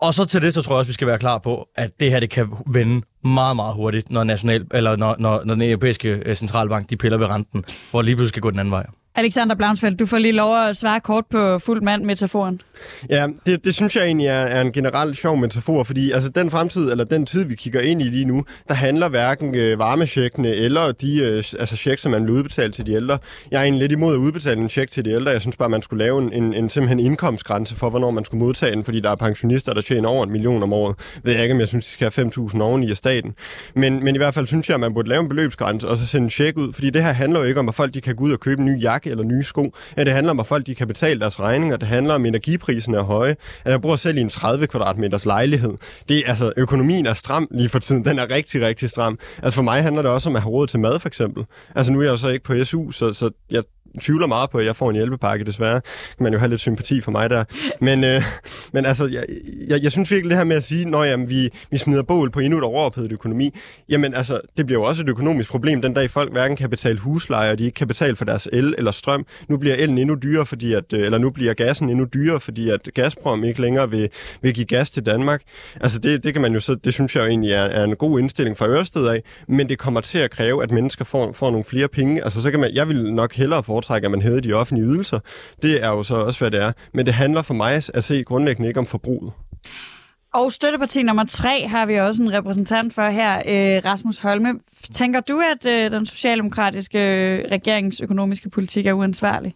Og 0.00 0.14
så 0.14 0.24
til 0.24 0.42
det, 0.42 0.54
så 0.54 0.62
tror 0.62 0.74
jeg 0.74 0.78
også, 0.78 0.88
vi 0.88 0.94
skal 0.94 1.06
være 1.06 1.18
klar 1.18 1.38
på, 1.38 1.68
at 1.74 1.90
det 2.00 2.10
her 2.10 2.20
det 2.20 2.30
kan 2.30 2.48
vende 2.66 3.02
meget, 3.24 3.56
meget 3.56 3.74
hurtigt, 3.74 4.10
når, 4.10 4.24
national, 4.24 4.66
eller 4.74 4.96
når, 4.96 5.16
når, 5.18 5.42
når 5.44 5.54
den 5.54 5.62
europæiske 5.62 6.08
øh, 6.08 6.34
centralbank 6.34 6.90
de 6.90 6.96
piller 6.96 7.18
ved 7.18 7.26
renten, 7.26 7.64
hvor 7.90 8.02
lige 8.02 8.16
pludselig 8.16 8.28
skal 8.28 8.42
gå 8.42 8.50
den 8.50 8.58
anden 8.58 8.72
vej. 8.72 8.86
Alexander 9.14 9.54
Blaunsfeldt, 9.54 9.98
du 9.98 10.06
får 10.06 10.18
lige 10.18 10.32
lov 10.32 10.56
at 10.68 10.76
svare 10.76 11.00
kort 11.00 11.24
på 11.30 11.58
fuld 11.58 11.82
mand-metaforen. 11.82 12.60
Ja, 13.10 13.26
det, 13.46 13.64
det 13.64 13.74
synes 13.74 13.96
jeg 13.96 14.04
egentlig 14.04 14.26
er, 14.26 14.32
er 14.32 14.60
en 14.60 14.72
generelt 14.72 15.16
sjov 15.16 15.36
metafor, 15.36 15.84
fordi 15.84 16.10
altså 16.10 16.28
den 16.28 16.50
fremtid, 16.50 16.90
eller 16.90 17.04
den 17.04 17.26
tid, 17.26 17.44
vi 17.44 17.54
kigger 17.54 17.80
ind 17.80 18.02
i 18.02 18.04
lige 18.04 18.24
nu, 18.24 18.44
der 18.68 18.74
handler 18.74 19.08
hverken 19.08 19.56
øh, 19.56 19.78
varmesjekkene 19.78 20.48
eller 20.48 20.92
de 20.92 21.18
øh, 21.18 21.44
altså 21.58 21.76
check, 21.76 21.98
som 21.98 22.10
man 22.10 22.22
vil 22.22 22.30
udbetale 22.30 22.72
til 22.72 22.86
de 22.86 22.92
ældre. 22.92 23.18
Jeg 23.50 23.58
er 23.58 23.62
egentlig 23.62 23.80
lidt 23.80 23.92
imod 23.92 24.14
at 24.14 24.18
udbetale 24.18 24.60
en 24.60 24.68
check 24.68 24.90
til 24.90 25.04
de 25.04 25.10
ældre. 25.10 25.30
Jeg 25.30 25.40
synes 25.40 25.56
bare, 25.56 25.68
man 25.68 25.82
skulle 25.82 26.04
lave 26.04 26.22
en, 26.22 26.32
en, 26.32 26.54
en 26.54 26.70
simpelthen 26.70 27.00
indkomstgrænse 27.00 27.76
for, 27.76 27.90
hvornår 27.90 28.10
man 28.10 28.24
skulle 28.24 28.44
modtage 28.44 28.72
den, 28.72 28.84
fordi 28.84 29.00
der 29.00 29.10
er 29.10 29.16
pensionister, 29.16 29.74
der 29.74 29.80
tjener 29.80 30.08
over 30.08 30.24
en 30.24 30.32
million 30.32 30.62
om 30.62 30.72
året. 30.72 30.96
Ved 31.22 31.32
jeg 31.32 31.42
ikke, 31.42 31.54
om 31.54 31.60
jeg 31.60 31.68
synes, 31.68 31.86
de 31.86 31.92
skal 31.92 32.12
have 32.16 32.26
5.000 32.48 32.62
oveni 32.62 32.90
af 32.90 32.96
staten. 32.96 33.34
Men, 33.74 34.04
men 34.04 34.14
i 34.14 34.18
hvert 34.18 34.34
fald 34.34 34.46
synes 34.46 34.68
jeg, 34.68 34.74
at 34.74 34.80
man 34.80 34.94
burde 34.94 35.08
lave 35.08 35.20
en 35.20 35.28
beløbsgrænse 35.28 35.88
og 35.88 35.96
så 35.96 36.06
sende 36.06 36.24
en 36.24 36.30
check 36.30 36.56
ud, 36.58 36.72
fordi 36.72 36.90
det 36.90 37.04
her 37.04 37.12
handler 37.12 37.40
jo 37.40 37.46
ikke 37.46 37.60
om, 37.60 37.68
at 37.68 37.74
folk 37.74 37.94
de 37.94 38.00
kan 38.00 38.16
gå 38.16 38.24
ud 38.24 38.32
og 38.32 38.40
købe 38.40 38.60
en 38.60 38.66
ny 38.66 38.82
jakke 38.82 39.01
eller 39.10 39.24
nye 39.24 39.42
sko. 39.42 39.74
Ja, 39.96 40.04
det 40.04 40.12
handler 40.12 40.30
om, 40.30 40.40
at 40.40 40.46
folk 40.46 40.66
de 40.66 40.74
kan 40.74 40.88
betale 40.88 41.20
deres 41.20 41.40
regninger. 41.40 41.76
Det 41.76 41.88
handler 41.88 42.14
om, 42.14 42.24
at 42.24 42.28
energipriserne 42.28 42.96
er 42.96 43.02
høje. 43.02 43.30
Altså, 43.30 43.70
jeg 43.70 43.82
bor 43.82 43.96
selv 43.96 44.18
i 44.18 44.20
en 44.20 44.28
30 44.28 44.66
kvadratmeters 44.66 45.26
lejlighed. 45.26 45.74
Det 46.08 46.18
er, 46.18 46.22
altså, 46.28 46.52
økonomien 46.56 47.06
er 47.06 47.14
stram 47.14 47.48
lige 47.50 47.68
for 47.68 47.78
tiden. 47.78 48.04
Den 48.04 48.18
er 48.18 48.30
rigtig, 48.30 48.60
rigtig 48.60 48.90
stram. 48.90 49.18
Altså 49.42 49.54
for 49.54 49.62
mig 49.62 49.82
handler 49.82 50.02
det 50.02 50.10
også 50.10 50.28
om 50.28 50.36
at 50.36 50.42
have 50.42 50.52
råd 50.52 50.66
til 50.66 50.80
mad, 50.80 50.98
for 50.98 51.08
eksempel. 51.08 51.44
Altså 51.74 51.92
nu 51.92 51.98
er 51.98 52.02
jeg 52.02 52.10
jo 52.10 52.16
så 52.16 52.28
ikke 52.28 52.44
på 52.44 52.64
SU, 52.64 52.90
så, 52.90 53.12
så 53.12 53.30
jeg 53.50 53.62
tvivler 54.00 54.26
meget 54.26 54.50
på, 54.50 54.58
at 54.58 54.66
jeg 54.66 54.76
får 54.76 54.90
en 54.90 54.96
hjælpepakke, 54.96 55.44
desværre. 55.44 55.80
Kan 56.16 56.24
man 56.24 56.32
jo 56.32 56.38
have 56.38 56.48
lidt 56.48 56.60
sympati 56.60 57.00
for 57.00 57.10
mig 57.10 57.30
der. 57.30 57.44
Men, 57.80 58.04
øh, 58.04 58.22
men 58.72 58.86
altså, 58.86 59.06
jeg, 59.06 59.24
jeg, 59.68 59.82
jeg 59.82 59.92
synes 59.92 60.10
virkelig 60.10 60.30
det 60.30 60.38
her 60.38 60.44
med 60.44 60.56
at 60.56 60.64
sige, 60.64 60.84
når 60.84 61.04
jamen, 61.04 61.30
vi, 61.30 61.50
vi 61.70 61.78
smider 61.78 62.02
bål 62.02 62.30
på 62.30 62.40
endnu 62.40 62.58
et 62.58 62.64
overophedet 62.64 63.12
økonomi, 63.12 63.54
jamen 63.88 64.14
altså, 64.14 64.40
det 64.56 64.66
bliver 64.66 64.80
jo 64.80 64.84
også 64.84 65.02
et 65.02 65.08
økonomisk 65.08 65.50
problem 65.50 65.82
den 65.82 65.94
dag 65.94 66.10
folk 66.10 66.32
hverken 66.32 66.56
kan 66.56 66.70
betale 66.70 66.98
husleje, 66.98 67.50
og 67.50 67.58
de 67.58 67.64
ikke 67.64 67.74
kan 67.74 67.88
betale 67.88 68.16
for 68.16 68.24
deres 68.24 68.48
el 68.52 68.74
eller 68.78 68.90
strøm. 68.90 69.26
Nu 69.48 69.56
bliver 69.56 69.74
elen 69.74 69.98
endnu 69.98 70.14
dyrere, 70.22 70.46
fordi 70.46 70.72
at, 70.72 70.92
øh, 70.92 71.04
eller 71.04 71.18
nu 71.18 71.30
bliver 71.30 71.54
gassen 71.54 71.90
endnu 71.90 72.04
dyrere, 72.14 72.40
fordi 72.40 72.70
at 72.70 72.88
Gazprom 72.94 73.44
ikke 73.44 73.60
længere 73.60 73.90
vil, 73.90 74.08
vil 74.42 74.54
give 74.54 74.66
gas 74.66 74.90
til 74.90 75.06
Danmark. 75.06 75.42
Altså 75.80 75.98
det, 75.98 76.24
det 76.24 76.32
kan 76.32 76.42
man 76.42 76.52
jo 76.52 76.60
så, 76.60 76.74
det 76.74 76.94
synes 76.94 77.16
jeg 77.16 77.22
jo 77.22 77.28
egentlig 77.28 77.52
er, 77.52 77.64
er 77.64 77.84
en 77.84 77.96
god 77.96 78.18
indstilling 78.18 78.58
fra 78.58 78.68
Ørsted 78.68 79.06
af, 79.06 79.22
men 79.48 79.68
det 79.68 79.78
kommer 79.78 80.00
til 80.00 80.18
at 80.18 80.30
kræve, 80.30 80.62
at 80.62 80.70
mennesker 80.70 81.04
får, 81.04 81.32
får 81.32 81.50
nogle 81.50 81.64
flere 81.64 81.88
penge. 81.88 82.24
Altså 82.24 82.42
så 82.42 82.50
kan 82.50 82.60
man, 82.60 82.74
jeg 82.74 82.88
vil 82.88 83.14
nok 83.14 83.34
hellere 83.34 83.64
foretrække, 83.82 84.04
at 84.06 84.10
man 84.10 84.22
hævede 84.22 84.40
de 84.40 84.52
offentlige 84.52 84.88
ydelser. 84.88 85.18
Det 85.62 85.84
er 85.84 85.88
jo 85.88 86.02
så 86.02 86.14
også, 86.14 86.40
hvad 86.40 86.50
det 86.50 86.62
er. 86.62 86.72
Men 86.94 87.06
det 87.06 87.14
handler 87.14 87.42
for 87.42 87.54
mig 87.54 87.82
at 87.94 88.04
se 88.04 88.24
grundlæggende 88.24 88.68
ikke 88.68 88.80
om 88.80 88.86
forbruget. 88.86 89.32
Og 90.34 90.52
støtteparti 90.52 91.02
nummer 91.02 91.24
tre 91.24 91.68
har 91.68 91.86
vi 91.86 91.94
også 91.94 92.22
en 92.22 92.32
repræsentant 92.32 92.94
for 92.94 93.08
her, 93.08 93.36
øh, 93.36 93.84
Rasmus 93.84 94.18
Holme. 94.18 94.54
Tænker 94.92 95.20
du, 95.20 95.42
at 95.52 95.66
øh, 95.66 95.90
den 95.90 96.06
socialdemokratiske 96.06 96.98
øh, 96.98 97.44
regeringsøkonomiske 97.52 98.50
politik 98.50 98.86
er 98.86 98.92
uansvarlig? 98.92 99.54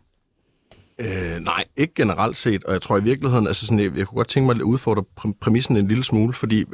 Øh, 0.99 1.41
nej, 1.41 1.65
ikke 1.77 1.95
generelt 1.95 2.37
set, 2.37 2.65
og 2.65 2.73
jeg 2.73 2.83
tror 2.83 2.99
i 2.99 3.03
virkeligheden, 3.03 3.47
altså 3.47 3.67
sådan, 3.67 3.85
jeg, 3.85 3.99
jeg 3.99 4.07
kunne 4.07 4.17
godt 4.17 4.29
tænke 4.29 4.47
mig 4.47 4.57
at 4.57 4.63
udfordre 4.63 5.05
præmissen 5.41 5.77
en 5.77 5.89
lille 5.89 6.05
smule, 6.05 6.33
fordi 6.33 6.65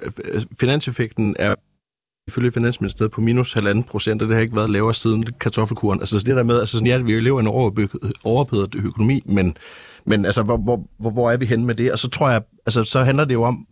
finanseffekten 0.61 1.37
er 1.39 1.55
ifølge 2.27 2.53
Finansministeriet 2.53 3.13
på 3.13 3.21
minus 3.21 3.53
halvanden 3.53 3.85
procent, 3.85 4.23
og 4.23 4.29
det 4.29 4.35
har 4.35 4.43
ikke 4.43 4.57
været 4.57 4.71
lavere 4.71 4.95
siden 4.95 5.27
kartoffelkuren. 5.41 6.01
Altså 6.01 6.19
det 6.19 6.37
der 6.37 6.43
med, 6.43 6.59
altså 6.59 6.73
sådan, 6.73 6.87
ja, 6.87 6.99
vi 6.99 7.21
lever 7.21 7.41
i 7.41 7.43
en 7.43 7.49
overophedet 8.25 8.75
økonomi, 8.75 9.23
men, 9.27 9.57
men 10.05 10.27
altså, 10.27 10.43
hvor, 10.43 10.57
hvor, 10.57 11.11
hvor, 11.11 11.31
er 11.31 11.37
vi 11.37 11.47
henne 11.47 11.67
med 11.67 11.75
det? 11.75 11.93
Og 11.93 11.99
så 11.99 12.09
tror 12.09 12.31
jeg, 12.31 12.43
altså 12.67 12.85
så 12.85 13.05
handler 13.05 13.25
det 13.25 13.35
jo 13.35 13.43
om, 13.43 13.67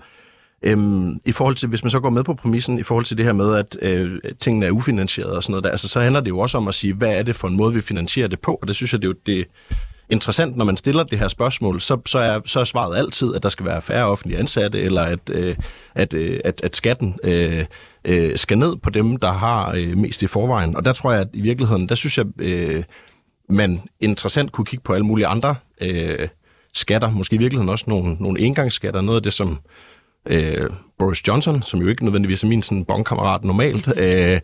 Øhm, 0.62 1.20
I 1.26 1.32
forhold 1.32 1.56
til, 1.56 1.68
hvis 1.68 1.84
man 1.84 1.90
så 1.90 2.00
går 2.00 2.10
med 2.10 2.24
på 2.24 2.34
præmissen, 2.34 2.78
i 2.78 2.82
forhold 2.82 3.04
til 3.04 3.16
det 3.18 3.26
her 3.26 3.32
med, 3.32 3.54
at 3.54 3.76
øh, 3.82 4.18
tingene 4.40 4.66
er 4.66 4.70
ufinansieret 4.70 5.30
og 5.30 5.42
sådan 5.42 5.52
noget 5.52 5.64
der, 5.64 5.70
altså, 5.70 5.88
så 5.88 6.00
handler 6.00 6.20
det 6.20 6.28
jo 6.28 6.38
også 6.38 6.58
om 6.58 6.68
at 6.68 6.74
sige, 6.74 6.94
hvad 6.94 7.18
er 7.18 7.22
det 7.22 7.36
for 7.36 7.48
en 7.48 7.56
måde, 7.56 7.74
vi 7.74 7.80
finansierer 7.80 8.28
det 8.28 8.40
på? 8.40 8.58
Og 8.62 8.68
det 8.68 8.76
synes 8.76 8.92
jeg, 8.92 9.02
det 9.02 9.08
er 9.08 9.12
jo 9.12 9.18
det 9.26 9.46
interessant, 10.10 10.56
når 10.56 10.64
man 10.64 10.76
stiller 10.76 11.02
det 11.02 11.18
her 11.18 11.28
spørgsmål, 11.28 11.80
så, 11.80 11.98
så, 12.06 12.18
er, 12.18 12.40
så 12.44 12.60
er 12.60 12.64
svaret 12.64 12.96
altid, 12.96 13.34
at 13.34 13.42
der 13.42 13.48
skal 13.48 13.66
være 13.66 13.82
færre 13.82 14.06
offentlige 14.06 14.38
ansatte, 14.38 14.80
eller 14.80 15.02
at, 15.02 15.30
øh, 15.30 15.56
at, 15.94 16.14
øh, 16.14 16.40
at, 16.44 16.60
at 16.64 16.76
skatten 16.76 17.18
øh, 17.24 17.64
øh, 18.04 18.36
skal 18.36 18.58
ned 18.58 18.76
på 18.76 18.90
dem, 18.90 19.16
der 19.16 19.32
har 19.32 19.74
øh, 19.76 19.96
mest 19.96 20.22
i 20.22 20.26
forvejen. 20.26 20.76
Og 20.76 20.84
der 20.84 20.92
tror 20.92 21.12
jeg, 21.12 21.20
at 21.20 21.28
i 21.32 21.40
virkeligheden, 21.40 21.88
der 21.88 21.94
synes 21.94 22.18
jeg, 22.18 22.26
øh, 22.38 22.84
man 23.48 23.82
interessant 24.00 24.52
kunne 24.52 24.64
kigge 24.64 24.82
på 24.82 24.92
alle 24.92 25.06
mulige 25.06 25.26
andre 25.26 25.54
øh, 25.80 26.28
skatter, 26.74 27.10
måske 27.10 27.36
i 27.36 27.38
virkeligheden 27.38 27.68
også 27.68 27.84
nogle, 27.88 28.16
nogle 28.20 28.40
engangsskatter, 28.40 29.00
noget 29.00 29.18
af 29.18 29.22
det, 29.22 29.32
som 29.32 29.58
øh, 30.26 30.70
Boris 30.98 31.28
Johnson, 31.28 31.62
som 31.62 31.80
jo 31.80 31.88
ikke 31.88 32.04
nødvendigvis 32.04 32.42
er 32.42 32.48
min 32.48 32.62
sådan 32.62 32.84
bondkammerat 32.84 33.44
normalt, 33.44 33.88
øh, 33.98 34.40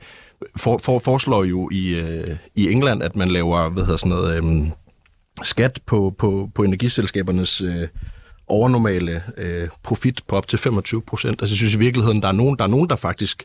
for, 0.57 0.79
for, 0.79 0.98
foreslår 0.98 1.44
jo 1.44 1.68
i, 1.72 1.94
øh, 1.94 2.26
i 2.55 2.72
England, 2.72 3.02
at 3.02 3.16
man 3.16 3.29
laver, 3.29 3.68
hvad 3.70 3.83
hedder 3.83 3.96
sådan 3.96 4.16
noget, 4.16 4.37
øh, 4.37 4.70
skat 5.42 5.81
på, 5.87 6.14
på, 6.18 6.51
på 6.55 6.62
energiselskabernes 6.62 7.61
øh, 7.61 7.88
overnormale 8.49 9.22
øh, 9.38 9.68
profit 9.83 10.20
på 10.29 10.37
op 10.37 10.49
til 10.49 10.59
25 10.59 11.03
procent. 11.03 11.42
Altså 11.42 11.53
jeg 11.53 11.57
synes 11.57 11.75
i 11.75 11.79
virkeligheden, 11.79 12.22
der 12.22 12.29
er 12.29 12.33
nogen, 12.33 12.59
der, 12.59 12.64
er 12.64 12.68
nogen, 12.68 12.88
der 12.88 12.96
faktisk 12.96 13.44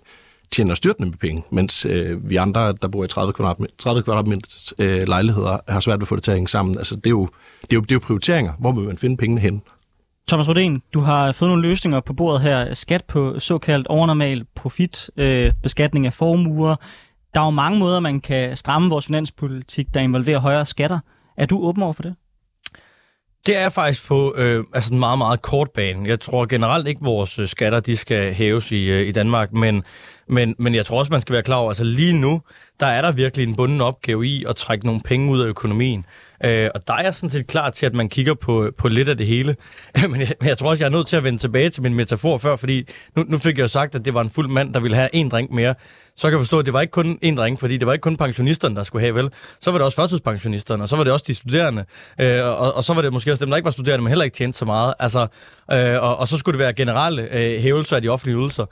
tjener 0.51 0.75
styrtende 0.75 1.09
med 1.09 1.17
penge, 1.17 1.43
mens 1.49 1.85
øh, 1.85 2.29
vi 2.29 2.35
andre, 2.35 2.73
der 2.81 2.87
bor 2.87 3.03
i 3.03 3.07
30 3.07 3.33
kvadratmeter, 3.33 3.73
30 3.77 4.03
kvadratmeter 4.03 4.73
øh, 4.79 5.07
lejligheder, 5.07 5.57
har 5.67 5.79
svært 5.79 5.99
ved 5.99 6.03
at 6.03 6.07
få 6.07 6.15
det 6.15 6.23
til 6.23 6.31
at 6.31 6.37
hænge 6.37 6.47
sammen. 6.47 6.77
Altså 6.77 6.95
det 6.95 7.05
er 7.05 7.09
jo, 7.09 7.29
det 7.61 7.71
er 7.71 7.75
jo, 7.75 7.81
det 7.81 7.91
er 7.91 7.95
jo 7.95 7.99
prioriteringer. 7.99 8.53
Hvor 8.59 8.71
vil 8.71 8.87
man 8.87 8.97
finde 8.97 9.17
pengene 9.17 9.41
hen? 9.41 9.61
Thomas 10.27 10.47
Rodén, 10.47 10.89
du 10.93 10.99
har 10.99 11.31
fået 11.31 11.49
nogle 11.49 11.67
løsninger 11.67 11.99
på 11.99 12.13
bordet 12.13 12.41
her. 12.41 12.73
Skat 12.73 13.05
på 13.05 13.39
såkaldt 13.39 13.87
overnormal 13.87 14.45
profit, 14.55 15.09
øh, 15.17 15.51
beskatning 15.63 16.05
af 16.05 16.13
formuer. 16.13 16.75
Der 17.33 17.41
er 17.41 17.45
jo 17.45 17.49
mange 17.49 17.79
måder, 17.79 17.99
man 17.99 18.21
kan 18.21 18.55
stramme 18.55 18.89
vores 18.89 19.05
finanspolitik, 19.05 19.93
der 19.93 19.99
involverer 19.99 20.39
højere 20.39 20.65
skatter. 20.65 20.99
Er 21.37 21.45
du 21.45 21.59
åben 21.63 21.83
over 21.83 21.93
for 21.93 22.03
det? 22.03 22.15
Det 23.45 23.57
er 23.57 23.69
faktisk 23.69 24.07
på 24.07 24.33
øh, 24.37 24.63
altså 24.73 24.93
en 24.93 24.99
meget, 24.99 25.17
meget 25.17 25.41
kort 25.41 25.71
bane. 25.71 26.09
Jeg 26.09 26.19
tror 26.19 26.45
generelt 26.45 26.87
ikke, 26.87 26.99
at 26.99 27.05
vores 27.05 27.39
øh, 27.39 27.47
skatter 27.47 27.79
de 27.79 27.97
skal 27.97 28.33
hæves 28.33 28.71
i, 28.71 28.83
øh, 28.83 29.07
i 29.07 29.11
Danmark, 29.11 29.53
men, 29.53 29.83
men, 30.27 30.55
men 30.59 30.75
jeg 30.75 30.85
tror 30.85 30.99
også, 30.99 31.11
man 31.11 31.21
skal 31.21 31.33
være 31.33 31.43
klar 31.43 31.55
over, 31.55 31.69
altså 31.69 31.83
lige 31.83 32.13
nu, 32.13 32.41
der 32.79 32.85
er 32.85 33.01
der 33.01 33.11
virkelig 33.11 33.47
en 33.47 33.55
bunden 33.55 33.81
opgave 33.81 34.27
i 34.27 34.45
at 34.49 34.55
trække 34.55 34.85
nogle 34.85 35.01
penge 35.01 35.31
ud 35.31 35.41
af 35.41 35.45
økonomien. 35.45 36.05
Øh, 36.45 36.69
og 36.75 36.87
der 36.87 36.93
er 36.93 37.03
jeg 37.03 37.13
sådan 37.13 37.29
set 37.29 37.47
klar 37.47 37.69
til, 37.69 37.85
at 37.85 37.93
man 37.93 38.09
kigger 38.09 38.33
på, 38.33 38.71
på 38.77 38.87
lidt 38.87 39.09
af 39.09 39.17
det 39.17 39.27
hele. 39.27 39.55
men, 40.09 40.19
jeg, 40.19 40.33
men 40.39 40.49
jeg 40.49 40.57
tror 40.57 40.69
også, 40.69 40.83
jeg 40.83 40.91
er 40.91 40.97
nødt 40.97 41.07
til 41.07 41.17
at 41.17 41.23
vende 41.23 41.39
tilbage 41.39 41.69
til 41.69 41.83
min 41.83 41.93
metafor 41.93 42.37
før, 42.37 42.55
fordi 42.55 42.87
nu, 43.15 43.25
nu 43.27 43.37
fik 43.37 43.57
jeg 43.57 43.63
jo 43.63 43.67
sagt, 43.67 43.95
at 43.95 44.05
det 44.05 44.13
var 44.13 44.21
en 44.21 44.29
fuld 44.29 44.47
mand, 44.47 44.73
der 44.73 44.79
ville 44.79 44.97
have 44.97 45.09
en 45.13 45.29
drink 45.29 45.51
mere. 45.51 45.75
Så 46.15 46.27
kan 46.27 46.31
jeg 46.31 46.39
forstå, 46.39 46.59
at 46.59 46.65
det 46.65 46.73
var 46.73 46.81
ikke 46.81 46.91
kun 46.91 47.19
en 47.21 47.37
dreng, 47.37 47.59
fordi 47.59 47.77
det 47.77 47.87
var 47.87 47.93
ikke 47.93 48.03
kun 48.03 48.17
pensionisterne, 48.17 48.75
der 48.75 48.83
skulle 48.83 49.01
have, 49.01 49.15
vel? 49.15 49.29
Så 49.61 49.71
var 49.71 49.77
det 49.77 49.85
også 49.85 49.95
førtidspensionisterne, 49.95 50.83
og 50.83 50.89
så 50.89 50.95
var 50.95 51.03
det 51.03 51.13
også 51.13 51.25
de 51.27 51.33
studerende. 51.33 51.85
Øh, 52.19 52.45
og, 52.45 52.73
og 52.73 52.83
så 52.83 52.93
var 52.93 53.01
det 53.01 53.13
måske 53.13 53.31
også 53.31 53.45
dem, 53.45 53.49
der 53.49 53.57
ikke 53.57 53.65
var 53.65 53.71
studerende, 53.71 54.03
men 54.03 54.07
heller 54.07 54.25
ikke 54.25 54.35
tjente 54.35 54.57
så 54.57 54.65
meget. 54.65 54.93
Altså, 54.99 55.27
øh, 55.71 56.03
og, 56.03 56.17
og 56.17 56.27
så 56.27 56.37
skulle 56.37 56.53
det 56.57 56.63
være 56.63 56.73
generelle 56.73 57.21
øh, 57.31 57.61
hævelser 57.61 57.95
af 57.95 58.01
de 58.01 58.09
offentlige 58.09 58.37
ydelser. 58.37 58.65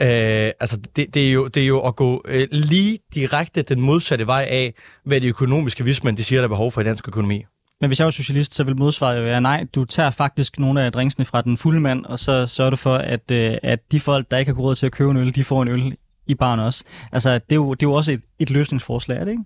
Øh, 0.00 0.52
altså, 0.60 0.78
det, 0.96 1.14
det, 1.14 1.28
er 1.28 1.32
jo, 1.32 1.48
det 1.48 1.62
er 1.62 1.66
jo 1.66 1.80
at 1.80 1.96
gå 1.96 2.22
øh, 2.28 2.48
lige 2.52 2.98
direkte 3.14 3.62
den 3.62 3.80
modsatte 3.80 4.26
vej 4.26 4.46
af, 4.50 4.74
hvad 5.04 5.20
de 5.20 5.28
økonomiske 5.28 5.84
vismænd 5.84 6.16
de 6.16 6.24
siger, 6.24 6.40
der 6.40 6.44
er 6.44 6.48
behov 6.48 6.72
for 6.72 6.80
i 6.80 6.84
dansk 6.84 7.08
økonomi. 7.08 7.44
Men 7.80 7.88
hvis 7.88 7.98
jeg 7.98 8.04
var 8.04 8.10
socialist, 8.10 8.54
så 8.54 8.64
vil 8.64 8.76
modsvaret 8.76 9.24
være, 9.24 9.40
nej, 9.40 9.66
du 9.74 9.84
tager 9.84 10.10
faktisk 10.10 10.58
nogle 10.58 10.82
af 10.82 10.92
drinksene 10.92 11.24
fra 11.24 11.42
den 11.42 11.56
fulde 11.56 11.80
mand, 11.80 12.04
og 12.04 12.18
så 12.18 12.46
sørger 12.46 12.70
du 12.70 12.76
for, 12.76 12.94
at, 12.94 13.30
øh, 13.30 13.54
at 13.62 13.92
de 13.92 14.00
folk, 14.00 14.30
der 14.30 14.38
ikke 14.38 14.52
har 14.52 14.60
råd 14.60 14.74
til 14.74 14.86
at 14.86 14.92
købe 14.92 15.10
en 15.10 15.16
øl, 15.16 15.34
de 15.34 15.44
får 15.44 15.62
en 15.62 15.68
øl 15.68 15.96
i 16.28 16.34
barn 16.34 16.58
også. 16.58 16.84
Altså, 17.12 17.34
det 17.34 17.52
er 17.52 17.56
jo, 17.56 17.74
det 17.74 17.86
er 17.86 17.90
jo 17.90 17.92
også 17.92 18.12
et, 18.12 18.20
et 18.38 18.50
løsningsforslag, 18.50 19.18
er 19.18 19.24
det 19.24 19.30
ikke? 19.30 19.44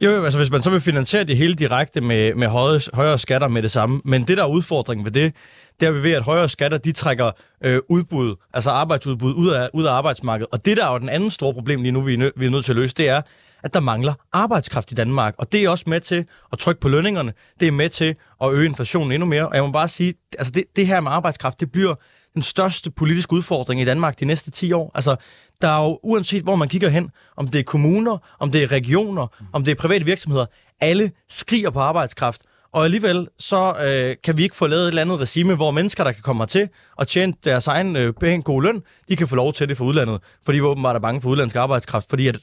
Jo, 0.00 0.10
jo, 0.10 0.24
altså 0.24 0.38
hvis 0.38 0.50
man 0.50 0.62
så 0.62 0.70
vil 0.70 0.80
finansiere 0.80 1.24
det 1.24 1.36
hele 1.36 1.54
direkte 1.54 2.00
med, 2.00 2.34
med 2.34 2.48
høje, 2.48 2.80
højere 2.94 3.18
skatter 3.18 3.48
med 3.48 3.62
det 3.62 3.70
samme, 3.70 4.00
men 4.04 4.22
det 4.22 4.36
der 4.36 4.42
er 4.42 4.48
udfordringen 4.48 5.04
ved 5.04 5.12
det, 5.12 5.34
det 5.80 5.86
er 5.86 5.90
vi 5.90 6.02
ved, 6.02 6.12
at 6.12 6.22
højere 6.22 6.48
skatter, 6.48 6.78
de 6.78 6.92
trækker 6.92 7.30
øh, 7.64 7.80
udbud, 7.88 8.36
altså 8.54 8.70
arbejdsudbud, 8.70 9.34
ud 9.34 9.50
af, 9.50 9.70
ud 9.74 9.84
af 9.84 9.92
arbejdsmarkedet. 9.92 10.48
Og 10.52 10.64
det 10.64 10.76
der 10.76 10.86
er 10.86 10.92
jo 10.92 10.98
den 10.98 11.08
anden 11.08 11.30
store 11.30 11.54
problem 11.54 11.82
lige 11.82 11.92
nu, 11.92 12.00
vi 12.00 12.14
er, 12.14 12.18
nø- 12.18 12.32
vi 12.36 12.46
er 12.46 12.50
nødt 12.50 12.64
til 12.64 12.72
at 12.72 12.76
løse, 12.76 12.94
det 12.94 13.08
er, 13.08 13.22
at 13.62 13.74
der 13.74 13.80
mangler 13.80 14.14
arbejdskraft 14.32 14.92
i 14.92 14.94
Danmark. 14.94 15.34
Og 15.38 15.52
det 15.52 15.64
er 15.64 15.70
også 15.70 15.84
med 15.86 16.00
til 16.00 16.24
at 16.52 16.58
trykke 16.58 16.80
på 16.80 16.88
lønningerne. 16.88 17.32
Det 17.60 17.68
er 17.68 17.72
med 17.72 17.88
til 17.88 18.14
at 18.42 18.52
øge 18.52 18.66
inflationen 18.66 19.12
endnu 19.12 19.26
mere. 19.26 19.48
Og 19.48 19.54
jeg 19.54 19.64
må 19.64 19.72
bare 19.72 19.88
sige, 19.88 20.14
altså 20.38 20.52
det, 20.52 20.64
det 20.76 20.86
her 20.86 21.00
med 21.00 21.10
arbejdskraft, 21.10 21.60
det 21.60 21.72
bliver 21.72 21.94
den 22.34 22.42
største 22.42 22.90
politiske 22.90 23.32
udfordring 23.32 23.80
i 23.80 23.84
Danmark 23.84 24.20
de 24.20 24.24
næste 24.24 24.50
10 24.50 24.72
år. 24.72 24.90
Altså, 24.94 25.16
der 25.62 25.68
er 25.68 25.84
jo, 25.84 26.00
uanset 26.02 26.42
hvor 26.42 26.56
man 26.56 26.68
kigger 26.68 26.88
hen, 26.88 27.10
om 27.36 27.48
det 27.48 27.58
er 27.58 27.62
kommuner, 27.62 28.18
om 28.38 28.50
det 28.50 28.62
er 28.62 28.72
regioner, 28.72 29.26
om 29.52 29.64
det 29.64 29.70
er 29.70 29.74
private 29.74 30.04
virksomheder, 30.04 30.46
alle 30.80 31.10
skriger 31.28 31.70
på 31.70 31.80
arbejdskraft. 31.80 32.42
Og 32.72 32.84
alligevel 32.84 33.28
så 33.38 33.74
øh, 33.86 34.16
kan 34.24 34.36
vi 34.36 34.42
ikke 34.42 34.56
få 34.56 34.66
lavet 34.66 34.82
et 34.82 34.88
eller 34.88 35.02
andet 35.02 35.20
regime, 35.20 35.54
hvor 35.54 35.70
mennesker, 35.70 36.04
der 36.04 36.12
kan 36.12 36.22
komme 36.22 36.46
til 36.46 36.68
og 36.96 37.08
tjene 37.08 37.32
deres 37.44 37.66
egen 37.66 37.96
øh, 37.96 38.12
pænt 38.12 38.44
god 38.44 38.62
løn, 38.62 38.82
de 39.08 39.16
kan 39.16 39.28
få 39.28 39.36
lov 39.36 39.52
til 39.52 39.68
det 39.68 39.76
fra 39.76 39.84
udlandet, 39.84 40.20
fordi 40.44 40.58
vi 40.58 40.64
åbenbart 40.64 40.96
er 40.96 41.00
bange 41.00 41.20
for 41.20 41.28
udlandsk 41.28 41.56
arbejdskraft, 41.56 42.08
fordi 42.10 42.28
at 42.28 42.38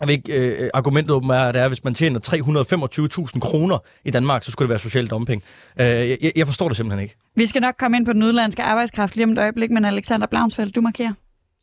jeg 0.00 0.08
ved 0.08 0.14
ikke, 0.14 0.32
øh, 0.32 0.64
øh 0.64 0.70
argumentet 0.74 1.10
åbenbart 1.10 1.44
er, 1.44 1.48
at 1.48 1.54
det 1.54 1.60
er, 1.60 1.64
at 1.64 1.70
hvis 1.70 1.84
man 1.84 1.94
tjener 1.94 2.20
325.000 3.34 3.40
kroner 3.40 3.78
i 4.04 4.10
Danmark, 4.10 4.44
så 4.44 4.50
skulle 4.50 4.66
det 4.66 4.70
være 4.70 4.78
social 4.78 5.06
dumping. 5.06 5.42
Øh, 5.80 5.86
jeg, 5.86 6.32
jeg 6.36 6.46
forstår 6.46 6.68
det 6.68 6.76
simpelthen 6.76 7.02
ikke. 7.02 7.16
Vi 7.34 7.46
skal 7.46 7.60
nok 7.60 7.74
komme 7.78 7.96
ind 7.96 8.06
på 8.06 8.12
den 8.12 8.22
udlandske 8.22 8.62
arbejdskraft 8.62 9.16
lige 9.16 9.24
om 9.24 9.30
et 9.30 9.38
øjeblik, 9.38 9.70
men 9.70 9.84
Alexander 9.84 10.26
Blaunsfeldt, 10.26 10.76
du 10.76 10.80
markerer. 10.80 11.12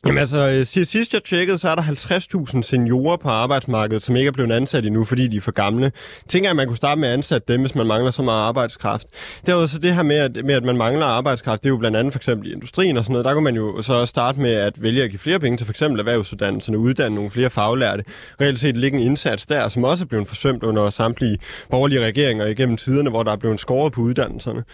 Jamen 0.06 0.18
altså, 0.18 0.48
øh, 0.48 0.86
sidst 0.86 1.14
jeg 1.14 1.24
tjekkede, 1.24 1.58
så 1.58 1.68
er 1.68 1.74
der 1.74 1.82
50.000 1.82 2.62
seniorer 2.62 3.16
på 3.16 3.28
arbejdsmarkedet, 3.28 4.02
som 4.02 4.16
ikke 4.16 4.28
er 4.28 4.32
blevet 4.32 4.52
ansat 4.52 4.84
endnu, 4.86 5.04
fordi 5.04 5.28
de 5.28 5.36
er 5.36 5.40
for 5.40 5.52
gamle. 5.52 5.92
Tænker 6.28 6.50
at 6.50 6.56
man 6.56 6.66
kunne 6.66 6.76
starte 6.76 7.00
med 7.00 7.08
at 7.08 7.14
ansætte 7.14 7.52
dem, 7.52 7.60
hvis 7.60 7.74
man 7.74 7.86
mangler 7.86 8.10
så 8.10 8.22
meget 8.22 8.42
arbejdskraft. 8.42 9.06
Derudover 9.46 9.66
så 9.66 9.78
det 9.78 9.94
her 9.94 10.02
med 10.02 10.16
at, 10.16 10.44
med, 10.44 10.54
at 10.54 10.64
man 10.64 10.76
mangler 10.76 11.06
arbejdskraft, 11.06 11.62
det 11.62 11.68
er 11.68 11.72
jo 11.72 11.76
blandt 11.76 11.96
andet 11.96 12.12
for 12.12 12.18
eksempel 12.18 12.50
i 12.50 12.52
industrien 12.52 12.96
og 12.96 13.04
sådan 13.04 13.12
noget. 13.12 13.24
Der 13.24 13.32
kunne 13.32 13.44
man 13.44 13.56
jo 13.56 13.82
så 13.82 14.06
starte 14.06 14.40
med 14.40 14.54
at 14.54 14.82
vælge 14.82 15.04
at 15.04 15.10
give 15.10 15.20
flere 15.20 15.40
penge 15.40 15.56
til 15.56 15.66
for 15.66 15.72
eksempel 15.72 16.00
erhvervsuddannelserne, 16.00 16.78
uddanne 16.78 17.14
nogle 17.14 17.30
flere 17.30 17.50
faglærte. 17.50 18.04
Reelt 18.40 18.60
set 18.60 18.76
ligge 18.76 18.98
en 18.98 19.04
indsats 19.04 19.46
der, 19.46 19.68
som 19.68 19.84
også 19.84 20.04
er 20.04 20.08
blevet 20.08 20.28
forsømt 20.28 20.62
under 20.62 20.90
samtlige 20.90 21.38
borgerlige 21.70 22.00
regeringer 22.00 22.46
igennem 22.46 22.76
tiderne, 22.76 23.10
hvor 23.10 23.22
der 23.22 23.32
er 23.32 23.36
blevet 23.36 23.60
skåret 23.60 23.92
på 23.92 24.00
uddannelserne. 24.00 24.64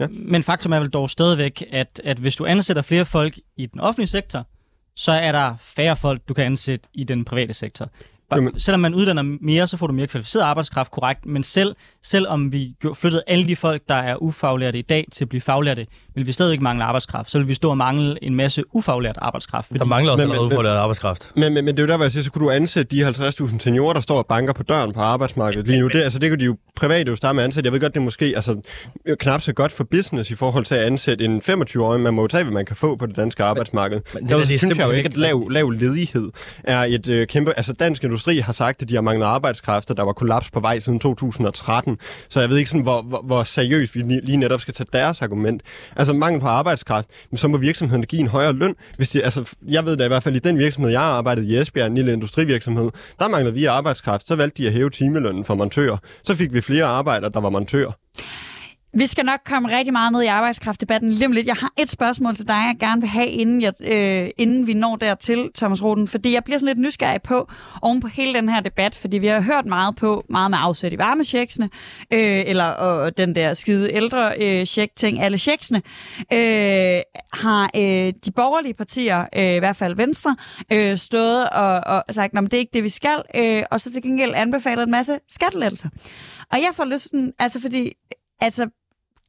Ja. 0.00 0.06
Men 0.10 0.42
faktum 0.42 0.72
er 0.72 0.80
vel 0.80 0.88
dog 0.88 1.10
stadigvæk, 1.10 1.64
at, 1.70 2.00
at 2.04 2.18
hvis 2.18 2.36
du 2.36 2.46
ansætter 2.46 2.82
flere 2.82 3.04
folk 3.04 3.38
i 3.56 3.66
den 3.66 3.80
offentlige 3.80 4.08
sektor, 4.08 4.46
så 4.96 5.12
er 5.12 5.32
der 5.32 5.54
færre 5.58 5.96
folk, 5.96 6.28
du 6.28 6.34
kan 6.34 6.44
ansætte 6.44 6.88
i 6.94 7.04
den 7.04 7.24
private 7.24 7.54
sektor. 7.54 7.90
Jamen. 8.32 8.60
Selvom 8.60 8.80
man 8.80 8.94
uddanner 8.94 9.22
mere, 9.22 9.66
så 9.66 9.76
får 9.76 9.86
du 9.86 9.92
mere 9.92 10.06
kvalificeret 10.06 10.44
arbejdskraft, 10.44 10.90
korrekt. 10.90 11.26
Men 11.26 11.42
selv, 11.42 11.76
selvom 12.02 12.52
vi 12.52 12.74
flyttede 12.94 13.22
alle 13.26 13.48
de 13.48 13.56
folk, 13.56 13.82
der 13.88 13.94
er 13.94 14.16
ufaglærte 14.16 14.78
i 14.78 14.82
dag, 14.82 15.06
til 15.12 15.24
at 15.24 15.28
blive 15.28 15.40
faglærte 15.40 15.86
vil 16.14 16.26
vi 16.26 16.32
stadigvæk 16.32 16.60
mangle 16.60 16.84
arbejdskraft. 16.84 17.30
Så 17.30 17.38
vil 17.38 17.48
vi 17.48 17.54
stå 17.54 17.70
og 17.70 17.76
mangle 17.76 18.24
en 18.24 18.34
masse 18.34 18.62
ufaglært 18.72 19.18
arbejdskraft. 19.18 19.70
Der 19.78 19.84
mangler 19.84 20.12
også 20.12 20.24
Men- 20.26 20.36
men- 20.36 20.46
ufaglært 20.46 20.76
arbejdskraft. 20.76 21.30
Men, 21.36 21.54
men, 21.54 21.64
men 21.64 21.76
det 21.76 21.78
er 21.82 21.82
jo 21.82 21.88
der, 21.88 21.96
hvor 21.96 22.04
jeg 22.04 22.12
siger, 22.12 22.24
så 22.24 22.30
kunne 22.30 22.44
du 22.44 22.50
ansætte 22.50 22.96
de 22.96 23.08
50.000 23.08 23.58
seniorer, 23.58 23.92
der 23.92 24.00
står 24.00 24.18
og 24.18 24.26
banker 24.26 24.52
på 24.52 24.62
døren 24.62 24.92
på 24.92 25.00
arbejdsmarkedet 25.00 25.66
lige 25.66 25.80
nu. 25.80 25.88
Det, 25.88 26.02
altså, 26.02 26.18
det 26.18 26.30
kunne 26.30 26.40
de 26.40 26.44
jo 26.44 26.56
private 26.76 27.10
jo 27.10 27.16
starte 27.16 27.34
med 27.34 27.42
at 27.42 27.44
ansætte. 27.44 27.66
Jeg 27.66 27.72
ved 27.72 27.80
godt, 27.80 27.94
det 27.94 28.00
er 28.00 28.04
måske 28.04 28.32
altså, 28.36 28.60
knap 29.18 29.40
så 29.40 29.52
godt 29.52 29.72
for 29.72 29.84
business 29.84 30.30
i 30.30 30.34
forhold 30.34 30.64
til 30.64 30.74
at 30.74 30.84
ansætte 30.86 31.24
en 31.24 31.42
25-årig. 31.50 32.00
Man 32.00 32.14
må 32.14 32.22
jo 32.22 32.28
tage, 32.28 32.44
hvad 32.44 32.52
man 32.52 32.66
kan 32.66 32.76
få 32.76 32.96
på 32.96 33.06
det 33.06 33.16
danske 33.16 33.44
arbejdsmarked. 33.44 33.96
men 33.96 34.04
Men, 34.14 34.22
det 34.22 34.28
det 34.30 34.38
der, 34.38 34.44
det 34.44 34.54
er 34.54 34.58
synes 34.58 34.78
jeg 34.78 34.86
jo 34.86 34.90
ikke, 34.92 35.08
at 35.08 35.16
lav, 35.16 35.48
lav 35.50 35.70
ledighed 35.70 36.30
er 36.64 36.78
et 36.88 37.08
øh, 37.08 37.26
kæmpe... 37.26 37.52
Altså, 37.56 37.72
Dansk 37.72 38.04
Industri 38.04 38.38
har 38.38 38.52
sagt, 38.52 38.82
at 38.82 38.88
de 38.88 38.94
har 38.94 39.02
manglet 39.02 39.26
arbejdskraft, 39.26 39.90
og 39.90 39.96
der 39.96 40.02
var 40.02 40.12
kollaps 40.12 40.50
på 40.50 40.60
vej 40.60 40.80
siden 40.80 40.98
2013. 41.00 41.98
Så 42.28 42.40
jeg 42.40 42.48
ved 42.50 42.56
ikke, 42.56 42.70
sådan, 42.70 42.82
hvor, 42.82 43.02
hvor, 43.02 43.22
hvor 43.24 43.44
seriøst 43.44 43.94
vi 43.94 44.00
lige 44.02 44.20
lige 44.24 44.36
netop 44.36 44.60
skal 44.60 44.74
tage 44.74 44.86
deres 44.92 45.22
argument. 45.22 45.62
Altså, 45.96 46.03
Altså, 46.04 46.14
mangel 46.14 46.40
på 46.40 46.46
arbejdskraft, 46.46 47.08
men 47.30 47.38
så 47.38 47.48
må 47.48 47.56
virksomhederne 47.56 48.06
give 48.06 48.20
en 48.20 48.28
højere 48.28 48.52
løn. 48.52 48.74
Hvis 48.96 49.08
de, 49.08 49.22
altså, 49.22 49.54
jeg 49.68 49.84
ved 49.84 49.96
da 49.96 50.04
i 50.04 50.08
hvert 50.08 50.22
fald, 50.22 50.36
i 50.36 50.38
den 50.38 50.58
virksomhed, 50.58 50.90
jeg 50.90 51.00
har 51.00 51.12
arbejdet 51.12 51.44
i 51.44 51.56
Esbjerg, 51.56 51.86
en 51.86 51.94
lille 51.94 52.12
industrivirksomhed, 52.12 52.90
der 53.18 53.28
manglede 53.28 53.54
vi 53.54 53.64
arbejdskraft. 53.64 54.28
Så 54.28 54.36
valgte 54.36 54.62
de 54.62 54.66
at 54.66 54.72
hæve 54.74 54.90
timelønnen 54.90 55.44
for 55.44 55.54
montører. 55.54 55.96
Så 56.24 56.34
fik 56.34 56.52
vi 56.52 56.60
flere 56.60 56.84
arbejdere, 56.84 57.30
der 57.30 57.40
var 57.40 57.50
montører. 57.50 57.92
Vi 58.96 59.06
skal 59.06 59.24
nok 59.24 59.40
komme 59.44 59.76
rigtig 59.76 59.92
meget 59.92 60.12
ned 60.12 60.22
i 60.22 60.26
arbejdskraftdebatten 60.26 61.10
lige 61.10 61.26
om 61.26 61.32
lidt. 61.32 61.46
Jeg 61.46 61.54
har 61.54 61.72
et 61.76 61.90
spørgsmål 61.90 62.36
til 62.36 62.48
dig, 62.48 62.54
jeg 62.54 62.76
gerne 62.80 63.00
vil 63.00 63.10
have, 63.10 63.28
inden, 63.28 63.62
jeg, 63.62 63.72
øh, 63.80 64.30
inden 64.38 64.66
vi 64.66 64.74
når 64.74 64.96
dertil, 64.96 65.50
Thomas 65.54 65.82
Roden. 65.82 66.08
Fordi 66.08 66.32
jeg 66.32 66.44
bliver 66.44 66.58
sådan 66.58 66.66
lidt 66.66 66.78
nysgerrig 66.78 67.22
på, 67.22 67.48
oven 67.82 68.00
på 68.00 68.06
hele 68.06 68.34
den 68.34 68.48
her 68.48 68.60
debat, 68.60 68.94
fordi 68.94 69.18
vi 69.18 69.26
har 69.26 69.40
hørt 69.40 69.66
meget 69.66 69.96
på, 69.96 70.24
meget 70.28 70.50
med 70.50 70.58
afsæt 70.60 70.92
i 70.92 70.98
varmesjeksene, 70.98 71.70
øh, 72.10 72.44
eller 72.46 72.64
og 72.64 73.16
den 73.16 73.34
der 73.34 73.54
skide 73.54 73.92
ældre 73.92 74.32
øh, 74.40 74.66
check-ting, 74.66 75.20
alle 75.20 75.38
sjeksene, 75.38 75.82
øh, 76.32 77.00
har 77.32 77.70
øh, 77.76 78.12
de 78.24 78.32
borgerlige 78.36 78.74
partier, 78.74 79.24
øh, 79.36 79.54
i 79.54 79.58
hvert 79.58 79.76
fald 79.76 79.96
Venstre, 79.96 80.36
øh, 80.72 80.96
stået 80.96 81.48
og, 81.48 81.80
og 81.86 82.14
sagt, 82.14 82.38
at 82.38 82.44
det 82.44 82.54
er 82.54 82.58
ikke 82.58 82.74
det, 82.74 82.84
vi 82.84 82.88
skal, 82.88 83.22
øh, 83.34 83.62
og 83.70 83.80
så 83.80 83.92
til 83.92 84.02
gengæld 84.02 84.32
anbefalet 84.34 84.82
en 84.82 84.90
masse 84.90 85.18
skattelettelser. 85.28 85.88
Og 86.52 86.58
jeg 86.58 86.70
får 86.74 86.84
lysten, 86.84 87.20
sådan, 87.20 87.32
altså 87.38 87.60
fordi, 87.60 87.92
altså 88.40 88.68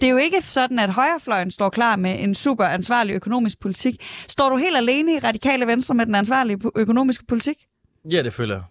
det 0.02 0.08
er 0.08 0.12
jo 0.12 0.18
ikke 0.18 0.42
sådan, 0.42 0.80
at 0.80 0.90
højrefløjen 0.90 1.52
står 1.52 1.70
klar 1.70 1.96
med 1.96 2.16
en 2.20 2.36
super 2.36 2.66
ansvarlig 2.66 3.14
økonomisk 3.14 3.60
politik. 3.60 4.04
Står 4.28 4.50
du 4.50 4.58
helt 4.58 4.78
alene 4.78 5.14
i 5.14 5.20
radikale 5.20 5.68
venstre 5.68 5.96
med 5.96 6.06
den 6.06 6.16
ansvarlige 6.16 6.60
økonomiske 6.76 7.26
politik? 7.26 7.56
Ja, 8.12 8.24
det 8.24 8.34
føler 8.34 8.56
jeg. 8.56 8.64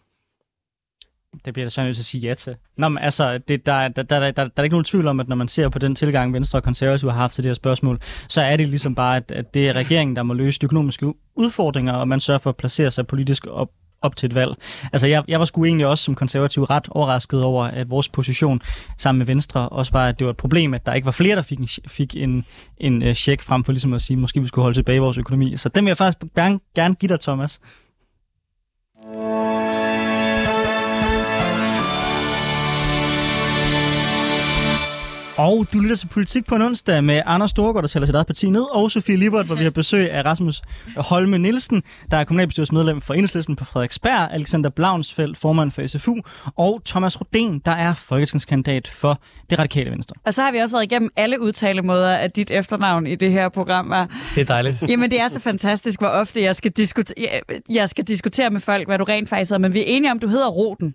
Det 1.45 1.55
bliver 1.55 1.65
jeg 1.65 1.73
så 1.73 1.83
nødt 1.83 1.97
til 1.97 2.03
at 2.03 2.07
sige 2.07 2.29
ja 2.29 2.35
til. 2.35 2.57
Nå, 2.77 2.89
men 2.89 3.03
altså, 3.03 3.39
det, 3.39 3.67
der, 3.67 3.89
der, 3.89 4.03
der, 4.03 4.19
der, 4.21 4.31
der, 4.31 4.51
er 4.57 4.63
ikke 4.63 4.75
nogen 4.75 4.85
tvivl 4.85 5.07
om, 5.07 5.21
at 5.21 5.29
når 5.29 5.37
man 5.37 5.49
ser 5.49 5.69
på 5.69 5.79
den 5.79 5.95
tilgang, 5.95 6.33
Venstre 6.33 6.59
og 6.59 6.63
Konservative 6.63 7.13
har 7.13 7.19
haft 7.19 7.35
til 7.35 7.45
det 7.45 7.49
her 7.49 7.55
spørgsmål, 7.55 8.01
så 8.29 8.43
er 8.43 8.57
det 8.57 8.69
ligesom 8.69 8.95
bare, 8.95 9.17
at, 9.17 9.33
at 9.33 9.55
det 9.55 9.69
er 9.69 9.73
regeringen, 9.73 10.17
der 10.17 10.23
må 10.23 10.35
løse 10.35 10.61
de 10.61 10.65
økonomiske 10.65 11.15
udfordringer, 11.35 11.93
og 11.93 12.09
man 12.09 12.21
sørger 12.21 12.39
for 12.39 12.51
at 12.51 12.57
placere 12.57 12.91
sig 12.91 13.07
politisk 13.07 13.47
op, 13.47 13.71
op 14.05 14.17
til 14.17 14.27
et 14.27 14.35
valg. 14.35 14.55
Altså, 14.93 15.07
jeg, 15.07 15.25
jeg 15.29 15.39
var 15.39 15.45
sgu 15.45 15.65
egentlig 15.65 15.87
også 15.87 16.05
som 16.05 16.15
konservativ 16.15 16.63
ret 16.63 16.89
overrasket 16.91 17.43
over, 17.43 17.65
at 17.65 17.91
vores 17.91 18.09
position 18.09 18.61
sammen 18.99 19.19
med 19.19 19.27
Venstre 19.27 19.69
også 19.69 19.93
var, 19.93 20.09
at 20.09 20.19
det 20.19 20.25
var 20.25 20.31
et 20.31 20.37
problem, 20.37 20.75
at 20.75 20.87
der 20.87 20.95
ikke 20.95 21.05
var 21.05 21.13
flere, 21.13 21.37
der 21.37 21.43
fik 21.43 21.59
en, 21.59 21.69
fik 21.89 22.17
en, 22.17 22.45
en 22.77 23.03
uh, 23.03 23.13
check 23.13 23.43
frem 23.43 23.65
for 23.65 23.73
ligesom 23.73 23.93
at 23.93 24.03
sige, 24.03 24.17
måske 24.17 24.41
vi 24.41 24.49
skulle 24.49 24.63
holde 24.63 24.79
tilbage 24.79 24.97
i 24.97 24.99
vores 24.99 25.19
økonomi. 25.19 25.57
Så 25.57 25.69
den 25.69 25.85
vil 25.85 25.91
jeg 25.91 25.97
faktisk 25.97 26.35
gerne, 26.37 26.61
gerne 26.75 26.95
give 26.95 27.09
dig, 27.09 27.21
Thomas. 27.21 27.61
Og 35.37 35.67
du 35.73 35.81
lytter 35.81 35.97
til 35.97 36.07
Politik 36.07 36.47
på 36.47 36.57
en 36.57 36.63
onsdag 36.63 37.05
med 37.05 37.23
Anders 37.27 37.51
Storgård, 37.51 37.83
der 37.83 37.89
tæller 37.89 38.07
sit 38.07 38.15
eget 38.15 38.27
parti 38.27 38.51
ned, 38.51 38.77
og 38.77 38.91
Sofie 38.91 39.17
Libert, 39.17 39.47
hvor 39.47 39.55
vi 39.55 39.63
har 39.63 39.71
besøg 39.71 40.11
af 40.11 40.25
Rasmus 40.25 40.63
Holme 40.97 41.39
Nielsen, 41.39 41.83
der 42.11 42.17
er 42.17 42.25
kommunalbestyrelsesmedlem 42.25 43.01
for 43.01 43.15
Enhedslisten 43.15 43.57
på 43.57 43.65
Frederiksberg, 43.65 44.29
Alexander 44.31 44.71
Blaunsfeldt, 44.71 45.39
formand 45.39 45.71
for 45.71 45.87
SFU, 45.87 46.17
og 46.57 46.83
Thomas 46.87 47.17
Rodén, 47.17 47.61
der 47.65 47.73
er 47.73 47.95
folketingskandidat 47.95 48.89
for 48.89 49.21
det 49.51 49.59
radikale 49.59 49.91
venstre. 49.91 50.17
Og 50.25 50.35
så 50.35 50.43
har 50.43 50.53
vi 50.53 50.59
også 50.59 50.77
været 50.77 50.85
igennem 50.85 51.11
alle 51.17 51.41
udtalemåder 51.41 52.17
af 52.17 52.31
dit 52.31 52.51
efternavn 52.51 53.07
i 53.07 53.15
det 53.15 53.33
her 53.33 53.49
program. 53.49 53.91
Er. 53.93 54.07
Det 54.35 54.41
er 54.41 54.45
dejligt. 54.45 54.83
Jamen, 54.89 55.11
det 55.11 55.21
er 55.21 55.29
så 55.29 55.41
fantastisk, 55.41 56.01
hvor 56.01 56.09
ofte 56.09 56.43
jeg 56.43 56.57
skal, 56.57 56.71
diskutere, 56.71 57.41
jeg 57.71 57.89
skal 57.89 58.05
diskutere 58.05 58.51
med 58.51 58.61
folk, 58.61 58.89
hvad 58.89 58.99
du 58.99 59.05
rent 59.05 59.29
faktisk 59.29 59.51
hedder. 59.51 59.61
Men 59.61 59.73
vi 59.73 59.81
er 59.81 59.87
enige 59.87 60.11
om, 60.11 60.19
du 60.19 60.29
hedder 60.29 60.49
Roden. 60.49 60.95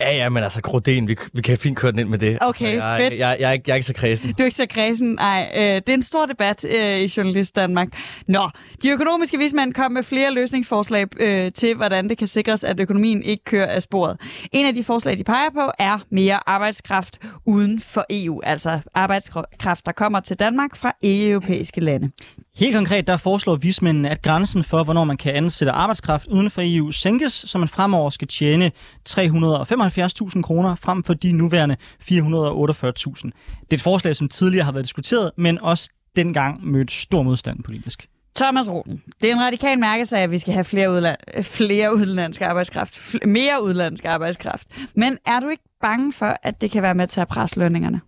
Ja, 0.00 0.16
ja, 0.16 0.28
men 0.28 0.42
altså, 0.42 0.60
Grodén, 0.66 1.06
vi, 1.06 1.16
vi 1.32 1.42
kan 1.42 1.58
fint 1.58 1.78
køre 1.78 1.92
den 1.92 2.00
ind 2.00 2.08
med 2.08 2.18
det. 2.18 2.38
Okay, 2.40 2.66
altså, 2.66 2.86
jeg, 2.86 3.00
fedt. 3.00 3.12
Jeg, 3.12 3.18
jeg, 3.18 3.36
jeg, 3.40 3.48
er 3.48 3.52
ikke, 3.52 3.64
jeg 3.66 3.72
er 3.72 3.76
ikke 3.76 3.86
så 3.86 3.94
kredsen. 3.94 4.32
Du 4.32 4.42
er 4.42 4.44
ikke 4.44 4.56
så 4.56 4.66
kredsen. 4.66 5.14
Nej, 5.14 5.52
øh, 5.56 5.62
det 5.62 5.88
er 5.88 5.94
en 5.94 6.02
stor 6.02 6.26
debat 6.26 6.64
øh, 6.64 6.98
i 6.98 7.12
Journalist 7.16 7.56
Danmark. 7.56 7.88
Nå, 8.28 8.50
de 8.82 8.90
økonomiske 8.90 9.38
vismænd 9.38 9.74
kom 9.74 9.92
med 9.92 10.02
flere 10.02 10.34
løsningsforslag 10.34 11.06
øh, 11.20 11.52
til, 11.52 11.74
hvordan 11.74 12.08
det 12.08 12.18
kan 12.18 12.26
sikres, 12.26 12.64
at 12.64 12.80
økonomien 12.80 13.22
ikke 13.22 13.44
kører 13.44 13.66
af 13.66 13.82
sporet. 13.82 14.20
En 14.52 14.66
af 14.66 14.74
de 14.74 14.84
forslag, 14.84 15.18
de 15.18 15.24
peger 15.24 15.50
på, 15.54 15.70
er 15.78 15.98
mere 16.10 16.48
arbejdskraft 16.48 17.18
uden 17.46 17.80
for 17.80 18.04
EU. 18.10 18.40
Altså 18.44 18.80
arbejdskraft, 18.94 19.86
der 19.86 19.92
kommer 19.92 20.20
til 20.20 20.38
Danmark 20.38 20.76
fra 20.76 20.92
ikke-europæiske 21.02 21.80
lande. 21.80 22.10
Helt 22.58 22.74
konkret, 22.74 23.06
der 23.06 23.16
foreslår 23.16 23.56
vismændene, 23.56 24.10
at 24.10 24.22
grænsen 24.22 24.64
for, 24.64 24.84
hvornår 24.84 25.04
man 25.04 25.16
kan 25.16 25.34
ansætte 25.34 25.72
arbejdskraft 25.72 26.26
uden 26.26 26.50
for 26.50 26.62
EU, 26.64 26.90
sænkes, 26.90 27.32
så 27.32 27.58
man 27.58 27.68
fremover 27.68 28.10
skal 28.10 28.28
tjene 28.28 28.72
375.000 29.08 30.42
kroner 30.42 30.74
frem 30.74 31.02
for 31.04 31.14
de 31.14 31.32
nuværende 31.32 31.76
448.000. 32.02 32.10
Det 32.10 33.70
er 33.70 33.74
et 33.74 33.80
forslag, 33.80 34.16
som 34.16 34.28
tidligere 34.28 34.64
har 34.64 34.72
været 34.72 34.84
diskuteret, 34.84 35.30
men 35.36 35.58
også 35.58 35.90
dengang 36.16 36.66
mødte 36.66 36.94
stor 36.94 37.22
modstand 37.22 37.62
politisk. 37.62 38.08
Thomas 38.36 38.68
Roden, 38.70 39.02
det 39.22 39.30
er 39.30 39.34
en 39.34 39.40
radikal 39.40 39.78
mærkesag, 39.78 40.20
at 40.20 40.30
vi 40.30 40.38
skal 40.38 40.52
have 40.54 40.64
flere, 40.64 40.98
udla- 40.98 41.40
flere 41.42 41.94
udenlandsk 41.94 42.40
arbejdskraft. 42.42 42.94
Fl- 42.94 43.26
mere 43.26 43.62
udenlandsk 43.62 44.04
arbejdskraft. 44.04 44.68
Men 44.94 45.18
er 45.26 45.40
du 45.40 45.48
ikke 45.48 45.62
bange 45.80 46.12
for, 46.12 46.36
at 46.42 46.60
det 46.60 46.70
kan 46.70 46.82
være 46.82 46.94
med 46.94 47.06
til 47.06 47.20
at 47.20 47.28
presse 47.28 47.58
lønningerne? 47.58 48.00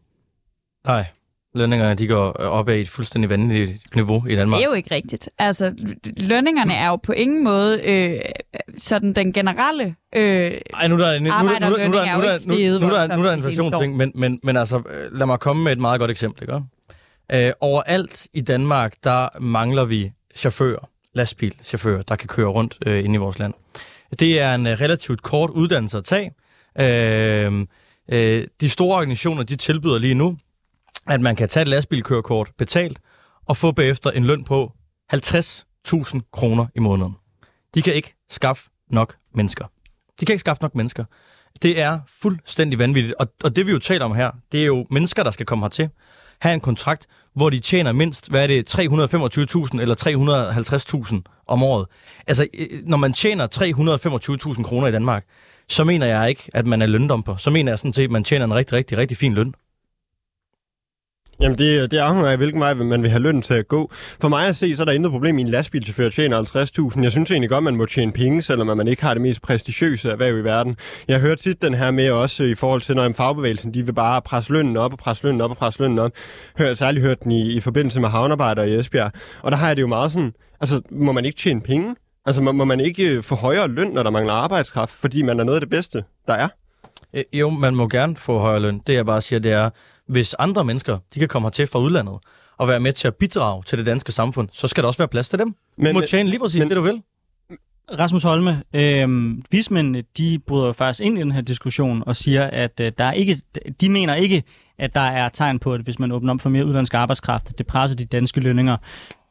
Nej, 0.87 1.07
lønningerne 1.59 1.95
de 1.95 2.07
går 2.07 2.33
op 2.33 2.69
af 2.69 2.77
et 2.77 2.89
fuldstændig 2.89 3.31
vanvittigt 3.31 3.95
niveau 3.95 4.27
i 4.27 4.37
Danmark. 4.37 4.59
Det 4.59 4.65
er 4.65 4.69
jo 4.69 4.75
ikke 4.75 4.95
rigtigt. 4.95 5.31
Altså, 5.39 5.75
lønningerne 6.17 6.75
er 6.75 6.89
jo 6.89 6.97
på 6.97 7.13
ingen 7.13 7.45
måde 7.45 7.81
øh, 7.87 8.21
sådan 8.77 9.13
den 9.13 9.33
generelle... 9.33 9.95
Øh, 10.17 10.23
Ej, 10.75 10.89
nu 10.89 10.95
er 10.95 10.99
der, 10.99 10.99
nu, 10.99 10.99
nu, 10.99 10.99
nu, 10.99 11.19
nu, 11.19 11.19
nu, 11.19 11.29
nu, 11.29 11.33
Arbejderlønninger 11.33 12.01
er 12.01 12.13
jo 12.13 12.19
nu, 12.19 12.23
ikke 12.23 12.49
nu, 12.49 12.55
steget 12.55 12.81
nu, 12.81 12.87
nu, 12.87 12.93
nu, 12.93 12.99
voldsomt 12.99 13.21
nu 13.21 13.25
er 13.25 13.27
der 13.27 13.37
inflationsting, 13.37 13.97
men, 13.97 14.13
men, 14.15 14.41
men 14.43 14.57
altså, 14.57 14.77
øh, 14.77 15.19
lad 15.19 15.27
mig 15.27 15.41
komme 15.41 15.65
med 15.65 15.73
et 15.73 15.79
meget 15.79 16.01
godt 16.01 16.11
eksempel. 16.11 16.43
Ikke? 16.43 16.63
Øh, 17.33 17.53
overalt 17.61 18.27
i 18.33 18.41
Danmark, 18.41 18.95
der 19.05 19.29
mangler 19.41 19.85
vi 19.85 20.13
chauffører, 20.37 20.89
lastbilchauffører, 21.15 22.03
der 22.03 22.17
kan 22.17 22.29
køre 22.29 22.49
rundt 22.49 22.79
øh, 22.87 23.05
inde 23.05 23.15
i 23.15 23.19
vores 23.19 23.39
land. 23.39 23.55
Det 24.19 24.41
er 24.41 24.55
en 24.55 24.67
øh, 24.67 24.81
relativt 24.81 25.23
kort 25.23 25.51
uddannelse 25.51 25.99
at 25.99 26.05
tage. 26.05 26.33
Øh, 26.81 27.67
øh, 28.13 28.47
de 28.61 28.69
store 28.69 28.97
organisationer, 28.97 29.43
de 29.43 29.57
tilbyder 29.57 29.99
lige 29.99 30.15
nu, 30.15 30.37
at 31.09 31.21
man 31.21 31.37
kan 31.37 31.49
tage 31.49 31.63
et 31.63 31.69
lastbilkørekort 31.69 32.51
betalt, 32.59 32.99
og 33.47 33.57
få 33.57 33.73
bagefter 33.73 34.11
en 34.11 34.25
løn 34.25 34.45
på 34.45 34.73
50.000 35.15 36.21
kroner 36.33 36.67
i 36.75 36.81
måneden. 36.81 37.17
De 37.75 37.83
kan 37.83 37.95
ikke 37.95 38.15
skaffe 38.31 38.71
nok 38.91 39.17
mennesker. 39.35 39.65
De 40.21 40.27
kan 40.27 40.33
ikke 40.33 40.41
skaffe 40.41 40.63
nok 40.63 40.75
mennesker. 40.75 41.05
Det 41.63 41.81
er 41.81 42.01
fuldstændig 42.09 42.79
vanvittigt. 42.79 43.15
Og, 43.19 43.27
og 43.45 43.57
det 43.57 43.67
vi 43.67 43.73
jo 43.73 43.79
taler 43.79 44.05
om 44.05 44.15
her, 44.15 44.31
det 44.53 44.61
er 44.61 44.67
jo 44.67 44.87
mennesker, 44.91 45.23
der 45.23 45.31
skal 45.31 45.47
komme 45.47 45.65
hertil. 45.65 45.89
Have 46.41 46.55
en 46.55 46.61
kontrakt, 46.61 47.07
hvor 47.35 47.51
de 47.51 47.61
tjener 47.61 47.93
mindst, 47.93 48.31
hvad 48.31 48.43
er 48.43 48.47
det, 48.47 48.75
325.000 48.75 49.81
eller 49.81 49.95
350.000 51.13 51.43
om 51.47 51.63
året. 51.63 51.87
Altså, 52.27 52.47
øh, 52.55 52.87
når 52.87 52.97
man 52.97 53.13
tjener 53.13 53.47
325.000 54.57 54.63
kroner 54.63 54.87
i 54.87 54.93
Danmark, 54.93 55.25
så 55.69 55.85
mener 55.85 56.07
jeg 56.07 56.29
ikke, 56.29 56.51
at 56.55 56.67
man 56.67 56.83
er 56.83 56.87
løndomper. 56.87 57.37
Så 57.37 57.51
mener 57.51 57.73
jeg 57.73 57.79
sådan 57.79 57.93
set, 57.93 58.05
at 58.05 58.11
man 58.11 58.25
tjener 58.25 58.45
en 58.45 58.55
rigtig, 58.55 58.73
rigtig, 58.73 58.99
rigtig 58.99 59.17
fin 59.17 59.35
løn. 59.35 59.55
Jamen, 61.41 61.59
det, 61.59 61.91
det 61.91 61.99
afhænger 61.99 62.31
af, 62.31 62.37
hvilken 62.37 62.61
vej 62.61 62.75
man 62.75 63.03
vil 63.03 63.11
have 63.11 63.23
løn 63.23 63.43
til 63.43 63.55
at 63.55 63.69
gå. 63.69 63.91
For 64.21 64.29
mig 64.29 64.47
at 64.47 64.57
se, 64.57 64.77
så 64.77 64.83
er 64.83 64.85
der 64.85 64.93
intet 64.93 65.13
problem 65.13 65.39
i 65.39 65.41
en 65.41 65.49
lastbilchauffør 65.49 66.11
tjener 66.11 66.93
50.000. 66.97 67.03
Jeg 67.03 67.13
synes 67.13 67.31
egentlig 67.31 67.51
godt, 67.51 67.65
man 67.65 67.77
må 67.77 67.87
tjene 67.87 68.13
penge, 68.13 68.43
selvom 68.43 68.77
man 68.77 68.89
ikke 68.89 69.03
har 69.03 69.15
det 69.15 69.21
mest 69.23 69.43
prestigiøse 69.43 70.11
erhverv 70.11 70.39
i 70.39 70.45
verden. 70.45 70.77
Jeg 71.09 71.21
hører 71.21 71.35
tit 71.35 71.63
den 71.63 71.75
her 71.75 71.91
med 71.91 72.11
også 72.11 72.45
i 72.45 72.55
forhold 72.55 72.81
til, 72.81 72.97
når 72.97 73.05
en 73.05 73.15
fagbevægelsen, 73.15 73.75
de 73.75 73.87
vil 73.87 73.93
bare 73.93 74.23
presse 74.23 74.53
lønnen 74.53 74.77
op 74.77 74.93
og 74.93 74.99
presse 74.99 75.25
lønnen 75.25 75.41
op 75.41 75.51
og 75.51 75.57
presse 75.57 75.81
lønnen 75.81 75.99
op. 75.99 76.13
Hør, 76.59 76.67
jeg 76.67 76.79
særligt 76.79 77.05
hørt 77.05 77.23
den 77.23 77.33
i, 77.33 77.53
i 77.53 77.61
forbindelse 77.61 78.01
med 78.01 78.09
havnearbejdere 78.09 78.71
i 78.71 78.75
Esbjerg. 78.75 79.13
Og 79.43 79.51
der 79.51 79.57
har 79.57 79.67
jeg 79.67 79.77
det 79.77 79.83
jo 79.83 79.87
meget 79.87 80.13
sådan, 80.13 80.33
altså, 80.61 80.81
må 80.91 81.13
man 81.13 81.25
ikke 81.25 81.39
tjene 81.39 81.61
penge? 81.61 81.97
Altså, 82.27 82.43
må, 82.43 82.53
må 82.53 82.65
man 82.65 82.81
ikke 82.81 83.17
øh, 83.17 83.23
få 83.23 83.35
højere 83.35 83.69
løn, 83.69 83.89
når 83.89 84.03
der 84.03 84.11
mangler 84.11 84.33
arbejdskraft, 84.33 84.93
fordi 84.93 85.23
man 85.23 85.41
er 85.41 85.45
noget 85.45 85.57
af 85.57 85.61
det 85.61 85.71
bedste, 85.71 86.05
der 86.27 86.35
er? 86.35 86.49
Øh, 87.15 87.25
jo, 87.33 87.51
man 87.51 87.75
må 87.75 87.89
gerne 87.89 88.17
få 88.17 88.39
højere 88.39 88.61
løn. 88.61 88.81
Det 88.87 88.95
jeg 88.95 89.07
bare 89.07 89.21
siger, 89.21 89.39
det 89.39 89.53
er, 89.53 89.71
hvis 90.09 90.35
andre 90.39 90.65
mennesker, 90.65 90.99
de 91.15 91.19
kan 91.19 91.29
komme 91.29 91.47
hertil 91.47 91.67
fra 91.67 91.79
udlandet, 91.79 92.19
og 92.57 92.69
være 92.69 92.81
med 92.81 92.93
til 92.93 93.09
at 93.09 93.15
bidrage 93.15 93.63
til 93.67 93.79
det 93.79 93.87
danske 93.87 94.13
samfund, 94.13 94.49
så 94.53 94.69
skal 94.69 94.83
der 94.83 94.89
også 94.89 94.99
være 94.99 95.09
plads 95.09 95.29
til 95.29 95.39
dem. 95.39 95.55
Men, 95.77 95.87
du 95.87 95.93
må 96.01 96.07
tjene 96.07 96.31
lige 96.31 96.41
præcis 96.41 96.59
men- 96.59 96.69
det, 96.69 96.77
du 96.77 96.83
vil. 96.83 97.03
Rasmus 97.99 98.23
Holme, 98.23 98.63
øh, 98.73 99.09
vismændene, 99.51 100.03
de 100.19 100.39
bryder 100.47 100.73
faktisk 100.73 101.05
ind 101.07 101.19
i 101.19 101.21
den 101.21 101.33
her 101.33 101.41
diskussion 101.41 102.03
og 102.07 102.17
siger, 102.17 102.45
at 102.45 102.81
øh, 102.81 102.93
der 102.99 103.05
er 103.05 103.13
ikke, 103.13 103.41
de 103.81 103.89
mener 103.89 104.15
ikke, 104.15 104.43
at 104.79 104.95
der 104.95 105.01
er 105.01 105.29
tegn 105.29 105.59
på, 105.59 105.75
at 105.75 105.81
hvis 105.81 105.99
man 105.99 106.13
åbner 106.13 106.35
op 106.35 106.41
for 106.41 106.49
mere 106.51 106.67
udlandsk 106.67 106.95
arbejdskraft, 106.95 107.59
det 107.59 107.67
presser 107.67 107.97
de 107.97 108.05
danske 108.05 108.41
lønninger. 108.41 108.77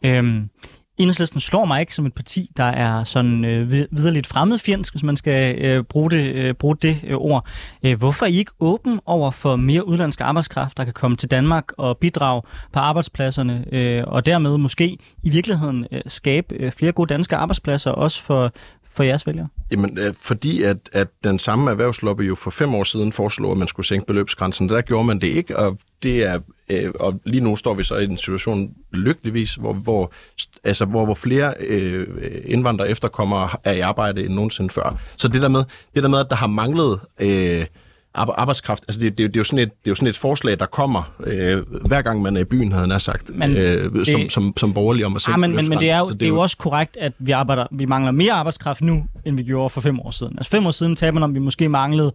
Øhm, 0.05 0.49
Enhedslisten 0.97 1.39
slår 1.39 1.65
mig 1.65 1.79
ikke 1.79 1.95
som 1.95 2.05
et 2.05 2.13
parti, 2.13 2.51
der 2.57 2.63
er 2.63 3.03
sådan 3.03 3.45
øh, 3.45 3.71
viderligt 3.71 4.27
fremmedfjendsk, 4.27 4.93
hvis 4.93 5.03
man 5.03 5.17
skal 5.17 5.65
øh, 5.65 5.83
bruge 5.83 6.11
det, 6.11 6.35
øh, 6.35 6.53
bruge 6.53 6.77
det 6.81 6.99
øh, 7.03 7.17
ord. 7.17 7.47
Øh, 7.83 7.97
hvorfor 7.97 8.25
er 8.25 8.29
I 8.29 8.37
ikke 8.37 8.51
åben 8.59 8.99
over 9.05 9.31
for 9.31 9.55
mere 9.55 9.87
udlandsk 9.87 10.21
arbejdskraft, 10.21 10.77
der 10.77 10.83
kan 10.83 10.93
komme 10.93 11.17
til 11.17 11.31
Danmark 11.31 11.65
og 11.77 11.97
bidrage 11.97 12.41
på 12.73 12.79
arbejdspladserne, 12.79 13.65
øh, 13.71 14.03
og 14.07 14.25
dermed 14.25 14.57
måske 14.57 14.97
i 15.23 15.29
virkeligheden 15.29 15.87
øh, 15.91 16.01
skabe 16.05 16.55
øh, 16.55 16.71
flere 16.71 16.91
gode 16.91 17.13
danske 17.13 17.35
arbejdspladser, 17.35 17.91
også 17.91 18.21
for, 18.21 18.53
for 18.91 19.03
jeres 19.03 19.27
vælgere? 19.27 19.47
Jamen, 19.71 19.97
øh, 19.97 20.13
fordi 20.13 20.63
at, 20.63 20.77
at 20.93 21.07
den 21.23 21.39
samme 21.39 21.71
erhvervslobby 21.71 22.27
jo 22.27 22.35
for 22.35 22.51
fem 22.51 22.75
år 22.75 22.83
siden 22.83 23.11
foreslog, 23.11 23.51
at 23.51 23.57
man 23.57 23.67
skulle 23.67 23.85
sænke 23.85 24.05
beløbsgrænsen, 24.05 24.69
der 24.69 24.81
gjorde 24.81 25.05
man 25.05 25.21
det 25.21 25.27
ikke, 25.27 25.59
og 25.59 25.77
det 26.03 26.25
er 26.25 26.39
øh, 26.69 26.91
og 26.99 27.19
lige 27.25 27.41
nu 27.41 27.55
står 27.55 27.73
vi 27.73 27.83
så 27.83 27.95
i 27.95 28.03
en 28.03 28.17
situation 28.17 28.73
lykkeligvis, 28.93 29.53
hvor, 29.55 29.73
hvor, 29.73 30.11
altså, 30.63 30.85
hvor, 30.85 31.05
hvor 31.05 31.13
flere 31.13 31.53
øh, 31.67 32.07
indvandrere 32.45 32.89
efterkommere 32.89 33.49
er 33.63 33.73
i 33.73 33.79
arbejde 33.79 34.25
end 34.25 34.33
nogensinde 34.33 34.69
før. 34.69 34.99
Så 35.17 35.27
det 35.27 35.41
der 35.41 35.47
med, 35.47 35.63
det 35.95 36.03
der 36.03 36.09
med 36.09 36.19
at 36.19 36.27
der 36.29 36.35
har 36.35 36.47
manglet 36.47 36.99
øh, 37.19 37.65
arbejdskraft, 38.17 38.83
altså 38.87 39.01
det, 39.01 39.17
det, 39.17 39.33
det, 39.33 39.35
er 39.35 39.39
jo 39.39 39.43
sådan 39.43 39.59
et, 39.59 39.69
det 39.69 39.87
er 39.87 39.91
jo 39.91 39.95
sådan 39.95 40.07
et 40.07 40.17
forslag, 40.17 40.59
der 40.59 40.65
kommer 40.65 41.13
øh, 41.23 41.57
hver 41.87 42.01
gang 42.01 42.21
man 42.21 42.35
er 42.35 42.41
i 42.41 42.43
byen, 42.43 42.71
havde 42.71 42.87
han 42.87 42.99
sagt, 42.99 43.29
men 43.35 43.57
øh, 43.57 43.93
det, 43.93 44.07
som, 44.07 44.29
som, 44.29 44.53
som 44.57 44.73
borgerlig 44.73 45.05
om 45.05 45.15
at 45.15 45.21
sænke 45.21 45.39
ja, 45.39 45.47
men, 45.47 45.55
men, 45.55 45.69
men 45.69 45.79
det 45.79 45.91
er 45.91 45.99
jo, 45.99 46.05
det, 46.05 46.19
det 46.19 46.25
er 46.25 46.29
jo 46.29 46.39
også 46.39 46.57
korrekt, 46.57 46.97
at 46.97 47.13
vi, 47.19 47.31
arbejder, 47.31 47.67
vi 47.71 47.85
mangler 47.85 48.11
mere 48.11 48.33
arbejdskraft 48.33 48.81
nu, 48.81 49.05
end 49.25 49.37
vi 49.37 49.43
gjorde 49.43 49.69
for 49.69 49.81
fem 49.81 49.99
år 49.99 50.11
siden. 50.11 50.33
Altså 50.37 50.49
fem 50.49 50.67
år 50.67 50.71
siden 50.71 50.95
talte 50.95 51.13
man 51.13 51.23
om, 51.23 51.31
at 51.31 51.33
vi 51.33 51.39
måske 51.39 51.69
manglede 51.69 52.11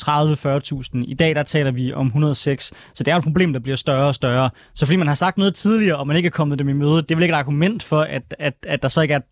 30-40.000. 0.00 1.04
I 1.04 1.14
dag 1.18 1.34
der 1.34 1.42
taler 1.42 1.70
vi 1.70 1.92
om 1.92 2.06
106. 2.06 2.72
Så 2.94 3.04
det 3.04 3.12
er 3.12 3.16
et 3.16 3.24
problem, 3.24 3.52
der 3.52 3.60
bliver 3.60 3.76
større 3.76 4.08
og 4.08 4.14
større. 4.14 4.50
Så 4.74 4.86
fordi 4.86 4.96
man 4.96 5.08
har 5.08 5.14
sagt 5.14 5.38
noget 5.38 5.54
tidligere, 5.54 5.96
og 5.96 6.06
man 6.06 6.16
ikke 6.16 6.26
er 6.26 6.30
kommet 6.30 6.58
dem 6.58 6.68
i 6.68 6.72
møde, 6.72 6.96
det 6.96 7.10
er 7.10 7.14
vel 7.14 7.22
ikke 7.22 7.32
et 7.32 7.38
argument 7.38 7.82
for, 7.82 8.00
at, 8.00 8.34
at, 8.38 8.54
at 8.66 8.82
der 8.82 8.88
så 8.88 9.00
ikke 9.00 9.14
er 9.14 9.18
et 9.18 9.24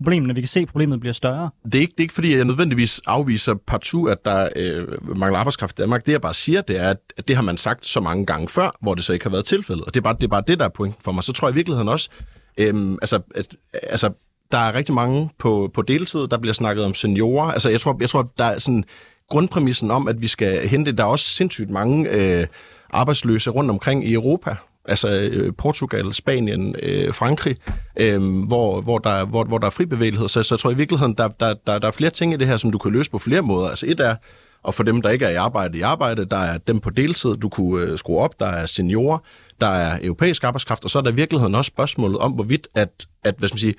problem, 0.00 0.22
når 0.22 0.34
vi 0.34 0.40
kan 0.40 0.48
se, 0.48 0.60
at 0.60 0.68
problemet 0.68 1.00
bliver 1.00 1.12
større. 1.12 1.50
Det 1.64 1.74
er 1.74 1.80
ikke, 1.80 1.90
det 1.90 2.00
er 2.00 2.04
ikke 2.04 2.14
fordi, 2.14 2.36
jeg 2.36 2.44
nødvendigvis 2.44 3.00
afviser 3.06 3.54
partout, 3.54 4.10
at 4.10 4.24
der 4.24 4.48
øh, 4.56 5.16
mangler 5.16 5.38
arbejdskraft 5.38 5.78
i 5.78 5.82
Danmark. 5.82 6.06
Det 6.06 6.12
jeg 6.12 6.20
bare 6.20 6.34
siger, 6.34 6.60
det 6.60 6.80
er, 6.80 6.94
at 7.16 7.28
det 7.28 7.36
har 7.36 7.42
man 7.42 7.56
sagt 7.56 7.86
så 7.86 8.00
mange 8.00 8.26
gange 8.26 8.48
før, 8.48 8.76
hvor 8.80 8.94
det 8.94 9.04
så 9.04 9.12
ikke 9.12 9.24
har 9.24 9.30
været 9.30 9.44
tilfældet. 9.44 9.84
Og 9.84 9.94
det 9.94 10.00
er 10.00 10.02
bare 10.02 10.14
det, 10.14 10.24
er 10.24 10.28
bare 10.28 10.42
det 10.48 10.58
der 10.58 10.64
er 10.64 10.68
point 10.68 10.94
for 11.00 11.12
mig. 11.12 11.24
Så 11.24 11.32
tror 11.32 11.48
jeg 11.48 11.54
i 11.54 11.54
virkeligheden 11.54 11.88
også, 11.88 12.10
øh, 12.58 12.90
altså, 13.02 13.20
at, 13.34 13.56
altså 13.82 14.10
der 14.52 14.58
er 14.58 14.74
rigtig 14.74 14.94
mange 14.94 15.30
på, 15.38 15.70
på 15.74 15.82
deltid, 15.82 16.26
der 16.26 16.38
bliver 16.38 16.54
snakket 16.54 16.84
om 16.84 16.94
seniorer. 16.94 17.52
Altså, 17.52 17.68
jeg 17.68 17.80
tror, 17.80 17.96
jeg 18.00 18.10
tror 18.10 18.32
der 18.38 18.44
er 18.44 18.58
sådan 18.58 18.84
grundpræmissen 19.28 19.90
om, 19.90 20.08
at 20.08 20.22
vi 20.22 20.28
skal 20.28 20.68
hente, 20.68 20.92
der 20.92 21.04
er 21.04 21.08
også 21.08 21.24
sindssygt 21.24 21.70
mange 21.70 22.10
øh, 22.10 22.46
arbejdsløse 22.90 23.50
rundt 23.50 23.70
omkring 23.70 24.06
i 24.08 24.12
Europa, 24.12 24.56
altså 24.90 25.08
øh, 25.08 25.52
Portugal, 25.58 26.14
Spanien, 26.14 26.74
øh, 26.82 27.14
Frankrig, 27.14 27.56
øh, 27.96 28.46
hvor, 28.46 28.80
hvor, 28.80 28.98
der, 28.98 29.24
hvor, 29.24 29.44
hvor 29.44 29.58
der 29.58 29.66
er 29.66 29.70
fri 29.70 29.86
bevægelighed. 29.86 30.28
Så, 30.28 30.42
så 30.42 30.54
jeg 30.54 30.60
tror 30.60 30.70
i 30.70 30.76
virkeligheden, 30.76 31.14
der, 31.14 31.28
der, 31.28 31.54
der, 31.66 31.78
der 31.78 31.88
er 31.88 31.92
flere 31.92 32.10
ting 32.10 32.32
i 32.32 32.36
det 32.36 32.46
her, 32.46 32.56
som 32.56 32.70
du 32.70 32.78
kan 32.78 32.92
løse 32.92 33.10
på 33.10 33.18
flere 33.18 33.42
måder. 33.42 33.68
Altså 33.68 33.86
et 33.88 34.00
er, 34.00 34.16
og 34.62 34.74
for 34.74 34.82
dem, 34.82 35.02
der 35.02 35.10
ikke 35.10 35.24
er 35.24 35.30
i 35.30 35.34
arbejde, 35.34 35.78
i 35.78 35.80
arbejde, 35.80 36.24
der 36.24 36.36
er 36.36 36.58
dem 36.58 36.80
på 36.80 36.90
deltid, 36.90 37.36
du 37.36 37.48
kunne 37.48 37.86
øh, 37.86 37.98
skrue 37.98 38.18
op, 38.18 38.40
der 38.40 38.46
er 38.46 38.66
seniorer, 38.66 39.18
der 39.60 39.66
er 39.66 39.98
europæisk 40.02 40.44
arbejdskraft, 40.44 40.84
og 40.84 40.90
så 40.90 40.98
er 40.98 41.02
der 41.02 41.10
i 41.10 41.14
virkeligheden 41.14 41.54
også 41.54 41.68
spørgsmålet 41.68 42.18
om, 42.18 42.32
hvorvidt 42.32 42.68
at, 42.74 43.06
at 43.24 43.34
hvad 43.38 43.48
skal 43.48 43.54
man 43.54 43.60
sige, 43.60 43.74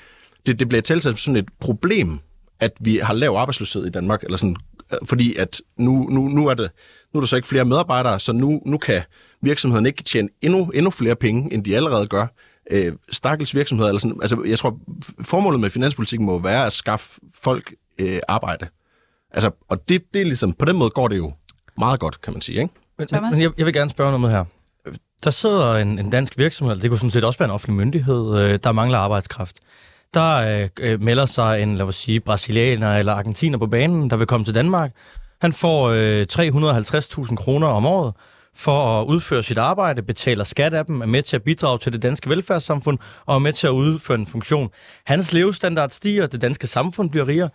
det, 0.46 0.60
det 0.60 0.70
bliver 0.70 0.82
talt 0.82 1.04
som 1.04 1.16
sådan 1.16 1.36
et 1.36 1.50
problem, 1.60 2.20
at 2.60 2.72
vi 2.80 2.98
har 2.98 3.14
lav 3.14 3.32
arbejdsløshed 3.32 3.86
i 3.86 3.90
Danmark, 3.90 4.24
eller 4.24 4.38
sådan 4.38 4.56
fordi 5.06 5.36
at 5.36 5.62
nu, 5.78 6.08
nu, 6.10 6.28
nu, 6.28 6.48
er 6.48 6.54
det, 6.54 6.72
nu 7.14 7.18
er 7.18 7.22
der 7.22 7.28
så 7.28 7.36
ikke 7.36 7.48
flere 7.48 7.66
medarbejdere, 7.66 8.20
så 8.20 8.34
nu, 8.34 8.62
nu 8.66 8.78
kan 8.78 9.02
virksomheden 9.42 9.86
ikke 9.86 10.04
tjene 10.04 10.30
endnu, 10.42 10.70
endnu 10.70 10.92
flere 10.92 11.16
penge, 11.16 11.54
end 11.54 11.64
de 11.64 11.76
allerede 11.76 12.08
gør. 12.08 12.28
Øh, 12.72 12.94
stakkels 13.12 13.56
virksomheder, 13.56 13.90
eller 13.90 14.00
sådan, 14.00 14.20
altså 14.22 14.44
jeg 14.48 14.60
tror, 14.60 14.80
formålet 15.22 15.60
med 15.60 15.70
finanspolitikken 15.70 16.26
må 16.26 16.40
være 16.40 16.66
at 16.66 16.74
skaffe 16.74 17.20
folk 17.34 17.74
øh, 18.00 18.20
arbejde. 18.28 18.68
Altså, 19.32 19.52
og 19.70 19.90
det, 19.90 20.14
det 20.14 20.22
er 20.22 20.26
ligesom, 20.26 20.54
på 20.54 20.66
den 20.66 20.78
måde 20.78 20.90
går 20.90 21.08
det 21.08 21.18
jo 21.18 21.34
meget 21.78 22.00
godt, 22.00 22.22
kan 22.22 22.34
man 22.34 22.42
sige, 22.42 22.62
ikke? 22.62 22.74
Men, 22.98 23.08
men 23.12 23.42
jeg, 23.42 23.52
jeg 23.58 23.66
vil 23.66 23.74
gerne 23.74 23.90
spørge 23.90 24.20
noget 24.20 24.36
her. 24.36 24.46
Der 25.24 25.32
sidder 25.32 25.76
en, 25.76 26.00
en 26.00 26.10
dansk 26.10 26.38
virksomhed, 26.38 26.76
det 26.76 26.90
kunne 26.90 26.98
sådan 26.98 27.12
set 27.12 27.24
også 27.24 27.40
være 27.40 27.50
en 27.50 27.54
offentlig 27.54 27.78
myndighed, 27.78 28.38
øh, 28.38 28.60
der 28.64 28.72
mangler 28.72 28.98
arbejdskraft 28.98 29.56
der 30.14 30.36
øh, 30.36 30.70
øh, 30.80 31.02
melder 31.02 31.26
sig 31.26 31.62
en, 31.62 31.76
lad 31.76 31.86
os 31.86 31.96
sige, 31.96 32.20
brasilianer 32.20 32.98
eller 32.98 33.14
argentiner 33.14 33.58
på 33.58 33.68
banen, 33.68 34.10
der 34.10 34.18
vil 34.18 34.28
komme 34.28 34.46
til 34.46 34.56
Danmark. 34.56 34.92
Han 35.42 35.54
får 35.54 35.90
øh, 35.90 36.26
350.000 36.32 37.36
kroner 37.36 37.68
om 37.68 37.86
året 37.86 38.14
for 38.54 39.02
at 39.02 39.06
udføre 39.06 39.44
sit 39.44 39.58
arbejde, 39.58 40.02
betaler 40.02 40.44
skat 40.44 40.74
af 40.74 40.86
dem, 40.86 41.02
er 41.02 41.06
med 41.06 41.22
til 41.22 41.36
at 41.36 41.44
bidrage 41.44 41.78
til 41.78 41.94
det 41.94 42.02
danske 42.02 42.30
velfærdssamfund 42.30 42.98
og 43.26 43.36
er 43.36 43.40
med 43.40 43.54
til 43.54 43.68
at 43.68 43.72
udføre 43.72 44.18
en 44.20 44.28
funktion. 44.28 44.70
Hans 45.06 45.34
levestandard 45.34 45.90
stiger, 45.90 46.28
det 46.28 46.42
danske 46.42 46.68
samfund 46.68 47.10
bliver 47.10 47.28
rigere. 47.28 47.50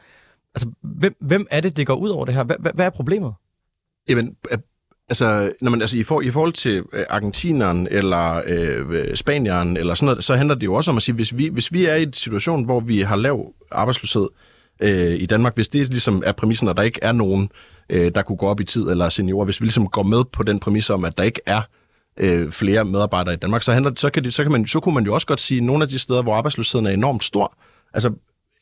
Altså, 0.55 0.71
hvem, 0.83 1.15
hvem 1.21 1.47
er 1.51 1.61
det, 1.61 1.77
det 1.77 1.87
går 1.87 1.95
ud 1.95 2.09
over 2.09 2.25
det 2.25 2.35
her? 2.35 2.45
Hvad, 2.45 2.73
hvad 2.75 2.87
er 2.87 2.91
problemet? 2.91 3.35
Jamen, 4.09 4.37
Altså, 5.09 5.53
når 5.61 5.71
man, 5.71 5.81
altså 5.81 5.99
i, 5.99 6.03
for, 6.03 6.21
i 6.21 6.31
forhold 6.31 6.53
til 6.53 6.83
øh, 6.93 7.05
argentineren 7.11 7.89
eller 7.91 8.43
øh, 8.47 8.91
øh, 8.91 9.17
spanieren 9.17 9.77
eller 9.77 9.95
sådan 9.95 10.07
noget, 10.07 10.25
så 10.25 10.37
handler 10.37 10.55
det 10.55 10.67
jo 10.67 10.75
også 10.75 10.91
om 10.91 10.97
at 10.97 11.03
sige, 11.03 11.15
hvis 11.15 11.39
vi, 11.39 11.49
hvis 11.49 11.73
vi 11.73 11.85
er 11.85 11.95
i 11.95 12.03
en 12.03 12.13
situation, 12.13 12.65
hvor 12.65 12.81
vi 12.81 13.01
har 13.01 13.17
lav 13.17 13.53
arbejdsløshed 13.71 14.29
øh, 14.83 15.21
i 15.21 15.27
Danmark, 15.27 15.55
hvis 15.55 15.69
det 15.69 15.89
ligesom 15.89 16.23
er 16.27 16.33
præmissen, 16.33 16.69
og 16.69 16.77
der 16.77 16.83
ikke 16.83 16.99
er 17.03 17.13
nogen, 17.13 17.51
øh, 17.91 18.13
der 18.15 18.23
kunne 18.23 18.39
gå 18.39 18.47
op 18.47 18.61
i 18.61 18.65
tid 18.65 18.83
eller 18.83 19.09
seniorer, 19.09 19.45
hvis 19.45 19.61
vi 19.61 19.67
ligesom 19.67 19.89
går 19.89 20.03
med 20.03 20.25
på 20.25 20.43
den 20.43 20.59
præmis 20.59 20.91
om, 20.91 21.05
at 21.05 21.19
der 21.19 21.25
ikke 21.25 21.41
er 21.47 21.63
øh, 22.21 22.51
flere 22.51 22.85
medarbejdere 22.85 23.35
i 23.35 23.37
Danmark, 23.37 23.63
så, 23.63 23.73
handler 23.73 23.91
det, 23.91 24.01
så, 24.01 24.11
kan 24.11 24.25
det, 24.25 24.35
så, 24.35 24.43
kan 24.43 24.53
man, 24.53 24.67
så 24.67 24.81
kunne 24.81 24.95
man 24.95 25.05
jo 25.05 25.15
også 25.15 25.27
godt 25.27 25.41
sige, 25.41 25.59
at 25.59 25.65
nogle 25.65 25.83
af 25.83 25.89
de 25.89 25.99
steder, 25.99 26.23
hvor 26.23 26.35
arbejdsløsheden 26.35 26.87
er 26.87 26.91
enormt 26.91 27.25
stor, 27.25 27.59
altså 27.95 28.11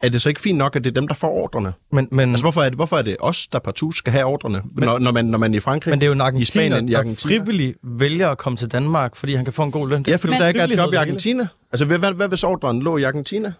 er 0.05 0.09
det 0.09 0.23
så 0.23 0.29
ikke 0.29 0.41
fint 0.41 0.59
nok, 0.59 0.77
at 0.77 0.85
det 0.85 0.91
er 0.91 0.95
dem, 0.95 1.09
der 1.09 1.15
får 1.15 1.29
ordrene? 1.29 1.73
Men, 1.93 2.09
men, 2.11 2.31
altså, 2.31 2.45
hvorfor 2.45 2.61
er, 2.63 2.69
det, 2.69 2.75
hvorfor 2.75 2.97
er 2.97 3.03
det 3.03 3.17
os, 3.21 3.47
der 3.47 3.59
partout 3.59 3.97
skal 3.97 4.13
have 4.13 4.25
ordrene, 4.25 4.63
men, 4.77 4.85
når, 4.85 4.99
når, 4.99 5.13
man, 5.13 5.25
når 5.25 5.39
man 5.39 5.55
i 5.55 5.61
Frankrig, 5.61 5.93
men 5.93 6.01
det 6.01 6.07
er 6.07 6.15
jo 6.15 6.29
en 6.35 6.41
i 6.41 6.45
Spanien, 6.45 6.89
i 6.89 6.93
Argentina, 6.93 7.35
der 7.35 7.41
frivilligt 7.41 7.79
vælger 7.83 8.29
at 8.29 8.39
komme 8.39 8.57
til 8.57 8.73
Danmark, 8.73 9.17
fordi 9.17 9.35
han 9.35 9.45
kan 9.45 9.53
få 9.53 9.63
en 9.63 9.71
god 9.71 9.89
løn. 9.89 10.05
Ja, 10.09 10.17
fordi 10.17 10.31
men, 10.31 10.41
der 10.41 10.49
ikke 10.49 10.61
er 10.61 10.65
et 10.65 10.77
job 10.77 10.93
i 10.93 10.97
Argentina. 10.97 11.49
Altså, 11.73 11.85
hvad, 11.85 11.99
hvad, 11.99 12.13
hvad 12.13 12.29
hvis 12.29 12.45
ordren 12.45 12.83
lå 12.83 12.97
i 12.97 13.03
Argentina? 13.03 13.53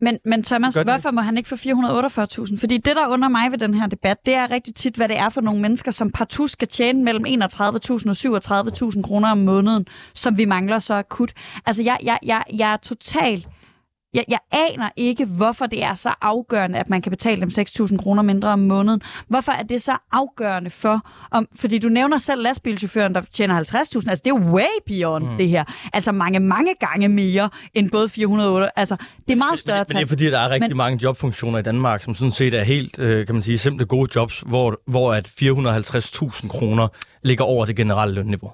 Men, 0.00 0.18
men 0.24 0.42
Thomas, 0.42 0.74
hvorfor 0.74 1.10
må 1.10 1.20
han 1.20 1.36
ikke 1.36 1.48
få 1.48 1.54
448.000? 1.54 2.60
Fordi 2.60 2.78
det, 2.78 2.96
der 2.96 3.08
under 3.08 3.28
mig 3.28 3.50
ved 3.50 3.58
den 3.58 3.74
her 3.74 3.86
debat, 3.86 4.16
det 4.26 4.34
er 4.34 4.50
rigtig 4.50 4.74
tit, 4.74 4.96
hvad 4.96 5.08
det 5.08 5.18
er 5.18 5.28
for 5.28 5.40
nogle 5.40 5.60
mennesker, 5.60 5.90
som 5.90 6.10
partout 6.10 6.50
skal 6.50 6.68
tjene 6.68 7.04
mellem 7.04 7.24
31.000 7.26 7.30
og 8.08 8.48
37.000 8.92 9.02
kroner 9.02 9.30
om 9.30 9.38
måneden, 9.38 9.86
som 10.14 10.38
vi 10.38 10.44
mangler 10.44 10.78
så 10.78 10.94
akut. 10.94 11.32
Altså, 11.66 11.82
jeg, 11.82 11.98
jeg, 12.02 12.18
jeg, 12.22 12.42
jeg 12.56 12.72
er 12.72 12.76
totalt 12.76 13.48
jeg, 14.14 14.24
jeg 14.28 14.38
aner 14.52 14.88
ikke, 14.96 15.24
hvorfor 15.24 15.66
det 15.66 15.84
er 15.84 15.94
så 15.94 16.10
afgørende, 16.20 16.78
at 16.78 16.90
man 16.90 17.02
kan 17.02 17.10
betale 17.10 17.40
dem 17.40 17.50
6.000 17.58 17.96
kroner 17.96 18.22
mindre 18.22 18.48
om 18.48 18.58
måneden. 18.58 19.00
Hvorfor 19.28 19.52
er 19.52 19.62
det 19.62 19.82
så 19.82 19.96
afgørende 20.12 20.70
for... 20.70 21.00
Om, 21.30 21.46
fordi 21.56 21.78
du 21.78 21.88
nævner 21.88 22.18
selv 22.18 22.42
lastbilchaufføren, 22.42 23.14
der 23.14 23.22
tjener 23.32 23.60
50.000. 23.60 24.10
Altså, 24.10 24.22
det 24.24 24.30
er 24.30 24.52
way 24.52 24.62
beyond 24.86 25.24
mm. 25.24 25.36
det 25.36 25.48
her. 25.48 25.64
Altså, 25.92 26.12
mange, 26.12 26.40
mange 26.40 26.70
gange 26.80 27.08
mere 27.08 27.50
end 27.74 27.90
både 27.90 28.08
408. 28.08 28.68
Altså, 28.76 28.96
det 29.28 29.32
er 29.32 29.36
meget 29.36 29.58
større 29.58 29.84
tal. 29.84 29.94
Men 29.94 29.96
det 29.96 30.04
er 30.04 30.08
fordi, 30.08 30.26
der 30.26 30.38
er 30.38 30.50
rigtig 30.50 30.70
men, 30.70 30.76
mange 30.76 30.98
jobfunktioner 31.02 31.58
i 31.58 31.62
Danmark, 31.62 32.02
som 32.02 32.14
sådan 32.14 32.32
set 32.32 32.54
er 32.54 32.64
helt, 32.64 32.98
øh, 32.98 33.26
kan 33.26 33.34
man 33.34 33.42
sige, 33.42 33.58
simple 33.58 33.86
gode 33.86 34.10
jobs, 34.16 34.42
hvor, 34.46 34.80
hvor 34.86 35.14
at 35.14 35.28
450.000 35.28 36.48
kroner 36.48 36.88
ligger 37.24 37.44
over 37.44 37.66
det 37.66 37.76
generelle 37.76 38.14
lønniveau. 38.14 38.52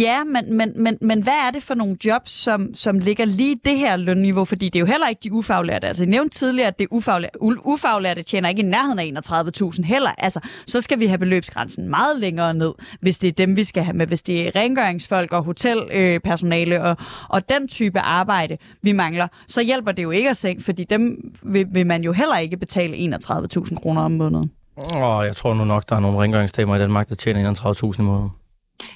Ja, 0.00 0.24
men, 0.24 0.56
men, 0.56 0.72
men, 0.76 0.98
men 1.00 1.22
hvad 1.22 1.32
er 1.46 1.50
det 1.50 1.62
for 1.62 1.74
nogle 1.74 1.96
jobs, 2.04 2.30
som, 2.30 2.74
som 2.74 2.98
ligger 2.98 3.24
lige 3.24 3.56
det 3.64 3.78
her 3.78 3.96
lønniveau? 3.96 4.44
Fordi 4.44 4.68
det 4.68 4.76
er 4.76 4.80
jo 4.80 4.86
heller 4.86 5.08
ikke 5.08 5.20
de 5.24 5.32
ufaglærte. 5.32 5.86
Altså, 5.86 6.02
jeg 6.02 6.10
nævnte 6.10 6.38
tidligere, 6.38 6.68
at 6.68 6.78
det 6.78 6.86
ufaglærte, 6.90 7.42
ufaglærte 7.42 8.22
tjener 8.22 8.48
ikke 8.48 8.62
i 8.62 8.64
nærheden 8.64 9.16
af 9.16 9.20
31.000 9.30 9.84
heller. 9.84 10.10
Altså, 10.18 10.40
så 10.66 10.80
skal 10.80 11.00
vi 11.00 11.06
have 11.06 11.18
beløbsgrænsen 11.18 11.88
meget 11.88 12.18
længere 12.18 12.54
ned, 12.54 12.72
hvis 13.00 13.18
det 13.18 13.28
er 13.28 13.32
dem, 13.32 13.56
vi 13.56 13.64
skal 13.64 13.84
have 13.84 13.96
med. 13.96 14.06
Hvis 14.06 14.22
det 14.22 14.46
er 14.46 14.50
rengøringsfolk 14.56 15.32
og 15.32 15.42
hotelpersonale 15.42 16.76
øh, 16.76 16.82
og, 16.82 16.96
og 17.28 17.48
den 17.48 17.68
type 17.68 18.00
arbejde, 18.00 18.56
vi 18.82 18.92
mangler, 18.92 19.28
så 19.48 19.62
hjælper 19.62 19.92
det 19.92 20.02
jo 20.02 20.10
ikke 20.10 20.30
at 20.30 20.36
sænke, 20.36 20.62
fordi 20.62 20.84
dem 20.84 21.32
vil, 21.42 21.66
vil 21.72 21.86
man 21.86 22.02
jo 22.02 22.12
heller 22.12 22.38
ikke 22.38 22.56
betale 22.56 23.16
31.000 23.16 23.74
kroner 23.74 24.02
om 24.02 24.10
måneden. 24.10 24.50
Åh, 24.78 25.26
jeg 25.26 25.36
tror 25.36 25.54
nu 25.54 25.64
nok, 25.64 25.88
der 25.88 25.96
er 25.96 26.00
nogle 26.00 26.18
rengøringsdamer 26.18 26.76
i 26.76 26.78
Danmark, 26.78 27.08
der 27.08 27.14
tjener 27.14 27.54
31.000 27.54 28.00
i 28.00 28.02
måneden. 28.02 28.30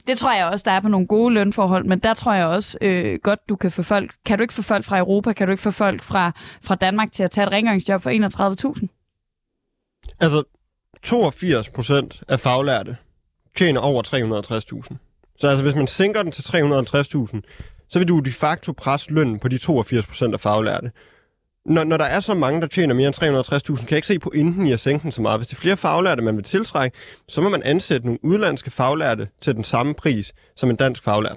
Det 0.07 0.19
tror 0.19 0.33
jeg 0.33 0.47
også, 0.47 0.65
der 0.65 0.71
er 0.71 0.81
på 0.81 0.89
nogle 0.89 1.07
gode 1.07 1.35
lønforhold, 1.35 1.85
men 1.85 1.99
der 1.99 2.15
tror 2.15 2.35
jeg 2.35 2.47
også 2.47 2.79
øh, 2.81 3.19
godt, 3.23 3.49
du 3.49 3.57
kan 3.57 3.71
få 3.71 3.83
folk... 3.83 4.15
Kan 4.27 4.39
du 4.39 4.43
ikke 4.43 4.55
få 4.55 4.63
folk 4.63 4.85
fra 4.85 4.99
Europa, 4.99 5.33
kan 5.33 5.47
du 5.47 5.51
ikke 5.51 5.63
få 5.63 5.71
folk 5.71 6.03
fra, 6.03 6.33
fra 6.65 6.75
Danmark 6.75 7.13
til 7.13 7.23
at 7.23 7.31
tage 7.31 7.47
et 7.47 7.53
rengøringsjob 7.53 8.03
for 8.03 8.11
31.000? 8.81 8.87
Altså, 10.21 10.43
82 11.03 11.69
procent 11.69 12.23
af 12.29 12.41
faglærte 12.41 12.97
tjener 13.57 13.81
over 13.81 14.03
360.000. 14.83 14.97
Så 15.39 15.47
altså, 15.49 15.63
hvis 15.63 15.75
man 15.75 15.87
sænker 15.87 16.23
den 16.23 16.33
til 16.33 16.43
350.000, 16.43 17.41
så 17.89 17.99
vil 17.99 18.09
du 18.09 18.19
de 18.19 18.33
facto 18.33 18.73
presse 18.73 19.13
lønnen 19.13 19.39
på 19.39 19.49
de 19.49 19.59
82 19.59 20.07
procent 20.07 20.35
af 20.35 20.41
faglærte. 20.41 20.91
Når, 21.67 21.85
når 21.85 21.97
der 21.97 22.05
er 22.05 22.21
så 22.21 22.35
mange, 22.35 22.61
der 22.61 22.67
tjener 22.67 22.95
mere 22.95 23.07
end 23.07 23.23
360.000, 23.23 23.77
kan 23.77 23.87
jeg 23.91 23.97
ikke 23.97 24.07
se 24.09 24.19
pointen 24.19 24.67
i 24.67 24.73
at 24.73 24.81
sænke 24.81 25.03
den 25.03 25.13
så 25.13 25.23
meget. 25.23 25.39
Hvis 25.39 25.47
det 25.49 25.57
er 25.57 25.61
flere 25.61 25.77
faglærte, 25.77 26.23
man 26.23 26.37
vil 26.37 26.45
tiltrække, 26.45 26.97
så 27.29 27.41
må 27.41 27.49
man 27.49 27.63
ansætte 27.63 28.07
nogle 28.07 28.25
udlandske 28.25 28.71
faglærte 28.71 29.29
til 29.41 29.55
den 29.55 29.65
samme 29.65 29.95
pris 29.95 30.33
som 30.57 30.71
en 30.71 30.77
dansk 30.77 31.05
faglært. 31.05 31.37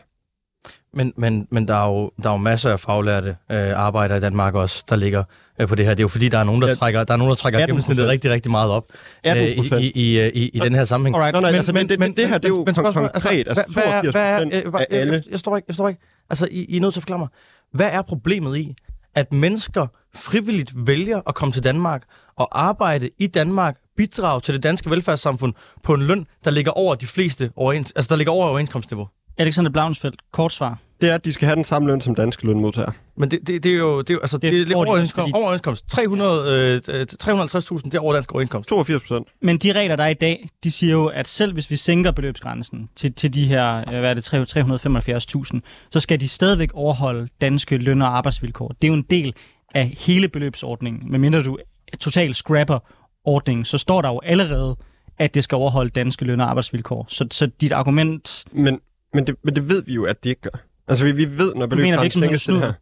Men, 0.94 1.14
men, 1.18 1.48
men 1.52 1.68
der, 1.68 1.76
er 1.76 1.88
jo, 1.88 2.12
der 2.24 2.30
er 2.30 2.34
jo 2.34 2.38
masser 2.38 2.72
af 2.72 2.80
faglærte 2.80 3.36
øh, 3.52 3.72
arbejdere 3.80 4.18
i 4.18 4.22
Danmark 4.22 4.56
også, 4.56 4.84
der 4.90 4.96
ligger 4.96 5.24
øh, 5.62 5.68
på 5.68 5.76
det 5.76 5.86
her. 5.86 5.94
Det 5.94 6.00
er 6.00 6.04
jo 6.04 6.08
fordi, 6.08 6.30
der 6.30 6.38
er 6.38 6.44
nogen, 6.44 6.62
der 6.62 6.68
Ja, 6.68 6.74
trækker, 6.74 7.04
der 7.04 7.14
er 7.14 7.18
nogen, 7.18 7.30
der 7.30 7.36
trækker 7.36 7.60
18%. 7.60 7.66
gennemsnittet 7.66 8.08
rigtig, 8.08 8.32
rigtig 8.32 8.52
meget 8.52 8.70
op 8.72 8.86
øh, 9.28 9.32
18%. 9.34 9.76
i, 9.76 9.92
i, 9.96 10.20
i, 10.20 10.30
i, 10.30 10.50
i 10.54 10.60
den 10.60 10.76
her 10.76 10.84
sammenhæng. 10.84 11.16
Alright. 11.16 11.34
Nej, 11.34 11.42
nej, 11.52 11.58
altså, 11.58 11.74
men, 11.74 11.90
det, 11.90 12.00
men, 12.00 12.18
det 12.18 12.28
her, 12.30 12.38
det 12.38 12.46
er 12.46 12.50
jo 12.50 12.64
men 12.66 12.76
kon- 12.76 12.92
konkret. 12.94 13.48
Altså, 13.48 13.64
hvad- 13.74 13.84
hvad 13.84 13.84
er- 13.84 14.02
82 14.02 14.12
hvad 14.14 14.24
er- 14.24 14.34
procent 14.38 14.54
øh, 14.54 14.74
af 14.74 14.80
jeg- 14.92 15.00
alle. 15.00 15.14
Jeg, 15.14 15.22
jeg 15.32 15.40
står 15.40 15.56
ikke, 15.58 15.66
jeg 15.70 15.76
står 15.76 15.88
ikke. 15.90 16.02
Altså, 16.30 16.48
I, 16.52 16.66
I 16.66 16.78
er 16.78 16.82
nødt 16.82 16.94
til 16.94 17.00
at 17.00 17.04
forklare 17.04 17.20
mig. 17.20 17.28
Hvad 17.74 17.90
er 17.92 18.02
problemet 18.02 18.58
i, 18.58 18.76
at 19.16 19.34
mennesker 19.34 19.88
frivilligt 20.16 20.88
vælger 20.88 21.22
at 21.28 21.36
komme 21.36 21.52
til 21.52 21.64
Danmark 21.64 22.04
og 22.36 22.66
arbejde 22.68 23.10
i 23.20 23.28
Danmark, 23.28 23.78
bidrage 23.98 24.42
til 24.42 24.54
det 24.54 24.64
danske 24.64 24.90
velfærdssamfund 24.90 25.54
på 25.84 25.94
en 25.94 26.02
løn, 26.02 26.28
der 26.44 26.52
ligger 26.52 26.72
over 26.72 26.96
de 26.96 27.08
fleste 27.08 27.52
overens, 27.56 27.94
altså 27.96 28.10
der 28.10 28.16
ligger 28.16 28.34
over 28.34 28.48
overenskomstniveau? 28.48 29.08
Alexander 29.38 29.72
Blauensfeldt, 29.72 30.22
kort 30.32 30.54
svar. 30.54 30.78
Det 31.02 31.10
er, 31.10 31.16
at 31.16 31.26
de 31.26 31.34
skal 31.34 31.46
have 31.46 31.56
den 31.56 31.64
samme 31.64 31.88
løn 31.90 32.02
som 32.02 32.16
danske 32.16 32.46
lønmodtagere. 32.46 32.92
Men 33.18 33.32
det, 33.32 33.40
det, 33.48 33.64
det 33.64 33.72
er 33.72 33.78
jo, 33.78 34.02
det 34.02 34.10
er, 34.10 34.14
jo- 34.14 34.20
altså, 34.22 34.38
Det 34.38 34.54
det, 34.54 34.68
det 34.68 34.74
er 34.74 34.76
får 34.76 34.86
de 34.86 34.90
overenskomst, 34.90 35.32
fordi- 35.32 35.44
overenskomst. 35.44 35.90
300, 35.90 36.82
øh, 36.90 37.06
350.000, 37.24 37.84
det 37.84 37.96
er 37.96 38.00
over 38.00 38.14
dansk 38.14 38.32
overenskomst. 38.32 38.70
82 38.70 39.02
procent. 39.04 39.28
Men 39.42 39.58
de 39.58 39.72
regler, 39.74 39.96
der 39.96 40.04
er 40.04 40.08
i 40.08 40.14
dag, 40.14 40.50
de 40.64 40.72
siger 40.72 40.94
jo, 40.94 41.06
at 41.06 41.28
selv 41.28 41.54
hvis 41.54 41.70
vi 41.70 41.76
sænker 41.76 42.12
beløbsgrænsen 42.12 42.90
til, 42.96 43.14
til 43.14 43.34
de 43.34 43.46
her, 43.46 43.78
øh, 43.78 44.00
hvad 44.00 44.10
er 44.10 44.14
det, 44.14 44.34
375.000, 44.34 45.60
så 45.92 46.00
skal 46.00 46.20
de 46.20 46.28
stadigvæk 46.28 46.70
overholde 46.74 47.28
danske 47.42 47.78
løn- 47.78 48.02
og 48.02 48.18
arbejdsvilkår. 48.18 48.68
Det 48.68 48.84
er 48.84 48.88
jo 48.88 48.94
en 48.94 49.06
del 49.10 49.34
af 49.76 49.96
hele 50.00 50.28
beløbsordningen. 50.28 51.12
Medmindre 51.12 51.44
du 51.44 51.58
totalt 52.00 52.36
scrapper 52.36 52.80
ordningen, 53.26 53.66
så 53.66 53.78
står 53.78 54.02
der 54.02 54.10
jo 54.10 54.20
allerede, 54.24 54.76
at 55.20 55.34
det 55.34 55.44
skal 55.44 55.56
overholde 55.56 55.90
danske 55.90 56.26
løn- 56.26 56.42
og 56.42 56.50
arbejdsvilkår. 56.50 57.06
Så, 57.10 57.28
så 57.32 57.46
dit 57.62 57.72
argument... 57.72 58.46
Men, 58.52 58.80
men, 59.16 59.28
det, 59.28 59.36
men 59.44 59.56
det 59.56 59.70
ved 59.70 59.84
vi 59.86 59.94
jo, 59.94 60.04
at 60.06 60.24
de 60.24 60.30
ikke 60.30 60.42
gør. 60.42 60.60
Altså, 60.88 61.06
vi, 61.06 61.12
vi 61.12 61.38
ved, 61.38 61.56
når 61.56 61.68
beløbsgrænsen 61.68 62.22
til 62.38 62.54
det 62.54 62.62
her. 62.62 62.74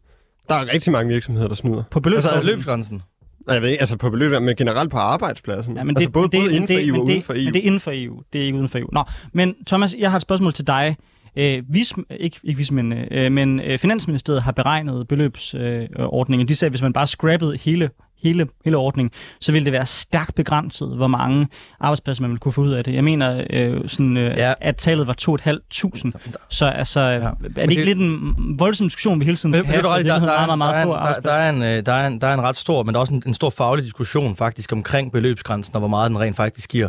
Der 0.48 0.54
er 0.54 0.74
rigtig 0.74 0.92
mange 0.92 1.12
virksomheder, 1.12 1.48
der 1.48 1.54
snyder. 1.54 1.82
På 1.90 2.00
beløbs... 2.00 2.16
Altså, 2.16 2.30
Altså, 2.34 2.50
Beløbsgrænsen. 2.50 3.02
Nej, 3.46 3.54
jeg 3.54 3.62
ved 3.62 3.68
ikke, 3.68 3.80
altså 3.80 3.96
på 3.96 4.10
beløb, 4.10 4.42
men 4.42 4.56
generelt 4.56 4.90
på 4.90 4.96
arbejdspladsen. 4.96 5.76
Ja, 5.76 5.84
men 5.84 5.96
altså 5.96 6.06
det, 6.06 6.12
både, 6.12 6.28
men 6.32 6.32
det, 6.32 6.40
både 6.40 6.48
men 6.48 6.54
inden 6.54 6.68
for 6.68 6.74
det, 6.74 6.88
EU 6.88 7.00
og 7.00 7.06
men 7.06 7.08
det, 7.08 7.14
uden 7.14 7.22
for 7.22 7.32
EU. 7.32 7.44
Men 7.44 7.54
det 7.54 7.60
er 7.60 7.66
inden 7.66 7.80
for 7.80 7.90
EU. 7.94 8.22
Det 8.32 8.40
er 8.40 8.44
ikke 8.44 8.58
uden 8.58 8.68
for 8.68 8.78
EU. 8.78 8.88
Nå, 8.92 9.04
men 9.32 9.54
Thomas, 9.66 9.94
jeg 9.98 10.10
har 10.10 10.16
et 10.16 10.22
spørgsmål 10.22 10.52
til 10.52 10.66
dig. 10.66 10.96
Øh, 11.36 11.62
vis, 11.68 11.92
ikke, 12.10 12.40
ikke 12.44 12.58
vismændene, 12.58 13.08
øh, 13.12 13.32
men 13.32 13.60
øh, 13.60 13.78
Finansministeriet 13.78 14.42
har 14.42 14.52
beregnet 14.52 15.08
beløbsordningen. 15.08 16.48
De 16.48 16.54
sagde, 16.54 16.68
at 16.68 16.72
hvis 16.72 16.82
man 16.82 16.92
bare 16.92 17.06
scrappede 17.06 17.56
hele, 17.56 17.90
hele, 18.24 18.46
hele 18.64 18.76
ordningen, 18.76 19.10
så 19.40 19.52
ville 19.52 19.64
det 19.64 19.72
være 19.72 19.86
stærkt 19.86 20.34
begrænset, 20.34 20.96
hvor 20.96 21.06
mange 21.06 21.46
arbejdspladser 21.80 22.22
man 22.22 22.30
ville 22.30 22.38
kunne 22.38 22.52
få 22.52 22.60
ud 22.60 22.70
af 22.72 22.84
det. 22.84 22.94
Jeg 22.94 23.04
mener, 23.04 23.44
øh, 23.50 23.80
sådan, 23.88 24.16
øh, 24.16 24.36
Ja. 24.36 24.52
at 24.60 24.76
tallet 24.76 25.06
var 25.06 25.12
2.500. 25.12 26.12
Så 26.50 26.66
altså, 26.66 27.00
ja. 27.00 27.18
er 27.20 27.30
det 27.54 27.70
ikke 27.70 27.74
det- 27.80 27.86
lidt 27.86 27.98
en 27.98 28.34
voldsom 28.58 28.86
diskussion, 28.86 29.20
vi 29.20 29.24
hele 29.24 29.36
tiden 29.36 29.52
skal 29.52 29.62
Men, 29.64 29.70
have? 29.70 29.80
i 29.80 29.82
der, 30.04 30.14
er, 30.14 30.20
meget, 30.46 30.58
meget, 30.58 30.86
der, 30.86 30.94
er, 30.96 31.20
der, 31.20 31.32
er 31.32 31.50
en, 31.50 31.62
øh, 31.62 31.86
der, 31.86 31.92
er 31.92 32.06
en, 32.06 32.20
der 32.20 32.26
er 32.26 32.34
en 32.34 32.42
ret 32.42 32.56
stor, 32.56 32.82
men 32.82 32.94
der 32.94 32.98
er 32.98 33.00
også 33.00 33.14
en, 33.14 33.22
en 33.26 33.34
stor 33.34 33.50
faglig 33.50 33.84
diskussion 33.84 34.36
faktisk 34.36 34.72
omkring 34.72 35.12
beløbsgrænsen 35.12 35.74
og 35.74 35.78
hvor 35.80 35.88
meget 35.88 36.10
den 36.10 36.20
rent 36.20 36.36
faktisk 36.36 36.70
giver. 36.70 36.88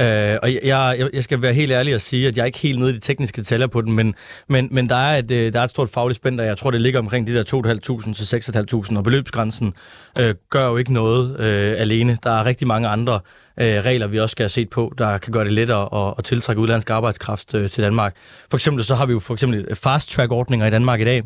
Øh, 0.00 0.38
og 0.42 0.54
jeg, 0.54 0.60
jeg, 0.64 1.08
jeg 1.12 1.24
skal 1.24 1.42
være 1.42 1.52
helt 1.52 1.72
ærlig 1.72 1.94
og 1.94 2.00
sige, 2.00 2.28
at 2.28 2.36
jeg 2.36 2.42
er 2.42 2.46
ikke 2.46 2.58
helt 2.58 2.78
nede 2.78 2.90
i 2.90 2.94
de 2.94 3.00
tekniske 3.00 3.40
detaljer 3.40 3.66
på 3.66 3.80
den, 3.80 3.92
men, 3.92 4.14
men, 4.48 4.68
men 4.70 4.88
der, 4.88 4.96
er 4.96 5.18
et, 5.18 5.30
øh, 5.30 5.52
der 5.52 5.60
er 5.60 5.64
et 5.64 5.70
stort 5.70 5.88
fagligt 5.88 6.16
spænd, 6.16 6.40
og 6.40 6.46
jeg 6.46 6.58
tror, 6.58 6.70
det 6.70 6.80
ligger 6.80 7.00
omkring 7.00 7.26
de 7.26 7.34
der 7.34 7.44
2.500 8.08 8.14
til 8.14 8.36
6.500, 8.92 8.96
og 8.98 9.04
beløbsgrænsen 9.04 9.74
øh, 10.20 10.34
gør 10.50 10.66
jo 10.66 10.76
ikke 10.76 10.92
noget 10.92 11.40
øh, 11.40 11.80
alene. 11.80 12.18
Der 12.22 12.30
er 12.30 12.44
rigtig 12.44 12.68
mange 12.68 12.88
andre 12.88 13.20
øh, 13.60 13.66
regler, 13.66 14.06
vi 14.06 14.20
også 14.20 14.32
skal 14.32 14.42
have 14.42 14.48
set 14.48 14.70
på, 14.70 14.92
der 14.98 15.18
kan 15.18 15.32
gøre 15.32 15.44
det 15.44 15.52
lettere 15.52 16.08
at, 16.08 16.14
at 16.18 16.24
tiltrække 16.24 16.62
udlandsk 16.62 16.90
arbejdskraft 16.90 17.54
øh, 17.54 17.70
til 17.70 17.82
Danmark. 17.82 18.16
For 18.50 18.56
eksempel 18.56 18.84
så 18.84 18.94
har 18.94 19.06
vi 19.06 19.12
jo 19.12 19.18
for 19.18 19.34
eksempel 19.34 19.74
fast-track-ordninger 19.74 20.66
i 20.66 20.70
Danmark 20.70 21.00
i 21.00 21.04
dag, 21.04 21.22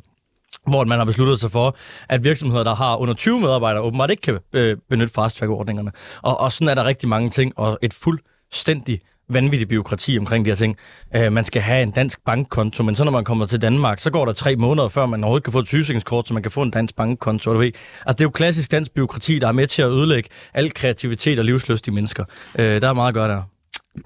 hvor 0.67 0.85
man 0.85 0.99
har 0.99 1.05
besluttet 1.05 1.41
sig 1.41 1.51
for, 1.51 1.77
at 2.09 2.25
virksomheder, 2.25 2.65
der 2.65 2.75
har 2.75 2.97
under 2.97 3.15
20 3.15 3.41
medarbejdere, 3.41 3.83
åbenbart 3.83 4.11
ikke 4.11 4.21
kan 4.21 4.39
øh, 4.53 4.77
benytte 4.89 5.15
fast-track-ordningerne. 5.15 5.91
Og, 6.23 6.41
og 6.41 6.53
sådan 6.53 6.69
er 6.69 6.75
der 6.75 6.85
rigtig 6.85 7.09
mange 7.09 7.31
ting, 7.31 7.53
og 7.57 7.79
et 7.83 7.95
fuldt 7.95 8.23
fuldstændig 8.53 9.01
vanvittig 9.29 9.69
byråkrati 9.69 10.19
omkring 10.19 10.45
de 10.45 10.51
her 10.51 10.55
ting. 10.57 10.77
Øh, 11.17 11.33
man 11.33 11.45
skal 11.45 11.63
have 11.63 11.83
en 11.83 11.91
dansk 11.91 12.19
bankkonto, 12.25 12.83
men 12.83 12.95
så 12.95 13.05
når 13.05 13.13
man 13.13 13.25
kommer 13.25 13.47
til 13.47 13.63
Danmark, 13.63 13.99
så 13.99 14.11
går 14.11 14.25
der 14.25 14.33
tre 14.33 14.57
måneder, 14.57 14.89
før 14.89 15.07
man 15.07 15.25
overhovedet 15.25 15.45
kan 15.45 15.53
få 15.53 15.59
et 15.59 15.69
sygesikringskort, 15.69 16.29
så 16.29 16.35
man 16.35 16.43
kan 16.43 16.53
få 16.53 16.63
en 16.63 16.71
dansk 16.71 16.97
bankkonto. 16.97 17.53
Du 17.53 17.59
ved. 17.59 17.67
Altså, 17.67 18.13
det 18.13 18.21
er 18.21 18.25
jo 18.25 18.31
klassisk 18.31 18.71
dansk 18.71 18.95
byråkrati, 18.95 19.39
der 19.39 19.49
er 19.49 19.53
med 19.53 19.67
til 19.67 19.83
at 19.83 19.89
ødelægge 19.89 20.29
al 20.55 20.75
kreativitet 20.75 21.39
og 21.39 21.45
livsløst 21.45 21.89
i 21.89 21.91
mennesker. 21.91 22.25
Øh, 22.59 22.81
der 22.81 22.89
er 22.89 22.93
meget 22.93 23.09
at 23.09 23.15
gøre 23.15 23.29
der. 23.29 23.43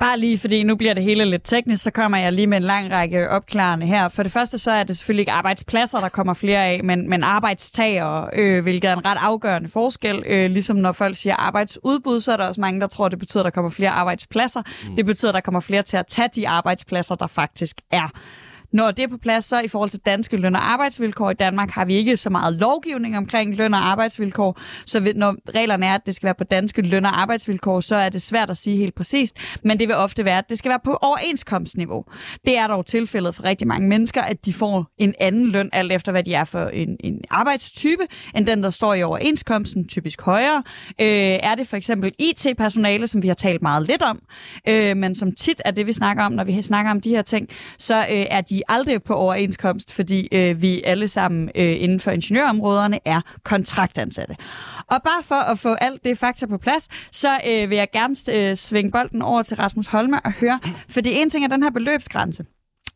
Bare 0.01 0.19
lige, 0.19 0.39
fordi 0.39 0.63
nu 0.63 0.77
bliver 0.77 0.95
det 0.95 1.03
hele 1.03 1.25
lidt 1.25 1.43
teknisk, 1.45 1.83
så 1.83 1.91
kommer 1.91 2.19
jeg 2.19 2.33
lige 2.33 2.47
med 2.47 2.57
en 2.57 2.63
lang 2.63 2.93
række 2.93 3.31
opklarende 3.31 3.87
her. 3.87 4.09
For 4.09 4.23
det 4.23 4.33
første, 4.33 4.59
så 4.59 4.71
er 4.71 4.85
det 4.85 4.97
selvfølgelig 4.97 5.23
ikke 5.23 5.33
arbejdspladser, 5.33 6.01
der 6.01 6.09
kommer 6.09 6.35
flere 6.35 6.65
af, 6.65 6.85
men, 6.85 7.11
men 7.11 7.23
arbejdstager, 7.23 8.31
øh, 8.33 8.63
hvilket 8.63 8.91
er 8.91 8.97
en 8.97 9.05
ret 9.05 9.19
afgørende 9.21 9.69
forskel. 9.69 10.23
Øh, 10.27 10.51
ligesom 10.51 10.77
når 10.77 10.93
folk 10.93 11.17
siger 11.17 11.37
arbejdsudbud, 11.37 12.21
så 12.21 12.33
er 12.33 12.37
der 12.37 12.49
også 12.49 12.61
mange, 12.61 12.81
der 12.81 12.87
tror, 12.87 13.09
det 13.09 13.19
betyder, 13.19 13.43
at 13.43 13.45
der 13.45 13.51
kommer 13.51 13.71
flere 13.71 13.91
arbejdspladser. 13.91 14.63
Mm. 14.89 14.97
Det 14.97 15.07
betyder, 15.07 15.31
at 15.31 15.35
der 15.35 15.41
kommer 15.41 15.61
flere 15.61 15.83
til 15.83 15.97
at 15.97 16.07
tage 16.07 16.29
de 16.37 16.49
arbejdspladser, 16.49 17.15
der 17.15 17.27
faktisk 17.27 17.77
er. 17.91 18.13
Når 18.73 18.91
det 18.91 19.03
er 19.03 19.09
på 19.09 19.17
plads, 19.17 19.45
så 19.45 19.61
i 19.61 19.69
forhold 19.69 19.91
til 19.91 20.01
danske 20.07 20.37
løn- 20.37 20.57
og 20.57 20.73
arbejdsvilkår 20.73 21.31
i 21.31 21.35
Danmark, 21.35 21.71
har 21.71 21.85
vi 21.85 21.95
ikke 21.95 22.17
så 22.17 22.31
meget 22.31 22.55
lovgivning 22.55 23.17
omkring 23.17 23.57
løn- 23.57 23.75
og 23.75 23.91
arbejdsvilkår. 23.91 24.61
Så 24.87 25.13
når 25.17 25.37
reglerne 25.55 25.87
er, 25.87 25.95
at 25.95 26.07
det 26.07 26.15
skal 26.15 26.27
være 26.27 26.35
på 26.35 26.45
danske 26.45 26.83
løn- 26.83 27.07
og 27.07 27.21
arbejdsvilkår, 27.21 27.81
så 27.81 27.97
er 27.97 28.09
det 28.09 28.23
svært 28.23 28.51
at 28.51 28.57
sige 28.57 28.77
helt 28.77 28.95
præcist. 28.95 29.37
Men 29.65 29.79
det 29.79 29.89
vil 29.89 29.97
ofte 29.97 30.25
være, 30.25 30.39
at 30.39 30.49
det 30.49 30.59
skal 30.59 30.69
være 30.69 30.81
på 30.85 30.99
overenskomstniveau. 31.03 32.05
Det 32.47 32.59
er 32.59 32.67
dog 32.67 32.87
tilfældet 32.87 33.35
for 33.35 33.45
rigtig 33.45 33.69
mange 33.69 33.89
mennesker, 33.89 34.23
at 34.23 34.45
de 34.45 34.53
får 34.53 34.87
en 34.99 35.15
anden 35.21 35.47
løn, 35.51 35.71
alt 35.73 35.93
efter 35.93 36.13
hvad 36.13 36.23
de 36.23 36.35
er 36.35 36.45
for 36.45 36.69
en, 36.69 36.97
en 37.01 37.21
arbejdstype, 37.31 38.03
end 38.37 38.47
den, 38.47 38.63
der 38.63 38.71
står 38.71 38.95
i 38.95 39.03
overenskomsten, 39.03 39.89
typisk 39.89 40.23
højere. 40.23 40.63
Øh, 41.01 41.07
er 41.43 41.55
det 41.55 41.67
for 41.67 41.77
eksempel 41.77 42.13
IT-personale, 42.19 43.07
som 43.07 43.23
vi 43.23 43.29
har 43.29 43.35
talt 43.35 43.63
meget 43.63 43.87
lidt 43.87 44.03
om, 44.03 44.21
øh, 44.69 44.97
men 44.97 45.15
som 45.15 45.33
tit 45.33 45.63
er 45.65 45.71
det, 45.71 45.87
vi 45.87 45.93
snakker 45.93 46.25
om, 46.25 46.33
når 46.33 46.45
vi 46.45 46.63
snakker 46.63 46.91
om 46.91 47.01
de 47.01 47.11
her 47.11 47.23
ting, 47.23 47.49
så 47.79 47.99
øh, 47.99 48.27
er 48.31 48.41
de 48.41 48.62
aldrig 48.69 49.03
på 49.03 49.15
overenskomst, 49.15 49.93
fordi 49.93 50.29
øh, 50.33 50.63
vi 50.63 50.83
alle 50.85 51.09
sammen 51.09 51.51
øh, 51.55 51.83
inden 51.83 52.01
for 52.01 52.11
ingeniørområderne 52.11 52.99
er 53.05 53.21
kontraktansatte. 53.45 54.37
Og 54.87 55.03
bare 55.05 55.23
for 55.23 55.35
at 55.35 55.59
få 55.59 55.75
alt 55.75 56.05
det 56.05 56.19
fakta 56.19 56.47
på 56.47 56.59
plads, 56.59 56.89
så 57.13 57.29
øh, 57.49 57.71
vil 57.71 57.77
jeg 57.77 57.89
gerne 57.93 58.15
øh, 58.33 58.57
svinge 58.57 58.91
bolden 58.91 59.23
over 59.23 59.43
til 59.43 59.57
Rasmus 59.57 59.87
Holme 59.87 60.21
og 60.21 60.33
høre, 60.33 60.61
fordi 60.89 61.13
en 61.13 61.31
ting 61.31 61.45
er 61.45 61.49
den 61.49 61.63
her 61.63 61.71
beløbsgrænse. 61.71 62.45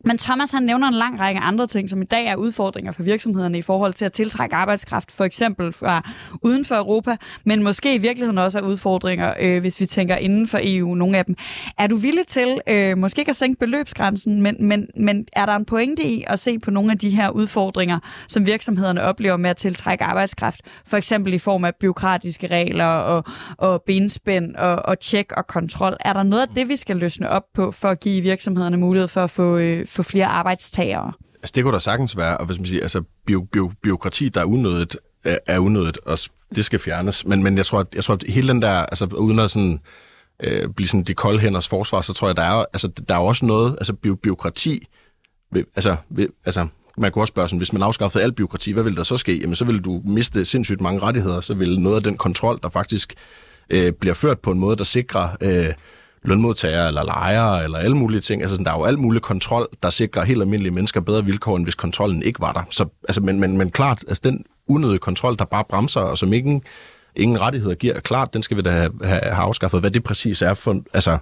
Men 0.07 0.19
Thomas 0.19 0.53
han 0.53 0.63
nævner 0.63 0.89
en 0.89 0.95
lang 0.95 1.21
række 1.21 1.41
andre 1.41 1.67
ting, 1.67 1.91
som 1.91 2.03
i 2.03 2.05
dag 2.05 2.27
er 2.27 2.37
udfordringer 2.37 2.93
for 2.93 3.03
virksomhederne 3.03 3.59
i 3.59 3.63
forhold 3.63 3.93
til 3.93 4.05
at 4.05 4.13
tiltrække 4.13 4.55
arbejdskraft, 4.55 5.13
for 5.13 5.25
eksempel 5.25 5.73
fra 5.73 6.11
uden 6.43 6.65
for 6.65 6.75
Europa, 6.75 7.17
men 7.45 7.63
måske 7.63 7.95
i 7.95 7.99
virkeligheden 7.99 8.39
også 8.39 8.59
er 8.59 8.63
udfordringer, 8.63 9.35
øh, 9.41 9.61
hvis 9.61 9.81
vi 9.81 9.87
tænker 9.87 10.17
inden 10.17 10.49
for 10.49 10.59
EU, 10.63 10.95
nogle 10.95 11.19
af 11.19 11.25
dem. 11.25 11.35
Er 11.79 11.87
du 11.87 11.97
villig 11.97 12.27
til 12.27 12.61
øh, 12.67 12.99
måske 12.99 13.21
ikke 13.21 13.31
at 13.31 13.37
sænke 13.37 13.59
beløbsgrænsen, 13.59 14.43
men, 14.43 14.57
men, 14.61 14.89
men 14.97 15.27
er 15.33 15.47
der 15.47 15.57
en 15.57 15.65
pointe 15.65 16.05
i 16.05 16.25
at 16.27 16.39
se 16.39 16.59
på 16.59 16.71
nogle 16.71 16.93
af 16.93 16.99
de 16.99 17.11
her 17.11 17.31
udfordringer, 17.31 17.99
som 18.29 18.47
virksomhederne 18.47 19.03
oplever 19.03 19.37
med 19.37 19.51
at 19.51 19.57
tiltrække 19.57 20.05
arbejdskraft, 20.05 20.61
for 20.87 20.97
eksempel 20.97 21.35
i 21.35 21.39
form 21.39 21.65
af 21.65 21.75
byråkratiske 21.81 22.47
regler 22.47 22.87
og, 22.87 23.25
og 23.59 23.83
benspænd 23.87 24.57
og, 24.57 24.77
og 24.85 25.01
tjek 25.01 25.33
og 25.33 25.47
kontrol? 25.47 25.97
Er 26.01 26.13
der 26.13 26.23
noget 26.23 26.43
af 26.43 26.49
det, 26.49 26.69
vi 26.69 26.77
skal 26.77 26.97
løsne 26.97 27.31
op 27.31 27.45
på 27.55 27.73
for 27.73 27.89
at 27.89 28.01
give 28.01 28.23
virksomhederne 28.23 28.77
mulighed 28.77 29.09
for 29.09 29.25
at 29.25 29.31
få, 29.31 29.57
øh, 29.57 29.87
få 29.97 30.03
flere 30.03 30.27
arbejdstagere? 30.27 31.13
Altså, 31.35 31.53
det 31.55 31.63
kunne 31.63 31.73
der 31.73 31.79
sagtens 31.79 32.17
være, 32.17 32.39
og 32.39 32.47
hvis 32.47 32.59
man 32.59 32.67
siger, 32.67 32.83
altså, 32.83 33.03
bio, 33.27 33.41
bio, 33.53 33.73
biokrati, 33.83 34.29
der 34.29 34.41
er 34.41 34.45
unødigt, 34.45 34.97
er, 35.25 35.59
unødigt, 35.59 35.99
og 36.07 36.19
det 36.55 36.65
skal 36.65 36.79
fjernes. 36.79 37.27
Men, 37.27 37.43
men 37.43 37.57
jeg 37.57 37.67
tror, 37.67 37.79
at, 37.79 37.87
jeg 37.95 38.05
tror, 38.05 38.15
at 38.15 38.25
hele 38.29 38.49
den 38.49 38.63
der, 38.63 38.71
altså 38.71 39.05
uden 39.05 39.39
at 39.39 39.51
sådan, 39.51 39.81
øh, 40.43 40.69
blive 40.69 40.89
sådan 40.89 41.03
de 41.03 41.15
kolde 41.15 41.39
hænders 41.39 41.69
forsvar, 41.69 42.01
så 42.01 42.13
tror 42.13 42.29
jeg, 42.29 42.37
der 42.37 42.43
er, 42.43 42.65
altså, 42.73 42.89
der 43.09 43.15
er 43.15 43.19
jo 43.19 43.27
også 43.27 43.47
noget, 43.47 43.73
altså 43.73 43.93
bio, 43.93 44.15
biokrati, 44.15 44.89
altså, 45.55 45.97
ved, 46.11 46.29
altså, 46.45 46.67
man 46.99 47.13
kunne 47.13 47.23
også 47.23 47.33
spørge 47.33 47.49
sådan, 47.49 47.59
hvis 47.59 47.73
man 47.73 47.83
afskaffede 47.83 48.25
alt 48.25 48.35
byråkrati, 48.35 48.73
hvad 48.73 48.83
ville 48.83 48.97
der 48.97 49.03
så 49.03 49.17
ske? 49.17 49.41
Jamen, 49.41 49.57
så 49.57 49.65
ville 49.65 49.81
du 49.81 50.03
miste 50.05 50.45
sindssygt 50.45 50.81
mange 50.81 51.01
rettigheder, 51.01 51.41
så 51.41 51.55
ville 51.55 51.83
noget 51.83 51.97
af 51.97 52.03
den 52.03 52.17
kontrol, 52.17 52.59
der 52.63 52.69
faktisk 52.69 53.15
øh, 53.71 53.93
bliver 53.93 54.15
ført 54.15 54.41
på 54.41 54.51
en 54.51 54.59
måde, 54.59 54.77
der 54.77 54.85
sikrer 54.85 55.29
øh, 55.43 55.75
lønmodtagere 56.27 56.89
eller 56.89 57.05
lejere 57.05 57.65
eller 57.65 57.79
alle 57.79 57.97
mulige 57.97 58.21
ting. 58.21 58.43
Altså, 58.43 58.55
sådan, 58.55 58.65
der 58.65 58.73
er 58.73 58.79
jo 58.79 58.85
alt 58.85 58.99
mulig 58.99 59.23
kontrol, 59.23 59.67
der 59.83 59.91
sikrer 59.91 60.25
helt 60.25 60.41
almindelige 60.41 60.75
mennesker 60.75 61.01
bedre 61.01 61.25
vilkår, 61.25 61.57
end 61.57 61.65
hvis 61.65 61.75
kontrollen 61.75 62.23
ikke 62.23 62.41
var 62.41 62.53
der. 62.53 62.63
Så, 62.71 62.87
altså, 63.09 63.21
men, 63.21 63.41
men, 63.41 63.57
men 63.57 63.71
klart, 63.71 64.05
altså 64.09 64.21
den 64.25 64.45
unødige 64.69 64.99
kontrol, 64.99 65.37
der 65.39 65.45
bare 65.45 65.65
bremser, 65.69 66.01
og 66.01 66.19
som 66.19 66.33
ingen, 66.33 66.63
ingen 67.17 67.41
rettigheder 67.41 67.75
giver, 67.75 68.01
klart, 68.01 68.35
den 68.35 68.43
skal 68.43 68.57
vi 68.57 68.63
da 68.63 68.71
have, 68.71 68.93
have, 69.03 69.21
have 69.23 69.45
afskaffet. 69.45 69.81
Hvad 69.81 69.91
det 69.91 70.05
præcis 70.05 70.43
er 70.43 70.55
for, 70.55 70.83
altså, 70.93 71.19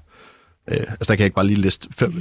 øh, 0.70 0.76
altså 0.80 1.04
der 1.08 1.14
kan 1.14 1.18
jeg 1.18 1.26
ikke 1.26 1.34
bare 1.34 1.46
lige 1.46 1.60
liste 1.60 1.88
fem, 1.92 2.12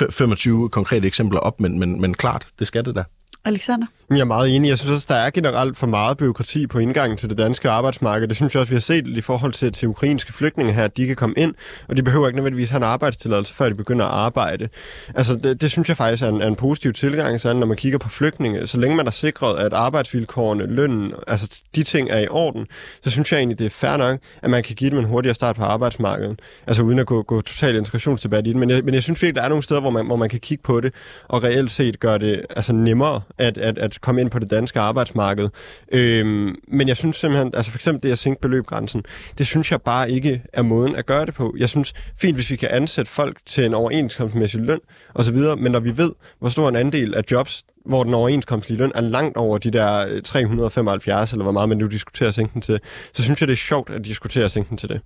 25 0.10 0.68
konkrete 0.68 1.06
eksempler 1.06 1.40
op, 1.40 1.60
men, 1.60 1.78
men, 1.78 2.00
men 2.00 2.14
klart, 2.14 2.46
det 2.58 2.66
skal 2.66 2.84
det 2.84 2.94
da. 2.94 3.04
Alexander? 3.44 3.86
Jeg 4.10 4.20
er 4.20 4.24
meget 4.24 4.56
enig. 4.56 4.68
Jeg 4.68 4.78
synes 4.78 4.92
også, 4.92 5.06
der 5.08 5.14
er 5.14 5.30
generelt 5.30 5.76
for 5.76 5.86
meget 5.86 6.16
byråkrati 6.16 6.66
på 6.66 6.78
indgangen 6.78 7.18
til 7.18 7.30
det 7.30 7.38
danske 7.38 7.70
arbejdsmarked. 7.70 8.28
Det 8.28 8.36
synes 8.36 8.54
jeg 8.54 8.60
også, 8.60 8.70
vi 8.70 8.74
har 8.74 8.80
set 8.80 9.06
i 9.06 9.20
forhold 9.20 9.52
til, 9.52 9.72
til 9.72 9.88
ukrainske 9.88 10.32
flygtninge 10.32 10.72
her, 10.72 10.84
at 10.84 10.96
de 10.96 11.06
kan 11.06 11.16
komme 11.16 11.34
ind, 11.38 11.54
og 11.88 11.96
de 11.96 12.02
behøver 12.02 12.26
ikke 12.26 12.36
nødvendigvis 12.36 12.70
have 12.70 12.76
en 12.76 12.82
arbejdstilladelse, 12.82 13.54
før 13.54 13.68
de 13.68 13.74
begynder 13.74 14.04
at 14.04 14.10
arbejde. 14.12 14.68
Altså, 15.14 15.36
det, 15.36 15.60
det 15.60 15.70
synes 15.70 15.88
jeg 15.88 15.96
faktisk 15.96 16.22
er 16.22 16.28
en, 16.28 16.40
er 16.40 16.46
en 16.46 16.56
positiv 16.56 16.92
tilgang, 16.92 17.40
sådan, 17.40 17.56
når 17.56 17.66
man 17.66 17.76
kigger 17.76 17.98
på 17.98 18.08
flygtninge. 18.08 18.66
Så 18.66 18.78
længe 18.78 18.96
man 18.96 19.06
er 19.06 19.10
sikret, 19.10 19.58
at 19.58 19.72
arbejdsvilkårene, 19.72 20.66
lønnen, 20.66 21.12
altså 21.26 21.60
de 21.74 21.82
ting 21.82 22.10
er 22.10 22.18
i 22.18 22.28
orden, 22.28 22.66
så 23.04 23.10
synes 23.10 23.32
jeg 23.32 23.38
egentlig, 23.38 23.58
det 23.58 23.66
er 23.66 23.70
fair 23.70 23.96
nok, 23.96 24.18
at 24.42 24.50
man 24.50 24.62
kan 24.62 24.74
give 24.74 24.90
dem 24.90 24.98
en 24.98 25.04
hurtigere 25.04 25.34
start 25.34 25.56
på 25.56 25.62
arbejdsmarkedet. 25.62 26.38
Altså 26.66 26.82
uden 26.82 26.98
at 26.98 27.06
gå, 27.06 27.22
gå 27.22 27.40
total 27.40 27.76
integrationsdebat 27.76 28.46
i 28.46 28.50
det. 28.50 28.56
Men 28.56 28.70
jeg, 28.70 28.84
men 28.84 28.94
jeg 28.94 29.02
synes 29.02 29.22
virkelig, 29.22 29.36
der 29.36 29.42
er 29.42 29.48
nogle 29.48 29.62
steder, 29.62 29.80
hvor 29.80 29.90
man, 29.90 30.06
hvor 30.06 30.16
man 30.16 30.28
kan 30.28 30.40
kigge 30.40 30.62
på 30.62 30.80
det, 30.80 30.94
og 31.28 31.42
reelt 31.42 31.70
set 31.70 32.00
gøre 32.00 32.18
det 32.18 32.42
altså, 32.56 32.72
nemmere 32.72 33.20
at, 33.38 33.58
at, 33.58 33.78
at 33.78 34.00
komme 34.00 34.20
ind 34.20 34.30
på 34.30 34.38
det 34.38 34.50
danske 34.50 34.80
arbejdsmarked. 34.80 35.48
Øhm, 35.92 36.54
men 36.68 36.88
jeg 36.88 36.96
synes 36.96 37.16
simpelthen, 37.16 37.54
altså 37.54 37.70
for 37.70 37.78
eksempel 37.78 38.02
det 38.02 38.12
at 38.12 38.18
sænke 38.18 38.40
beløbgrænsen, 38.40 39.04
det 39.38 39.46
synes 39.46 39.70
jeg 39.70 39.82
bare 39.82 40.10
ikke 40.10 40.42
er 40.52 40.62
måden 40.62 40.96
at 40.96 41.06
gøre 41.06 41.26
det 41.26 41.34
på. 41.34 41.54
Jeg 41.58 41.68
synes 41.68 41.92
fint, 42.20 42.36
hvis 42.36 42.50
vi 42.50 42.56
kan 42.56 42.68
ansætte 42.72 43.10
folk 43.10 43.38
til 43.46 43.64
en 43.64 43.74
overenskomstmæssig 43.74 44.60
løn 44.60 44.80
osv., 45.14 45.36
men 45.58 45.72
når 45.72 45.80
vi 45.80 45.96
ved, 45.96 46.12
hvor 46.38 46.48
stor 46.48 46.68
en 46.68 46.76
andel 46.76 47.14
af 47.14 47.22
jobs, 47.30 47.64
hvor 47.84 48.04
den 48.04 48.14
overenskomstlige 48.14 48.78
løn 48.78 48.92
er 48.94 49.00
langt 49.00 49.36
over 49.36 49.58
de 49.58 49.70
der 49.70 50.06
øh, 50.08 50.22
375, 50.22 51.32
eller 51.32 51.42
hvor 51.42 51.52
meget 51.52 51.68
man 51.68 51.78
nu 51.78 51.86
diskuterer 51.86 52.28
at 52.28 52.34
sænke 52.34 52.54
den 52.54 52.62
til, 52.62 52.80
så 53.12 53.22
synes 53.22 53.40
jeg, 53.40 53.48
det 53.48 53.52
er 53.52 53.56
sjovt 53.56 53.90
at 53.90 54.04
diskutere 54.04 54.44
at 54.44 54.50
sænke 54.50 54.70
den 54.70 54.78
til 54.78 54.88
det. 54.88 55.00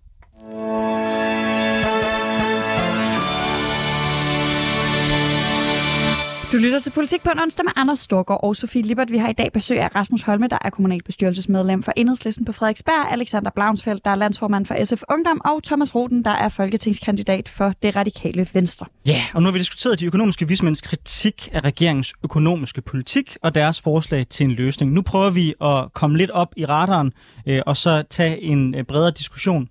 Du 6.52 6.56
lytter 6.56 6.78
til 6.78 6.90
Politik 6.90 7.22
på 7.22 7.30
en 7.30 7.40
onsdag 7.40 7.64
med 7.64 7.72
Anders 7.76 7.98
Storgård 7.98 8.40
og 8.42 8.56
Sofie 8.56 8.82
Lippert. 8.82 9.10
Vi 9.10 9.18
har 9.18 9.28
i 9.28 9.32
dag 9.32 9.52
besøg 9.52 9.80
af 9.80 9.94
Rasmus 9.94 10.22
Holme, 10.22 10.48
der 10.48 10.58
er 10.64 10.70
kommunalbestyrelsesmedlem 10.70 11.82
for 11.82 11.92
Enhedslisten 11.96 12.44
på 12.44 12.52
Frederiksberg, 12.52 13.12
Alexander 13.12 13.50
Blaunsfeldt, 13.50 14.04
der 14.04 14.10
er 14.10 14.14
landsformand 14.14 14.66
for 14.66 14.84
SF 14.84 15.02
Ungdom, 15.10 15.40
og 15.44 15.62
Thomas 15.64 15.94
Roden, 15.94 16.24
der 16.24 16.30
er 16.30 16.48
folketingskandidat 16.48 17.48
for 17.48 17.72
det 17.82 17.96
radikale 17.96 18.48
Venstre. 18.52 18.86
Ja, 19.06 19.22
og 19.34 19.42
nu 19.42 19.46
har 19.46 19.52
vi 19.52 19.58
diskuteret 19.58 20.00
de 20.00 20.06
økonomiske 20.06 20.48
vismænds 20.48 20.80
kritik 20.80 21.48
af 21.52 21.60
regeringens 21.64 22.14
økonomiske 22.24 22.82
politik 22.82 23.36
og 23.42 23.54
deres 23.54 23.80
forslag 23.80 24.26
til 24.28 24.44
en 24.44 24.52
løsning. 24.52 24.92
Nu 24.92 25.02
prøver 25.02 25.30
vi 25.30 25.54
at 25.60 25.92
komme 25.94 26.16
lidt 26.16 26.30
op 26.30 26.52
i 26.56 26.64
radaren 26.64 27.12
øh, 27.46 27.62
og 27.66 27.76
så 27.76 28.02
tage 28.10 28.42
en 28.42 28.74
øh, 28.74 28.84
bredere 28.84 29.10
diskussion 29.10 29.68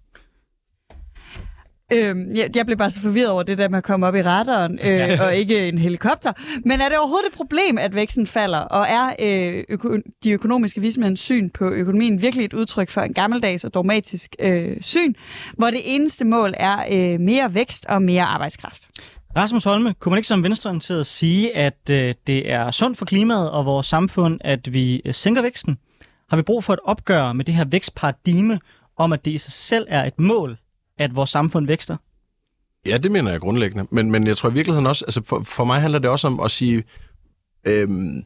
Øhm, 1.93 2.35
jeg, 2.35 2.49
jeg 2.55 2.65
blev 2.65 2.77
bare 2.77 2.89
så 2.89 3.01
forvirret 3.01 3.29
over 3.29 3.43
det 3.43 3.57
der 3.57 3.69
med 3.69 3.77
at 3.77 3.83
komme 3.83 4.07
op 4.07 4.15
i 4.15 4.21
radaren, 4.21 4.79
øh, 4.87 5.21
og 5.21 5.35
ikke 5.35 5.67
en 5.67 5.77
helikopter. 5.77 6.33
Men 6.65 6.81
er 6.81 6.89
det 6.89 6.97
overhovedet 6.97 7.27
et 7.27 7.33
problem, 7.33 7.77
at 7.77 7.95
væksten 7.95 8.27
falder? 8.27 8.59
Og 8.59 8.85
er 8.89 9.13
øh, 9.19 9.63
øko- 9.69 10.01
de 10.23 10.31
økonomiske 10.31 10.81
vismænds 10.81 11.19
syn 11.19 11.49
på 11.49 11.69
økonomien 11.69 12.21
virkelig 12.21 12.45
et 12.45 12.53
udtryk 12.53 12.89
for 12.89 13.01
en 13.01 13.13
gammeldags 13.13 13.63
og 13.63 13.73
dogmatisk 13.73 14.35
øh, 14.39 14.77
syn, 14.81 15.13
hvor 15.57 15.69
det 15.69 15.81
eneste 15.83 16.25
mål 16.25 16.53
er 16.57 16.85
øh, 16.91 17.19
mere 17.19 17.53
vækst 17.53 17.85
og 17.85 18.01
mere 18.01 18.23
arbejdskraft? 18.23 18.87
Rasmus 19.37 19.63
Holme, 19.63 19.93
kunne 19.99 20.09
man 20.09 20.17
ikke 20.17 20.27
som 20.27 20.43
venstreorienteret 20.43 21.05
sige, 21.05 21.57
at 21.57 21.89
øh, 21.91 22.13
det 22.27 22.51
er 22.51 22.71
sundt 22.71 22.97
for 22.97 23.05
klimaet 23.05 23.51
og 23.51 23.65
vores 23.65 23.85
samfund, 23.87 24.39
at 24.43 24.73
vi 24.73 25.01
øh, 25.05 25.13
sænker 25.13 25.41
væksten? 25.41 25.77
Har 26.29 26.37
vi 26.37 26.43
brug 26.43 26.63
for 26.63 26.73
et 26.73 26.79
opgør 26.83 27.33
med 27.33 27.45
det 27.45 27.55
her 27.55 27.65
vækstparadigme 27.65 28.59
om, 28.97 29.13
at 29.13 29.25
det 29.25 29.31
i 29.31 29.37
sig 29.37 29.53
selv 29.53 29.85
er 29.89 30.05
et 30.05 30.19
mål 30.19 30.57
at 30.97 31.15
vores 31.15 31.29
samfund 31.29 31.67
vækster? 31.67 31.97
Ja, 32.85 32.97
det 32.97 33.11
mener 33.11 33.31
jeg 33.31 33.39
grundlæggende. 33.39 33.87
Men, 33.91 34.11
men 34.11 34.27
jeg 34.27 34.37
tror 34.37 34.49
i 34.49 34.53
virkeligheden 34.53 34.87
også, 34.87 35.05
altså 35.05 35.23
for, 35.23 35.41
for 35.43 35.63
mig 35.63 35.81
handler 35.81 35.99
det 35.99 36.09
også 36.09 36.27
om 36.27 36.39
at 36.39 36.51
sige, 36.51 36.83
øhm, 37.63 38.23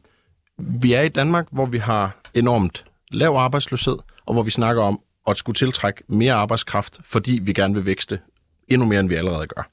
vi 0.58 0.92
er 0.92 1.02
i 1.02 1.08
Danmark, 1.08 1.46
hvor 1.50 1.66
vi 1.66 1.78
har 1.78 2.16
enormt 2.34 2.84
lav 3.10 3.34
arbejdsløshed, 3.36 3.96
og 4.26 4.32
hvor 4.34 4.42
vi 4.42 4.50
snakker 4.50 4.82
om 4.82 5.00
at 5.26 5.36
skulle 5.36 5.54
tiltrække 5.54 6.02
mere 6.08 6.34
arbejdskraft, 6.34 6.98
fordi 7.02 7.38
vi 7.42 7.52
gerne 7.52 7.74
vil 7.74 7.84
vækste 7.84 8.20
endnu 8.68 8.86
mere, 8.86 9.00
end 9.00 9.08
vi 9.08 9.14
allerede 9.14 9.46
gør. 9.46 9.70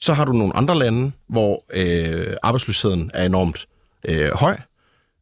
Så 0.00 0.12
har 0.12 0.24
du 0.24 0.32
nogle 0.32 0.56
andre 0.56 0.78
lande, 0.78 1.12
hvor 1.28 1.64
øh, 1.72 2.36
arbejdsløsheden 2.42 3.10
er 3.14 3.26
enormt 3.26 3.68
øh, 4.08 4.30
høj, 4.34 4.56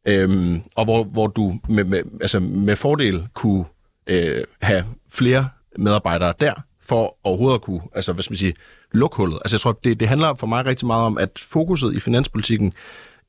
øh, 0.08 0.60
og 0.74 0.84
hvor, 0.84 1.04
hvor 1.04 1.26
du 1.26 1.60
med, 1.68 1.84
med, 1.84 2.02
altså 2.20 2.40
med 2.40 2.76
fordel 2.76 3.28
kunne 3.34 3.64
øh, 4.06 4.44
have 4.62 4.84
flere 5.08 5.48
medarbejdere 5.78 6.34
der, 6.40 6.54
for 6.88 7.16
overhovedet 7.24 7.54
at 7.54 7.62
kunne, 7.62 7.80
altså 7.94 8.12
hvad 8.12 8.22
skal 8.22 8.32
man 8.32 8.38
sige, 8.38 8.54
lukke 8.92 9.16
hullet. 9.16 9.38
Altså 9.44 9.56
jeg 9.56 9.60
tror, 9.60 9.78
det, 9.84 10.00
det 10.00 10.08
handler 10.08 10.34
for 10.34 10.46
mig 10.46 10.66
rigtig 10.66 10.86
meget 10.86 11.04
om, 11.04 11.18
at 11.18 11.30
fokuset 11.38 11.94
i 11.94 12.00
finanspolitikken 12.00 12.72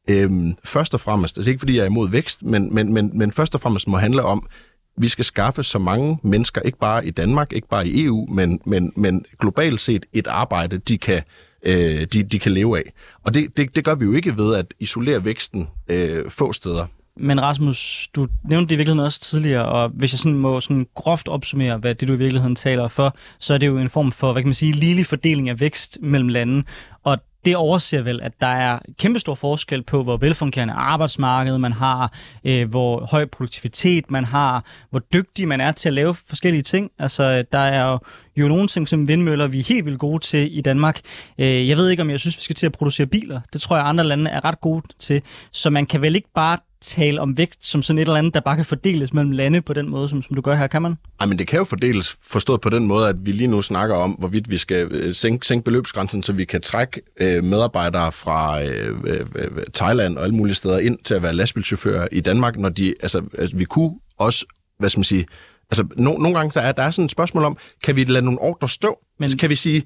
øhm, 0.10 0.56
først 0.64 0.94
og 0.94 1.00
fremmest, 1.00 1.38
altså 1.38 1.50
ikke 1.50 1.60
fordi 1.60 1.76
jeg 1.76 1.82
er 1.82 1.86
imod 1.86 2.10
vækst, 2.10 2.44
men, 2.44 2.76
men, 2.76 2.94
men, 2.94 3.12
men 3.14 3.32
først 3.32 3.56
og 3.56 3.62
fremmest 3.62 3.88
må 3.88 3.98
handle 3.98 4.24
om, 4.24 4.48
vi 4.98 5.08
skal 5.08 5.26
skaffe 5.26 5.64
så 5.64 5.80
mange 5.80 6.20
mennesker, 6.24 6.62
ikke 6.62 6.78
bare 6.78 7.06
i 7.06 7.10
Danmark, 7.10 7.54
ikke 7.54 7.68
bare 7.68 7.88
i 7.88 8.06
EU, 8.06 8.26
men, 8.26 8.62
men, 8.66 8.94
men 8.96 9.26
globalt 9.40 9.82
set 9.82 10.06
et 10.14 10.28
arbejde, 10.28 10.78
de 10.78 10.98
kan, 10.98 11.24
øh, 11.64 12.02
de, 12.14 12.24
de 12.24 12.40
kan 12.40 12.52
leve 12.52 12.78
af. 12.78 12.94
Og 13.26 13.34
det, 13.34 13.58
det, 13.58 13.76
det 13.76 13.86
gør 13.86 13.96
vi 13.96 14.06
jo 14.06 14.12
ikke 14.12 14.38
ved 14.38 14.56
at 14.56 14.74
isolere 14.80 15.26
væksten 15.26 15.68
øh, 15.88 16.30
få 16.30 16.54
steder. 16.54 16.86
Men 17.20 17.42
Rasmus, 17.42 18.10
du 18.16 18.28
nævnte 18.44 18.70
det 18.70 18.76
i 18.76 18.78
virkeligheden 18.78 19.06
også 19.06 19.20
tidligere, 19.20 19.66
og 19.66 19.90
hvis 19.90 20.14
jeg 20.14 20.20
sådan 20.20 20.38
må 20.38 20.62
sådan 20.62 20.88
groft 20.96 21.28
opsummere, 21.28 21.78
hvad 21.78 21.96
det 21.96 22.08
du 22.08 22.14
i 22.14 22.18
virkeligheden 22.18 22.56
taler 22.56 22.88
for, 22.88 23.16
så 23.40 23.54
er 23.54 23.58
det 23.58 23.68
jo 23.68 23.78
en 23.78 23.90
form 23.90 24.12
for, 24.12 24.32
hvad 24.32 24.42
kan 24.42 24.48
man 24.48 24.56
sige, 24.56 24.72
ligelig 24.72 25.06
fordeling 25.06 25.50
af 25.50 25.60
vækst 25.60 25.98
mellem 26.02 26.28
lande. 26.28 26.64
Og 27.04 27.18
det 27.46 27.56
overser 27.56 28.02
vel, 28.02 28.22
at 28.22 28.32
der 28.42 28.48
er 28.48 28.80
kæmpestor 29.00 29.36
forskel 29.36 29.84
på, 29.84 30.04
hvor 30.04 30.18
velfungerende 30.18 30.74
arbejdsmarked 30.74 31.58
man 31.58 31.74
har, 31.74 32.14
øh, 32.44 32.70
hvor 32.70 33.06
høj 33.06 33.26
produktivitet 33.26 34.12
man 34.12 34.26
har, 34.26 34.66
hvor 34.90 35.00
dygtig 35.00 35.48
man 35.48 35.62
er 35.62 35.72
til 35.72 35.90
at 35.90 35.94
lave 35.94 36.14
forskellige 36.14 36.64
ting. 36.64 36.92
Altså, 37.00 37.44
der 37.52 37.60
er 37.60 37.92
jo, 37.92 38.00
jo 38.42 38.48
nogle 38.48 38.68
ting 38.68 38.90
som 38.90 39.08
vindmøller, 39.08 39.48
vi 39.48 39.60
er 39.60 39.64
helt 39.64 39.86
vildt 39.86 40.00
gode 40.00 40.24
til 40.24 40.58
i 40.58 40.62
Danmark. 40.62 41.00
Øh, 41.38 41.70
jeg 41.70 41.78
ved 41.78 41.90
ikke, 41.90 42.02
om 42.02 42.10
jeg 42.10 42.20
synes, 42.20 42.38
vi 42.38 42.42
skal 42.42 42.56
til 42.56 42.66
at 42.66 42.72
producere 42.72 43.08
biler. 43.08 43.42
Det 43.54 43.62
tror 43.62 43.76
jeg, 43.76 43.88
andre 43.88 44.04
lande 44.04 44.32
er 44.32 44.46
ret 44.46 44.62
gode 44.62 44.82
til. 45.00 45.22
Så 45.52 45.70
man 45.70 45.86
kan 45.86 46.02
vel 46.02 46.16
ikke 46.16 46.30
bare 46.36 46.58
tale 46.82 47.22
om 47.22 47.38
vægt 47.38 47.66
som 47.66 47.82
sådan 47.82 47.98
et 47.98 48.02
eller 48.02 48.16
andet, 48.16 48.34
der 48.34 48.40
bare 48.40 48.56
kan 48.56 48.66
fordeles 48.66 49.14
mellem 49.14 49.32
lande 49.32 49.62
på 49.62 49.74
den 49.74 49.90
måde, 49.90 50.10
som, 50.10 50.22
som 50.22 50.36
du 50.36 50.42
gør 50.42 50.56
her, 50.56 50.68
kan 50.68 50.82
man? 50.82 50.96
Ej, 51.20 51.26
men 51.26 51.40
det 51.40 51.48
kan 51.48 51.58
jo 51.60 51.64
fordeles 51.64 52.18
forstået 52.22 52.62
på 52.62 52.70
den 52.70 52.88
måde, 52.88 53.10
at 53.10 53.16
vi 53.20 53.32
lige 53.32 53.48
nu 53.48 53.62
snakker 53.62 53.96
om, 53.96 54.12
hvorvidt 54.12 54.52
vi 54.52 54.58
skal 54.58 54.88
øh, 54.92 55.14
sænke, 55.14 55.48
sænke 55.48 55.64
beløbsgrænsen, 55.64 56.24
så 56.24 56.34
vi 56.34 56.46
kan 56.46 56.62
trække 56.62 57.02
øh, 57.20 57.44
medarbejdere 57.44 58.12
fra 58.12 58.64
øh, 58.64 59.00
øh, 59.04 59.26
øh, 59.36 59.64
Thailand 59.74 60.18
og 60.18 60.24
alle 60.24 60.36
mulige 60.36 60.56
steder 60.56 60.80
ind 60.80 60.98
til 61.04 61.14
at 61.14 61.24
være 61.24 61.34
lastbilchauffører 61.34 62.08
i 62.12 62.20
Danmark, 62.20 62.58
når 62.58 62.70
de, 62.70 62.94
altså, 63.02 63.22
altså 63.38 63.58
vi 63.58 63.66
kunne 63.66 63.92
også, 64.18 64.46
hvad 64.80 64.90
skal 64.90 65.00
man 65.00 65.04
sige, 65.04 65.26
altså 65.72 65.88
no, 65.96 66.18
nogle 66.18 66.38
gange 66.38 66.52
der 66.54 66.62
er 66.62 66.72
der 66.72 66.84
er 66.84 66.92
sådan 66.92 67.06
et 67.06 67.12
spørgsmål 67.12 67.44
om, 67.44 67.58
kan 67.84 67.96
vi 67.96 68.04
lade 68.04 68.26
nogle 68.26 68.42
ordre 68.42 68.70
stå? 68.70 69.00
Men... 69.18 69.24
Altså, 69.24 69.38
kan 69.38 69.50
vi 69.50 69.56
sige, 69.56 69.84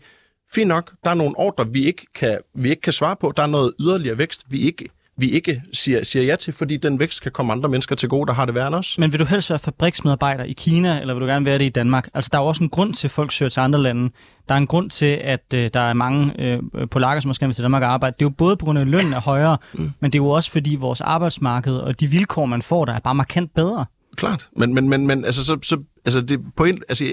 fint 0.53 0.67
nok, 0.67 0.91
der 1.03 1.09
er 1.09 1.15
nogle 1.15 1.38
ordre, 1.38 1.67
vi 1.67 1.86
ikke 1.86 2.05
kan, 2.15 2.38
vi 2.55 2.69
ikke 2.69 2.82
kan 2.82 2.93
svare 2.93 3.15
på, 3.15 3.34
der 3.38 3.43
er 3.43 3.47
noget 3.47 3.73
yderligere 3.79 4.17
vækst, 4.17 4.45
vi 4.49 4.59
ikke 4.59 4.89
vi 5.17 5.32
ikke 5.32 5.63
siger, 5.73 6.03
siger 6.03 6.23
ja 6.23 6.36
til, 6.36 6.53
fordi 6.53 6.77
den 6.77 6.99
vækst 6.99 7.21
kan 7.21 7.32
komme 7.32 7.51
andre 7.51 7.69
mennesker 7.69 7.95
til 7.95 8.09
gode, 8.09 8.27
der 8.27 8.34
har 8.34 8.45
det 8.45 8.55
værre 8.55 8.67
end 8.67 8.75
os. 8.75 8.97
Men 8.97 9.11
vil 9.11 9.19
du 9.19 9.25
helst 9.25 9.49
være 9.49 9.59
fabriksmedarbejder 9.59 10.43
i 10.43 10.53
Kina, 10.53 10.99
eller 10.99 11.13
vil 11.13 11.21
du 11.21 11.27
gerne 11.27 11.45
være 11.45 11.57
det 11.57 11.65
i 11.65 11.69
Danmark? 11.69 12.09
Altså, 12.13 12.29
der 12.32 12.38
er 12.38 12.41
jo 12.41 12.47
også 12.47 12.63
en 12.63 12.69
grund 12.69 12.93
til, 12.93 13.07
at 13.07 13.11
folk 13.11 13.32
søger 13.32 13.49
til 13.49 13.59
andre 13.59 13.82
lande. 13.82 14.09
Der 14.49 14.55
er 14.55 14.57
en 14.59 14.67
grund 14.67 14.89
til, 14.89 15.05
at 15.23 15.53
øh, 15.53 15.69
der 15.73 15.79
er 15.79 15.93
mange 15.93 16.34
øh, 16.39 16.59
polakker, 16.91 17.21
som 17.21 17.29
også 17.29 17.41
gerne 17.41 17.53
til 17.53 17.63
Danmark 17.63 17.84
arbejde. 17.84 18.15
Det 18.19 18.25
er 18.25 18.29
jo 18.29 18.34
både 18.38 18.57
på 18.57 18.65
grund 18.65 18.79
af, 18.79 18.82
at 18.82 18.88
lønnen 18.88 19.13
er 19.13 19.21
højere, 19.21 19.57
mm. 19.73 19.91
men 19.99 20.11
det 20.11 20.19
er 20.19 20.23
jo 20.23 20.29
også 20.29 20.51
fordi 20.51 20.75
vores 20.75 21.01
arbejdsmarked 21.01 21.75
og 21.75 21.99
de 21.99 22.07
vilkår, 22.07 22.45
man 22.45 22.61
får, 22.61 22.86
der 22.86 22.93
er 22.93 22.99
bare 22.99 23.15
markant 23.15 23.53
bedre. 23.55 23.86
Klart, 24.22 24.49
men, 24.55 24.74
men, 24.74 24.89
men, 24.89 25.07
men 25.07 25.26
altså, 25.26 25.45
så, 25.45 25.59
så, 25.63 25.84
altså 26.05 26.22
det 26.22 26.41
på 26.55 26.63
en, 26.63 26.84
altså, 26.89 27.05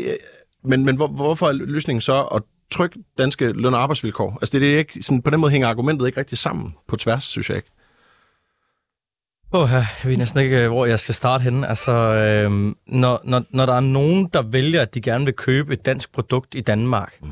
men, 0.65 0.85
men 0.85 0.97
hvor, 0.97 1.07
hvorfor 1.07 1.47
er 1.47 1.53
løsningen 1.53 2.01
så 2.01 2.23
at 2.23 2.43
trykke 2.71 2.99
danske 3.19 3.53
løn- 3.53 3.75
og 3.75 3.83
arbejdsvilkår? 3.83 4.39
Altså 4.41 4.59
det 4.59 4.75
er 4.75 4.79
ikke, 4.79 5.03
sådan, 5.03 5.23
på 5.23 5.31
den 5.31 5.41
måde 5.41 5.53
hænger 5.53 5.69
argumentet 5.69 6.07
ikke 6.07 6.21
rigtig 6.21 6.39
sammen 6.39 6.75
på 6.89 6.97
tværs, 6.97 7.25
synes 7.25 7.49
jeg 7.49 7.57
ikke. 7.57 7.71
Oh, 9.53 9.71
jeg 9.73 9.87
ved 10.05 10.17
næsten 10.17 10.41
ikke, 10.41 10.57
øh, 10.57 10.69
hvor 10.69 10.87
jeg 10.87 11.01
skal 11.01 11.15
starte 11.15 11.43
henne. 11.43 11.69
Altså, 11.69 11.93
øh, 11.93 12.51
når, 12.87 13.21
når, 13.25 13.45
når 13.51 13.67
der 13.67 13.75
er 13.75 13.81
nogen, 13.81 14.31
der 14.33 14.43
vælger, 14.43 14.83
at 14.83 14.95
de 14.95 15.01
gerne 15.01 15.25
vil 15.25 15.35
købe 15.35 15.73
et 15.73 15.87
dansk 15.87 16.13
produkt 16.13 16.55
i 16.55 16.61
Danmark, 16.61 17.19
mm 17.23 17.29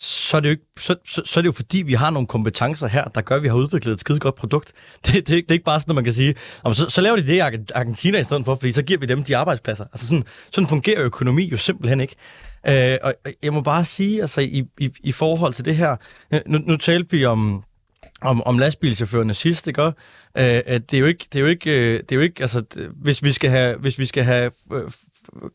så, 0.00 0.36
er 0.36 0.40
det 0.40 0.48
jo 0.48 0.50
ikke, 0.50 0.64
så, 0.78 0.96
så, 1.04 1.22
så 1.24 1.40
er 1.40 1.42
det 1.42 1.46
jo 1.46 1.52
fordi, 1.52 1.82
vi 1.82 1.92
har 1.92 2.10
nogle 2.10 2.26
kompetencer 2.26 2.86
her, 2.86 3.04
der 3.04 3.20
gør, 3.20 3.36
at 3.36 3.42
vi 3.42 3.48
har 3.48 3.54
udviklet 3.54 3.92
et 3.92 4.00
skide 4.00 4.18
godt 4.18 4.34
produkt. 4.34 4.72
Det, 5.06 5.14
det, 5.14 5.26
det 5.26 5.50
er 5.50 5.52
ikke 5.52 5.64
bare 5.64 5.80
sådan, 5.80 5.92
at 5.92 5.94
man 5.94 6.04
kan 6.04 6.12
sige, 6.12 6.34
så, 6.72 6.86
så 6.88 7.00
laver 7.00 7.16
de 7.16 7.26
det 7.26 7.34
i 7.34 7.38
Argentina 7.74 8.18
i 8.18 8.24
stedet 8.24 8.44
for, 8.44 8.54
fordi 8.54 8.72
så 8.72 8.82
giver 8.82 9.00
vi 9.00 9.06
dem 9.06 9.24
de 9.24 9.36
arbejdspladser. 9.36 9.84
Altså 9.84 10.06
sådan, 10.06 10.24
sådan 10.52 10.68
fungerer 10.68 11.04
økonomi 11.04 11.44
jo 11.44 11.56
simpelthen 11.56 12.00
ikke. 12.00 12.16
Øh, 12.68 12.98
og 13.02 13.14
jeg 13.42 13.52
må 13.52 13.60
bare 13.60 13.84
sige, 13.84 14.20
altså 14.20 14.40
i, 14.40 14.64
i, 14.78 14.90
i 15.00 15.12
forhold 15.12 15.54
til 15.54 15.64
det 15.64 15.76
her, 15.76 15.96
nu, 16.46 16.58
nu 16.58 16.76
talte 16.76 17.10
vi 17.10 17.24
om, 17.24 17.62
om, 18.20 18.42
om 18.42 18.58
lastbilchaufførerne 18.58 19.34
sidst, 19.34 19.68
ikke? 19.68 19.82
Øh, 19.82 19.94
det 20.34 20.94
er 20.94 20.98
jo 20.98 21.06
ikke, 21.06 21.26
det 21.32 21.36
er 21.36 21.40
jo 21.40 21.46
ikke, 21.46 21.70
øh, 21.70 22.00
det 22.00 22.12
er 22.12 22.16
jo 22.16 22.22
ikke, 22.22 22.42
altså, 22.42 22.62
hvis 22.96 23.22
vi 23.22 23.32
skal 23.32 23.50
have, 23.50 23.76
hvis 23.76 23.98
vi 23.98 24.06
skal 24.06 24.24
have 24.24 24.50
øh, 24.72 24.90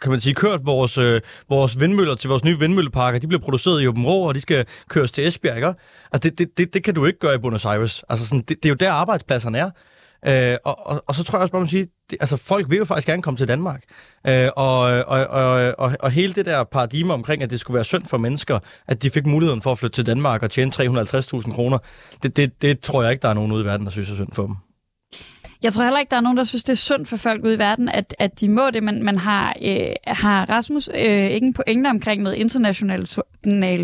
kan 0.02 0.12
man 0.12 0.22
sige, 0.22 0.34
kørt 0.34 0.66
vores, 0.66 0.98
øh, 0.98 1.22
vores 1.50 1.80
vindmøller 1.80 2.16
til 2.16 2.30
vores 2.30 2.44
nye 2.44 2.60
vindmølleparker. 2.60 3.20
De 3.20 3.28
bliver 3.28 3.42
produceret 3.42 3.82
i 3.82 3.88
Åben 3.88 4.06
Rå, 4.06 4.28
og 4.28 4.36
de 4.36 4.42
skal 4.42 4.66
køres 4.90 5.12
til 5.12 5.28
Esbjerg, 5.28 5.56
ikke? 5.56 5.74
Altså, 6.12 6.30
det, 6.30 6.38
det, 6.38 6.58
det, 6.58 6.74
det 6.74 6.84
kan 6.84 6.96
du 6.96 7.06
ikke 7.06 7.20
gøre 7.20 7.36
i 7.36 7.38
Buenos 7.38 7.66
Aires. 7.66 8.04
Altså, 8.10 8.28
sådan, 8.28 8.42
det, 8.42 8.50
det 8.50 8.66
er 8.66 8.70
jo 8.70 8.76
der, 8.76 8.92
arbejdspladserne 8.92 9.58
er. 9.58 9.70
Øh, 10.26 10.58
og, 10.64 10.88
og, 10.88 11.04
og 11.08 11.16
så 11.16 11.24
tror 11.24 11.38
jeg 11.38 11.42
også 11.42 11.52
bare, 11.52 11.62
man 11.62 11.70
siger, 11.70 11.86
det, 12.10 12.18
altså 12.20 12.38
folk 12.38 12.70
vil 12.70 12.78
jo 12.78 12.86
faktisk 12.86 13.08
gerne 13.08 13.22
komme 13.22 13.38
til 13.38 13.48
Danmark. 13.48 13.84
Øh, 14.28 14.50
og, 14.56 14.80
og, 14.80 15.28
og, 15.28 15.76
og, 15.78 15.96
og 16.00 16.12
hele 16.12 16.34
det 16.34 16.46
der 16.46 16.64
paradigme 16.64 17.14
omkring, 17.14 17.44
at 17.44 17.50
det 17.50 17.60
skulle 17.60 17.76
være 17.76 17.84
synd 17.84 18.06
for 18.06 18.18
mennesker, 18.18 18.60
at 18.88 19.04
de 19.04 19.10
fik 19.10 19.26
muligheden 19.26 19.62
for 19.62 19.72
at 19.72 19.80
flytte 19.80 19.96
til 19.96 20.08
Danmark 20.08 20.44
og 20.44 20.52
tjene 20.52 20.72
350.000 20.76 21.54
kroner, 21.54 21.78
det, 22.24 22.38
det, 22.38 22.62
det 22.62 22.80
tror 22.80 23.04
jeg 23.04 23.12
ikke, 23.12 23.22
der 23.22 23.30
er 23.30 23.34
nogen 23.34 23.52
ude 23.52 23.64
i 23.64 23.66
verden, 23.66 23.86
der 23.86 23.92
synes 23.92 24.10
er 24.10 24.16
synd 24.16 24.32
for 24.34 24.46
dem. 24.46 24.56
Jeg 25.64 25.74
tror 25.74 25.84
heller 25.84 26.00
ikke, 26.00 26.10
der 26.10 26.18
er 26.18 26.22
nogen, 26.22 26.38
der 26.38 26.44
synes, 26.44 26.64
det 26.64 26.72
er 26.72 26.78
synd 26.78 27.06
for 27.06 27.18
folk 27.18 27.46
ude 27.46 27.54
i 27.54 27.60
verden, 27.60 27.90
at, 27.90 28.16
at 28.20 28.40
de 28.40 28.50
må 28.50 28.70
det, 28.70 28.84
men 28.84 29.04
man 29.04 29.18
har, 29.18 29.56
øh, 29.62 29.94
har 30.08 30.50
Rasmus 30.50 30.90
øh, 30.94 31.30
ikke 31.30 31.48
en 31.48 31.54
pointe 31.54 31.88
omkring 31.88 32.24
noget 32.24 32.38
international 32.38 33.08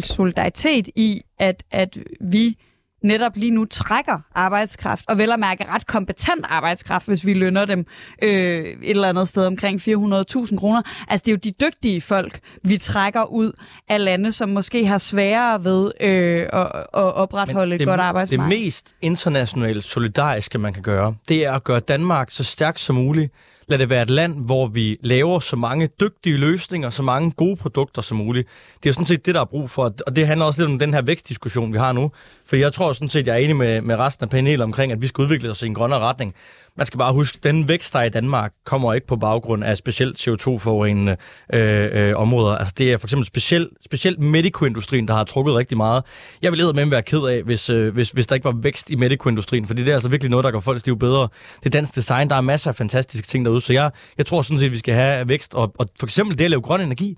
solidaritet 0.04 0.90
i, 0.96 1.22
at, 1.40 1.64
at 1.72 1.98
vi 2.22 2.58
netop 3.02 3.32
lige 3.36 3.52
nu 3.52 3.66
trækker 3.66 4.20
arbejdskraft, 4.36 5.06
og 5.08 5.18
vel 5.18 5.32
at 5.32 5.40
mærke 5.40 5.66
ret 5.70 5.88
kompetent 5.88 6.46
arbejdskraft, 6.50 7.08
hvis 7.08 7.26
vi 7.26 7.34
lønner 7.34 7.66
dem 7.66 7.86
øh, 8.24 8.30
et 8.30 8.76
eller 8.84 9.10
andet 9.10 9.28
sted 9.28 9.46
omkring 9.46 9.82
400.000 9.82 10.58
kroner. 10.58 10.82
Altså 11.08 11.24
det 11.26 11.32
er 11.32 11.36
jo 11.36 11.40
de 11.44 11.52
dygtige 11.52 12.02
folk, 12.02 12.40
vi 12.64 12.78
trækker 12.78 13.24
ud 13.24 13.52
af 13.90 14.04
lande, 14.04 14.32
som 14.32 14.50
måske 14.50 14.86
har 14.86 14.98
sværere 14.98 15.64
ved 15.64 15.92
øh, 16.02 16.42
at, 16.54 16.66
at 16.74 16.88
opretholde 16.94 17.74
det, 17.74 17.82
et 17.82 17.88
godt 17.88 18.02
arbejdsmarked. 18.02 18.52
Det 18.52 18.60
mest 18.60 18.96
internationalt 19.02 19.84
solidariske, 19.84 20.58
man 20.58 20.74
kan 20.74 20.84
gøre, 20.84 21.16
det 21.30 21.46
er 21.46 21.54
at 21.54 21.64
gøre 21.64 21.80
Danmark 21.80 22.32
så 22.32 22.44
stærkt 22.44 22.80
som 22.80 22.96
muligt, 22.96 23.34
lad 23.70 23.78
det 23.78 23.90
være 23.90 24.02
et 24.02 24.10
land, 24.10 24.46
hvor 24.46 24.68
vi 24.68 24.98
laver 25.02 25.40
så 25.40 25.56
mange 25.56 25.90
dygtige 26.02 26.38
løsninger, 26.38 26.90
så 26.90 27.04
mange 27.04 27.32
gode 27.32 27.56
produkter 27.56 28.02
som 28.02 28.18
muligt. 28.18 28.48
Det 28.84 28.90
er 28.90 28.94
sådan 28.94 29.06
set 29.06 29.26
det, 29.26 29.36
der 29.36 29.42
er 29.42 29.46
brug 29.46 29.70
for, 29.70 29.94
og 30.08 30.16
det 30.16 30.28
handler 30.28 30.46
også 30.46 30.62
lidt 30.62 30.72
om 30.72 30.80
den 30.80 30.94
her 30.94 31.02
vækstdiskussion, 31.02 31.74
vi 31.74 31.78
har 31.78 31.92
nu. 31.92 32.12
For 32.46 32.56
jeg 32.56 32.74
tror 32.74 32.94
sådan 32.94 33.10
set, 33.10 33.28
jeg 33.28 33.34
er 33.34 33.38
enig 33.38 33.56
med, 33.56 33.82
med 33.82 33.96
resten 33.96 34.24
af 34.24 34.30
panelet 34.30 34.62
omkring, 34.62 34.92
at 34.92 35.02
vi 35.02 35.08
skal 35.08 35.22
udvikle 35.22 35.50
os 35.50 35.62
i 35.62 35.66
en 35.66 35.74
grønnere 35.74 36.00
retning. 36.00 36.36
Man 36.76 36.86
skal 36.86 36.98
bare 36.98 37.14
huske, 37.14 37.38
at 37.38 37.44
den 37.44 37.68
vækst, 37.68 37.94
der 37.94 38.00
er 38.00 38.04
i 38.04 38.10
Danmark, 38.10 38.54
kommer 38.66 38.94
ikke 38.94 39.08
på 39.08 39.16
baggrund 39.16 39.64
af 39.64 39.78
specielt 39.78 40.28
CO2-forurenende 40.28 41.16
øh, 41.54 42.10
øh, 42.10 42.16
områder. 42.16 42.56
Altså 42.56 42.74
det 42.78 42.92
er 42.92 42.98
for 42.98 43.08
eksempel 43.08 43.26
specielt, 43.26 43.70
specielt 43.86 44.20
medicoindustrien, 44.20 45.08
der 45.08 45.14
har 45.14 45.24
trukket 45.24 45.56
rigtig 45.56 45.78
meget. 45.78 46.04
Jeg 46.42 46.52
ville 46.52 46.74
med 46.74 46.86
være 46.86 47.02
ked 47.02 47.22
af, 47.22 47.44
hvis, 47.44 47.70
øh, 47.70 47.94
hvis, 47.94 48.12
hvis 48.12 48.28
der 48.28 48.36
ikke 48.36 48.46
var 48.46 48.56
vækst 48.62 48.92
i 48.92 48.96
medicoindustrien, 48.96 49.68
for 49.68 49.74
det 49.74 49.88
er 49.88 49.94
altså 49.94 50.10
virkelig 50.10 50.32
noget, 50.32 50.44
der 50.44 50.52
gør 50.52 50.60
folks 50.60 50.86
liv 50.86 51.00
bedre. 51.00 51.28
Det 51.60 51.66
er 51.66 51.70
dansk 51.70 51.96
design, 51.96 52.30
der 52.30 52.36
er 52.36 52.42
masser 52.42 52.72
af 52.72 52.76
fantastiske 52.76 53.28
ting 53.28 53.46
derude, 53.46 53.62
så 53.62 53.74
jeg, 53.74 53.92
jeg 54.18 54.26
tror 54.26 54.42
sådan 54.42 54.60
set, 54.60 54.66
at 54.66 54.72
vi 54.72 54.78
skal 54.78 54.94
have 54.94 55.28
vækst. 55.28 55.56
Og, 55.56 55.74
og 55.80 55.88
for 56.00 56.08
eksempel 56.08 56.38
det 56.38 56.44
at 56.44 56.50
lave 56.50 56.62
grøn 56.62 56.82
energi, 56.82 57.18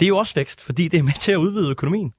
det 0.00 0.06
er 0.06 0.08
jo 0.08 0.16
også 0.16 0.34
vækst, 0.34 0.60
fordi 0.60 0.88
det 0.88 0.98
er 0.98 1.02
med 1.02 1.20
til 1.20 1.32
at 1.32 1.36
udvide 1.36 1.70
økonomien. 1.70 2.12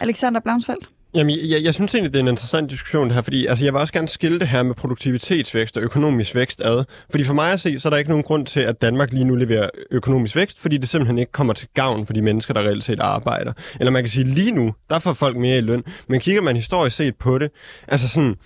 Alexander 0.00 0.40
Blaunsfeldt. 0.40 0.88
Jamen, 1.14 1.36
jeg, 1.50 1.62
jeg 1.62 1.74
synes 1.74 1.94
egentlig, 1.94 2.12
det 2.12 2.18
er 2.18 2.22
en 2.22 2.28
interessant 2.28 2.70
diskussion 2.70 3.06
det 3.06 3.14
her, 3.14 3.22
fordi 3.22 3.46
altså, 3.46 3.64
jeg 3.64 3.72
vil 3.72 3.80
også 3.80 3.92
gerne 3.92 4.08
skille 4.08 4.40
det 4.40 4.48
her 4.48 4.62
med 4.62 4.74
produktivitetsvækst 4.74 5.76
og 5.76 5.82
økonomisk 5.82 6.34
vækst 6.34 6.60
ad. 6.60 6.84
Fordi 7.10 7.24
for 7.24 7.34
mig 7.34 7.52
at 7.52 7.60
se, 7.60 7.80
så 7.80 7.88
er 7.88 7.90
der 7.90 7.96
ikke 7.96 8.10
nogen 8.10 8.24
grund 8.24 8.46
til, 8.46 8.60
at 8.60 8.82
Danmark 8.82 9.12
lige 9.12 9.24
nu 9.24 9.34
leverer 9.34 9.68
økonomisk 9.90 10.36
vækst, 10.36 10.60
fordi 10.60 10.76
det 10.76 10.88
simpelthen 10.88 11.18
ikke 11.18 11.32
kommer 11.32 11.52
til 11.52 11.68
gavn 11.74 12.06
for 12.06 12.12
de 12.12 12.22
mennesker, 12.22 12.54
der 12.54 12.60
reelt 12.60 12.84
set 12.84 13.00
arbejder. 13.00 13.52
Eller 13.80 13.90
man 13.90 14.02
kan 14.02 14.10
sige, 14.10 14.24
lige 14.24 14.52
nu, 14.52 14.74
der 14.90 14.98
får 14.98 15.12
folk 15.12 15.36
mere 15.36 15.58
i 15.58 15.60
løn. 15.60 15.84
Men 16.08 16.20
kigger 16.20 16.42
man 16.42 16.56
historisk 16.56 16.96
set 16.96 17.16
på 17.16 17.38
det, 17.38 17.50
altså 17.88 18.08
sådan, 18.08 18.36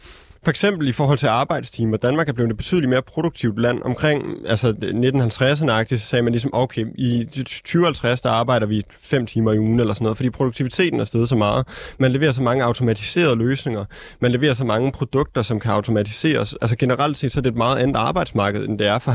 for 0.45 0.51
eksempel 0.51 0.88
i 0.88 0.92
forhold 0.92 1.18
til 1.18 1.26
arbejdstimer. 1.26 1.97
Danmark 1.97 2.28
er 2.28 2.32
blevet 2.32 2.51
et 2.51 2.57
betydeligt 2.57 2.90
mere 2.90 3.03
produktivt 3.03 3.59
land. 3.59 3.82
Omkring 3.82 4.24
altså 4.47 4.74
1950'erne 4.82 5.97
så 5.97 6.07
sagde 6.07 6.22
man 6.22 6.32
ligesom, 6.32 6.51
okay, 6.55 6.86
i 6.99 7.24
2050 7.24 8.20
der 8.20 8.30
arbejder 8.30 8.66
vi 8.66 8.82
fem 8.90 9.26
timer 9.26 9.53
i 9.53 9.59
ugen 9.59 9.80
eller 9.80 9.95
sådan 9.95 10.05
noget, 10.05 10.16
fordi 10.16 10.30
produktiviteten 10.30 11.01
er 11.01 11.05
steget 11.05 11.28
så 11.28 11.36
meget. 11.36 11.66
Man 11.99 12.12
leverer 12.12 12.32
så 12.32 12.42
mange 12.42 12.64
automatiserede 12.64 13.36
løsninger. 13.36 13.84
Man 14.20 14.30
leverer 14.30 14.55
så 14.55 14.64
mange 14.64 14.92
produkter, 14.92 15.42
som 15.42 15.61
kan 15.61 15.70
automatiseres. 15.70 16.55
Altså 16.62 16.76
generelt 16.76 17.16
set, 17.16 17.32
så 17.32 17.40
er 17.40 17.42
det 17.42 17.51
et 17.51 17.57
meget 17.57 17.78
andet 17.78 17.97
arbejdsmarked, 17.97 18.68
end 18.68 18.78
det 18.78 18.86
er 18.86 18.99
for 18.99 19.12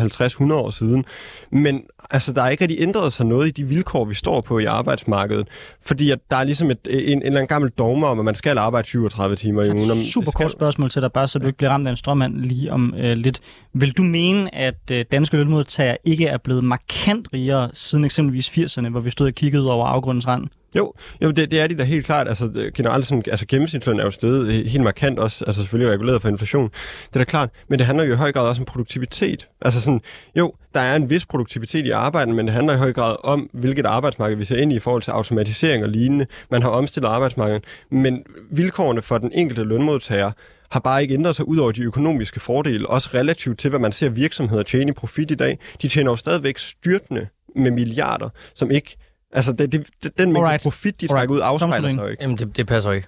50-100 0.51 0.53
år 0.53 0.69
siden. 0.69 1.05
Men 1.51 1.81
altså, 2.11 2.33
der 2.33 2.41
er 2.41 2.49
ikke 2.49 2.63
rigtig 2.63 2.81
ændret 2.81 3.13
sig 3.13 3.25
noget 3.25 3.47
i 3.47 3.51
de 3.51 3.63
vilkår, 3.63 4.05
vi 4.05 4.13
står 4.13 4.41
på 4.41 4.59
i 4.59 4.65
arbejdsmarkedet. 4.65 5.47
Fordi 5.81 6.11
at 6.11 6.19
der 6.31 6.37
er 6.37 6.43
ligesom 6.43 6.71
et, 6.71 6.79
en, 6.89 6.99
en 6.99 7.21
eller 7.21 7.27
anden 7.27 7.47
gammel 7.47 7.71
dogme 7.71 8.07
om, 8.07 8.19
at 8.19 8.25
man 8.25 8.35
skal 8.35 8.57
arbejde 8.57 8.87
37 8.87 9.35
timer 9.35 9.63
i 9.63 9.69
ugen. 9.69 10.03
Super 10.13 10.31
kort 10.31 10.51
spørgsmål 10.51 10.89
til 10.89 11.01
dig 11.01 11.11
bare 11.19 11.27
så 11.27 11.39
du 11.39 11.47
ikke 11.47 11.57
bliver 11.57 11.71
ramt 11.71 11.87
af 11.87 11.91
en 11.91 11.97
strømmand 11.97 12.37
lige 12.37 12.71
om 12.71 12.93
øh, 12.97 13.17
lidt. 13.17 13.39
Vil 13.73 13.91
du 13.91 14.03
mene, 14.03 14.55
at 14.55 14.91
øh, 14.91 15.05
danske 15.11 15.37
lønmodtagere 15.37 15.97
ikke 16.03 16.27
er 16.27 16.37
blevet 16.37 16.63
markant 16.63 17.27
rigere 17.33 17.69
siden 17.73 18.05
eksempelvis 18.05 18.49
80'erne, 18.49 18.89
hvor 18.89 18.99
vi 18.99 19.09
stod 19.09 19.27
og 19.27 19.33
kiggede 19.33 19.71
over 19.71 19.85
afgrundens 19.85 20.27
rand? 20.27 20.47
Jo, 20.75 20.93
jo 21.23 21.31
det, 21.31 21.51
det 21.51 21.59
er 21.59 21.67
de 21.67 21.77
da 21.77 21.83
helt 21.83 22.05
klart. 22.05 22.27
Altså, 22.27 22.71
generelt 22.75 23.05
sådan, 23.05 23.23
altså 23.31 23.45
gennemsnitsløn 23.45 23.99
er 23.99 24.03
jo 24.03 24.11
stedet 24.11 24.69
helt 24.69 24.83
markant 24.83 25.19
også, 25.19 25.45
altså 25.45 25.61
selvfølgelig 25.61 25.93
reguleret 25.93 26.21
for 26.21 26.29
inflation. 26.29 26.69
Det 27.07 27.13
er 27.13 27.19
da 27.19 27.23
klart, 27.23 27.49
men 27.67 27.79
det 27.79 27.87
handler 27.87 28.03
jo 28.03 28.13
i 28.13 28.15
høj 28.15 28.31
grad 28.31 28.47
også 28.47 28.61
om 28.61 28.65
produktivitet. 28.65 29.47
Altså 29.61 29.81
sådan, 29.81 30.01
jo, 30.35 30.53
der 30.73 30.79
er 30.79 30.95
en 30.95 31.09
vis 31.09 31.25
produktivitet 31.25 31.85
i 31.85 31.89
arbejdet, 31.89 32.35
men 32.35 32.45
det 32.45 32.53
handler 32.53 32.73
i 32.73 32.77
høj 32.77 32.93
grad 32.93 33.15
om, 33.23 33.49
hvilket 33.53 33.85
arbejdsmarked 33.85 34.37
vi 34.37 34.43
ser 34.43 34.57
ind 34.57 34.73
i 34.73 34.75
i 34.75 34.79
forhold 34.79 35.01
til 35.01 35.11
automatisering 35.11 35.83
og 35.83 35.89
lignende. 35.89 36.25
Man 36.51 36.61
har 36.61 36.69
omstillet 36.69 37.09
arbejdsmarkedet, 37.09 37.63
men 37.91 38.23
vilkårene 38.51 39.01
for 39.01 39.17
den 39.17 39.31
enkelte 39.33 39.63
lønmodtager 39.63 40.31
har 40.71 40.79
bare 40.79 41.01
ikke 41.01 41.13
ændret 41.13 41.35
sig 41.35 41.47
ud 41.47 41.57
over 41.57 41.71
de 41.71 41.81
økonomiske 41.81 42.39
fordele, 42.39 42.89
også 42.89 43.09
relativt 43.13 43.59
til, 43.59 43.69
hvad 43.69 43.79
man 43.79 43.91
ser 43.91 44.09
virksomheder 44.09 44.63
tjene 44.63 44.89
i 44.89 44.93
profit 44.93 45.31
i 45.31 45.35
dag. 45.35 45.59
De 45.81 45.87
tjener 45.87 46.11
jo 46.11 46.15
stadigvæk 46.15 46.57
styrtende 46.57 47.27
med 47.55 47.71
milliarder, 47.71 48.29
som 48.53 48.71
ikke... 48.71 48.97
Altså, 49.31 49.53
det, 49.53 49.71
det, 49.71 49.87
den 50.17 50.33
mængde 50.33 50.59
profit, 50.63 51.01
de 51.01 51.07
trækker 51.07 51.35
ud, 51.35 51.39
afspejler 51.43 51.89
sig 51.89 52.11
ikke. 52.11 52.23
Jamen, 52.23 52.37
det, 52.37 52.57
det 52.57 52.67
passer 52.67 52.91
ikke. 52.91 53.07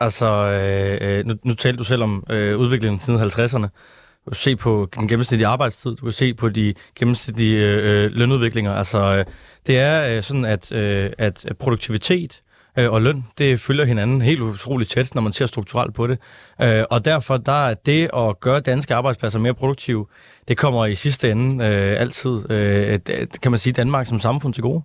Altså, 0.00 0.26
øh, 0.26 1.18
øh, 1.18 1.26
nu, 1.26 1.34
nu 1.44 1.54
talte 1.54 1.78
du 1.78 1.84
selv 1.84 2.02
om 2.02 2.24
øh, 2.30 2.58
udviklingen 2.58 3.00
siden 3.00 3.20
50'erne. 3.20 3.68
Du 4.24 4.30
kan 4.30 4.36
se 4.36 4.56
på 4.56 4.88
den 4.94 5.08
gennemsnitlige 5.08 5.46
arbejdstid, 5.46 5.96
du 5.96 6.04
kan 6.04 6.12
se 6.12 6.34
på 6.34 6.48
de 6.48 6.74
gennemsnitlige 6.98 7.66
øh, 7.66 8.10
lønudviklinger. 8.12 8.74
Altså, 8.74 8.98
øh, 8.98 9.24
det 9.66 9.78
er 9.78 10.16
øh, 10.16 10.22
sådan, 10.22 10.44
at, 10.44 10.72
øh, 10.72 11.10
at 11.18 11.46
produktivitet 11.58 12.42
øh, 12.76 12.92
og 12.92 13.02
løn, 13.02 13.24
det 13.38 13.60
følger 13.60 13.84
hinanden 13.84 14.22
helt 14.22 14.40
utroligt 14.40 14.90
tæt, 14.90 15.14
når 15.14 15.22
man 15.22 15.32
ser 15.32 15.46
strukturelt 15.46 15.94
på 15.94 16.06
det. 16.06 16.18
Øh, 16.62 16.84
og 16.90 17.04
derfor 17.04 17.36
der 17.36 17.66
er 17.66 17.74
det 17.74 18.10
at 18.16 18.40
gøre 18.40 18.60
danske 18.60 18.94
arbejdspladser 18.94 19.38
mere 19.38 19.54
produktive, 19.54 20.06
det 20.48 20.56
kommer 20.56 20.86
i 20.86 20.94
sidste 20.94 21.30
ende 21.30 21.64
øh, 21.64 22.00
altid, 22.00 22.50
øh, 22.50 22.98
kan 23.42 23.50
man 23.52 23.58
sige, 23.58 23.72
Danmark 23.72 24.06
som 24.06 24.20
samfund 24.20 24.54
til 24.54 24.62
gode. 24.62 24.82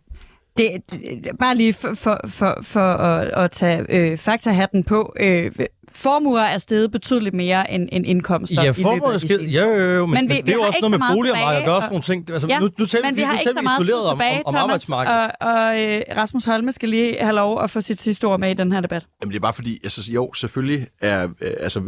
Det, 0.58 0.92
det, 0.92 1.32
bare 1.40 1.56
lige 1.56 1.74
for, 1.74 1.94
for, 1.94 2.20
for, 2.28 2.60
for 2.62 2.80
at, 2.80 3.28
at 3.28 3.52
tage 3.52 3.86
øh, 3.90 4.18
faktahatten 4.18 4.84
på. 4.84 5.14
Øh, 5.20 5.52
formuer 5.96 6.39
er 6.39 6.58
steget 6.58 6.91
betydeligt 6.91 7.36
mere 7.36 7.72
end, 7.72 7.89
end 7.91 8.06
indkomster 8.06 8.64
ja, 8.64 8.72
i 8.78 8.84
løbet 8.93 9.14
af 9.14 9.20
de 9.20 9.28
seneste 9.28 9.60
jo, 9.60 9.70
jo, 9.70 9.96
jo, 9.96 10.06
men, 10.06 10.14
men 10.14 10.30
vi, 10.30 10.41
det 10.41 10.50
er 10.50 10.54
jo 10.54 10.62
også 10.62 10.80
noget 10.82 11.00
med 11.00 11.16
boligmarkedet 11.16 11.60
at 11.60 11.66
gøre 11.66 11.82
sådan 11.82 11.91
nogle 11.91 12.04
ting. 12.04 12.32
Altså, 12.32 12.48
ja, 12.48 12.60
nu, 12.60 12.70
nu 12.80 12.86
taler 12.86 13.06
men 13.06 13.16
vi, 13.16 13.22
vi 13.22 13.26
har 13.26 13.39
ikke 13.39 13.52
så 13.58 13.62
meget 13.62 13.80
tid 13.80 14.10
tilbage, 14.10 14.41
om, 14.46 14.56
om 14.56 14.60
Thomas, 14.60 14.89
og, 14.89 15.32
og 15.41 15.82
øh, 15.82 16.02
Rasmus 16.18 16.46
Holme 16.46 16.72
skal 16.72 16.89
lige 16.89 17.18
have 17.22 17.36
lov 17.36 17.64
at 17.64 17.70
få 17.70 17.82
sit 17.82 18.02
sidste 18.02 18.26
ord 18.26 18.39
med 18.39 18.52
i 18.52 18.54
den 18.54 18.72
her 18.72 18.82
debat. 18.82 19.08
Jamen 19.22 19.32
det 19.32 19.38
er 19.38 19.41
bare 19.41 19.54
fordi, 19.54 19.80
altså, 19.84 20.12
jo, 20.12 20.34
selvfølgelig 20.34 20.88
er 21.02 21.24
øh, 21.24 21.52
altså, 21.60 21.82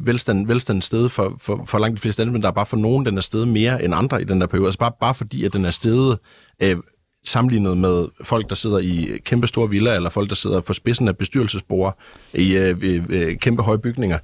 velstand, 0.00 0.46
velstand 0.46 0.82
stedet 0.82 1.12
for, 1.12 1.36
for, 1.40 1.64
for 1.66 1.78
langt 1.78 1.96
de 1.96 2.00
fleste 2.00 2.22
andre, 2.22 2.32
men 2.32 2.42
der 2.42 2.48
er 2.48 2.52
bare 2.52 2.66
for 2.66 2.76
nogen, 2.76 3.06
den 3.06 3.16
er 3.16 3.22
stedet 3.22 3.48
mere 3.48 3.84
end 3.84 3.94
andre 3.94 4.22
i 4.22 4.24
den 4.24 4.40
der 4.40 4.46
periode. 4.46 4.66
Altså 4.66 4.78
bare, 4.78 4.92
bare 5.00 5.14
fordi, 5.14 5.44
at 5.44 5.52
den 5.52 5.64
er 5.64 5.70
stedet 5.70 6.18
øh, 6.62 6.76
sammenlignet 7.24 7.76
med 7.76 8.08
folk, 8.22 8.48
der 8.48 8.54
sidder 8.54 8.78
i 8.78 9.18
kæmpe 9.24 9.46
store 9.46 9.70
villaer, 9.70 9.96
eller 9.96 10.10
folk, 10.10 10.28
der 10.28 10.34
sidder 10.34 10.60
for 10.60 10.72
spidsen 10.72 11.08
af 11.08 11.16
bestyrelsesbord 11.16 11.98
i 12.34 12.56
øh, 12.56 13.04
øh, 13.08 13.36
kæmpe 13.36 13.62
høje 13.62 13.78
bygninger. 13.78 14.18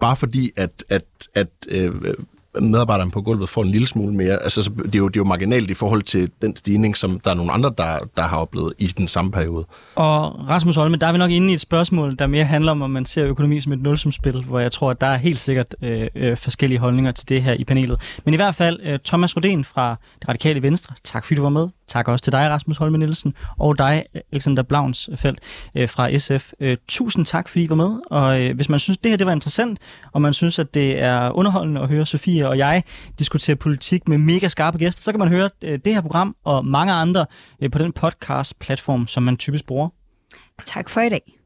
Bare 0.00 0.16
fordi, 0.16 0.50
at, 0.56 0.84
at, 0.88 1.04
at 1.34 1.48
øh, 1.68 1.92
medarbejderne 2.60 3.10
på 3.10 3.22
gulvet 3.22 3.48
får 3.48 3.62
en 3.62 3.68
lille 3.68 3.86
smule 3.86 4.14
mere. 4.14 4.42
Altså, 4.42 4.70
det, 4.84 4.94
er 4.94 4.98
jo, 4.98 5.08
det 5.08 5.16
er 5.16 5.20
jo 5.20 5.24
marginalt 5.24 5.70
i 5.70 5.74
forhold 5.74 6.02
til 6.02 6.30
den 6.42 6.56
stigning, 6.56 6.96
som 6.96 7.20
der 7.20 7.30
er 7.30 7.34
nogle 7.34 7.52
andre, 7.52 7.72
der, 7.78 7.98
der 8.16 8.22
har 8.22 8.38
oplevet 8.38 8.74
i 8.78 8.86
den 8.86 9.08
samme 9.08 9.32
periode. 9.32 9.66
Og 9.94 10.48
Rasmus 10.48 10.76
Holme, 10.76 10.96
der 10.96 11.06
er 11.06 11.12
vi 11.12 11.18
nok 11.18 11.30
inde 11.30 11.50
i 11.50 11.54
et 11.54 11.60
spørgsmål, 11.60 12.16
der 12.18 12.26
mere 12.26 12.44
handler 12.44 12.72
om, 12.72 12.82
om 12.82 12.90
man 12.90 13.04
ser 13.04 13.26
økonomi 13.26 13.60
som 13.60 13.72
et 13.72 13.82
nulsumspil, 13.82 14.42
hvor 14.44 14.58
jeg 14.58 14.72
tror, 14.72 14.90
at 14.90 15.00
der 15.00 15.06
er 15.06 15.16
helt 15.16 15.38
sikkert 15.38 15.76
øh, 15.82 16.08
øh, 16.14 16.36
forskellige 16.36 16.78
holdninger 16.78 17.12
til 17.12 17.28
det 17.28 17.42
her 17.42 17.52
i 17.52 17.64
panelet. 17.64 18.00
Men 18.24 18.34
i 18.34 18.36
hvert 18.36 18.54
fald, 18.54 18.80
øh, 18.82 18.98
Thomas 19.04 19.32
Rodén 19.36 19.62
fra 19.62 19.96
Det 20.20 20.28
Radikale 20.28 20.62
Venstre, 20.62 20.94
tak 21.04 21.24
fordi 21.24 21.36
du 21.36 21.42
var 21.42 21.48
med. 21.48 21.68
Tak 21.86 22.08
også 22.08 22.22
til 22.22 22.32
dig, 22.32 22.48
Rasmus 22.50 22.76
Holme 22.76 22.98
Nielsen, 22.98 23.34
og 23.58 23.78
dig, 23.78 24.04
Alexander 24.32 24.62
Blaunsfeldt 24.62 25.40
øh, 25.74 25.88
fra 25.88 26.18
SF. 26.18 26.52
Øh, 26.60 26.76
tusind 26.88 27.26
tak, 27.26 27.48
fordi 27.48 27.64
I 27.64 27.68
var 27.68 27.74
med. 27.74 28.00
Og 28.06 28.42
øh, 28.42 28.56
hvis 28.56 28.68
man 28.68 28.80
synes, 28.80 28.98
det 28.98 29.10
her 29.10 29.16
det 29.16 29.26
var 29.26 29.32
interessant, 29.32 29.78
og 30.12 30.22
man 30.22 30.34
synes, 30.34 30.58
at 30.58 30.74
det 30.74 31.02
er 31.02 31.30
underholdende 31.30 31.80
at 31.80 31.88
høre 31.88 32.06
Sofie 32.06 32.48
og 32.48 32.58
jeg 32.58 32.82
diskutere 33.18 33.56
politik 33.56 34.08
med 34.08 34.18
mega 34.18 34.48
skarpe 34.48 34.78
gæster, 34.78 35.02
så 35.02 35.12
kan 35.12 35.18
man 35.18 35.28
høre 35.28 35.50
det 35.62 35.94
her 35.94 36.00
program 36.00 36.36
og 36.44 36.66
mange 36.66 36.92
andre 36.92 37.26
på 37.72 37.78
den 37.78 37.92
podcast-platform, 37.92 39.06
som 39.06 39.22
man 39.22 39.36
typisk 39.36 39.66
bruger. 39.66 39.88
Tak 40.66 40.90
for 40.90 41.00
i 41.00 41.08
dag. 41.08 41.43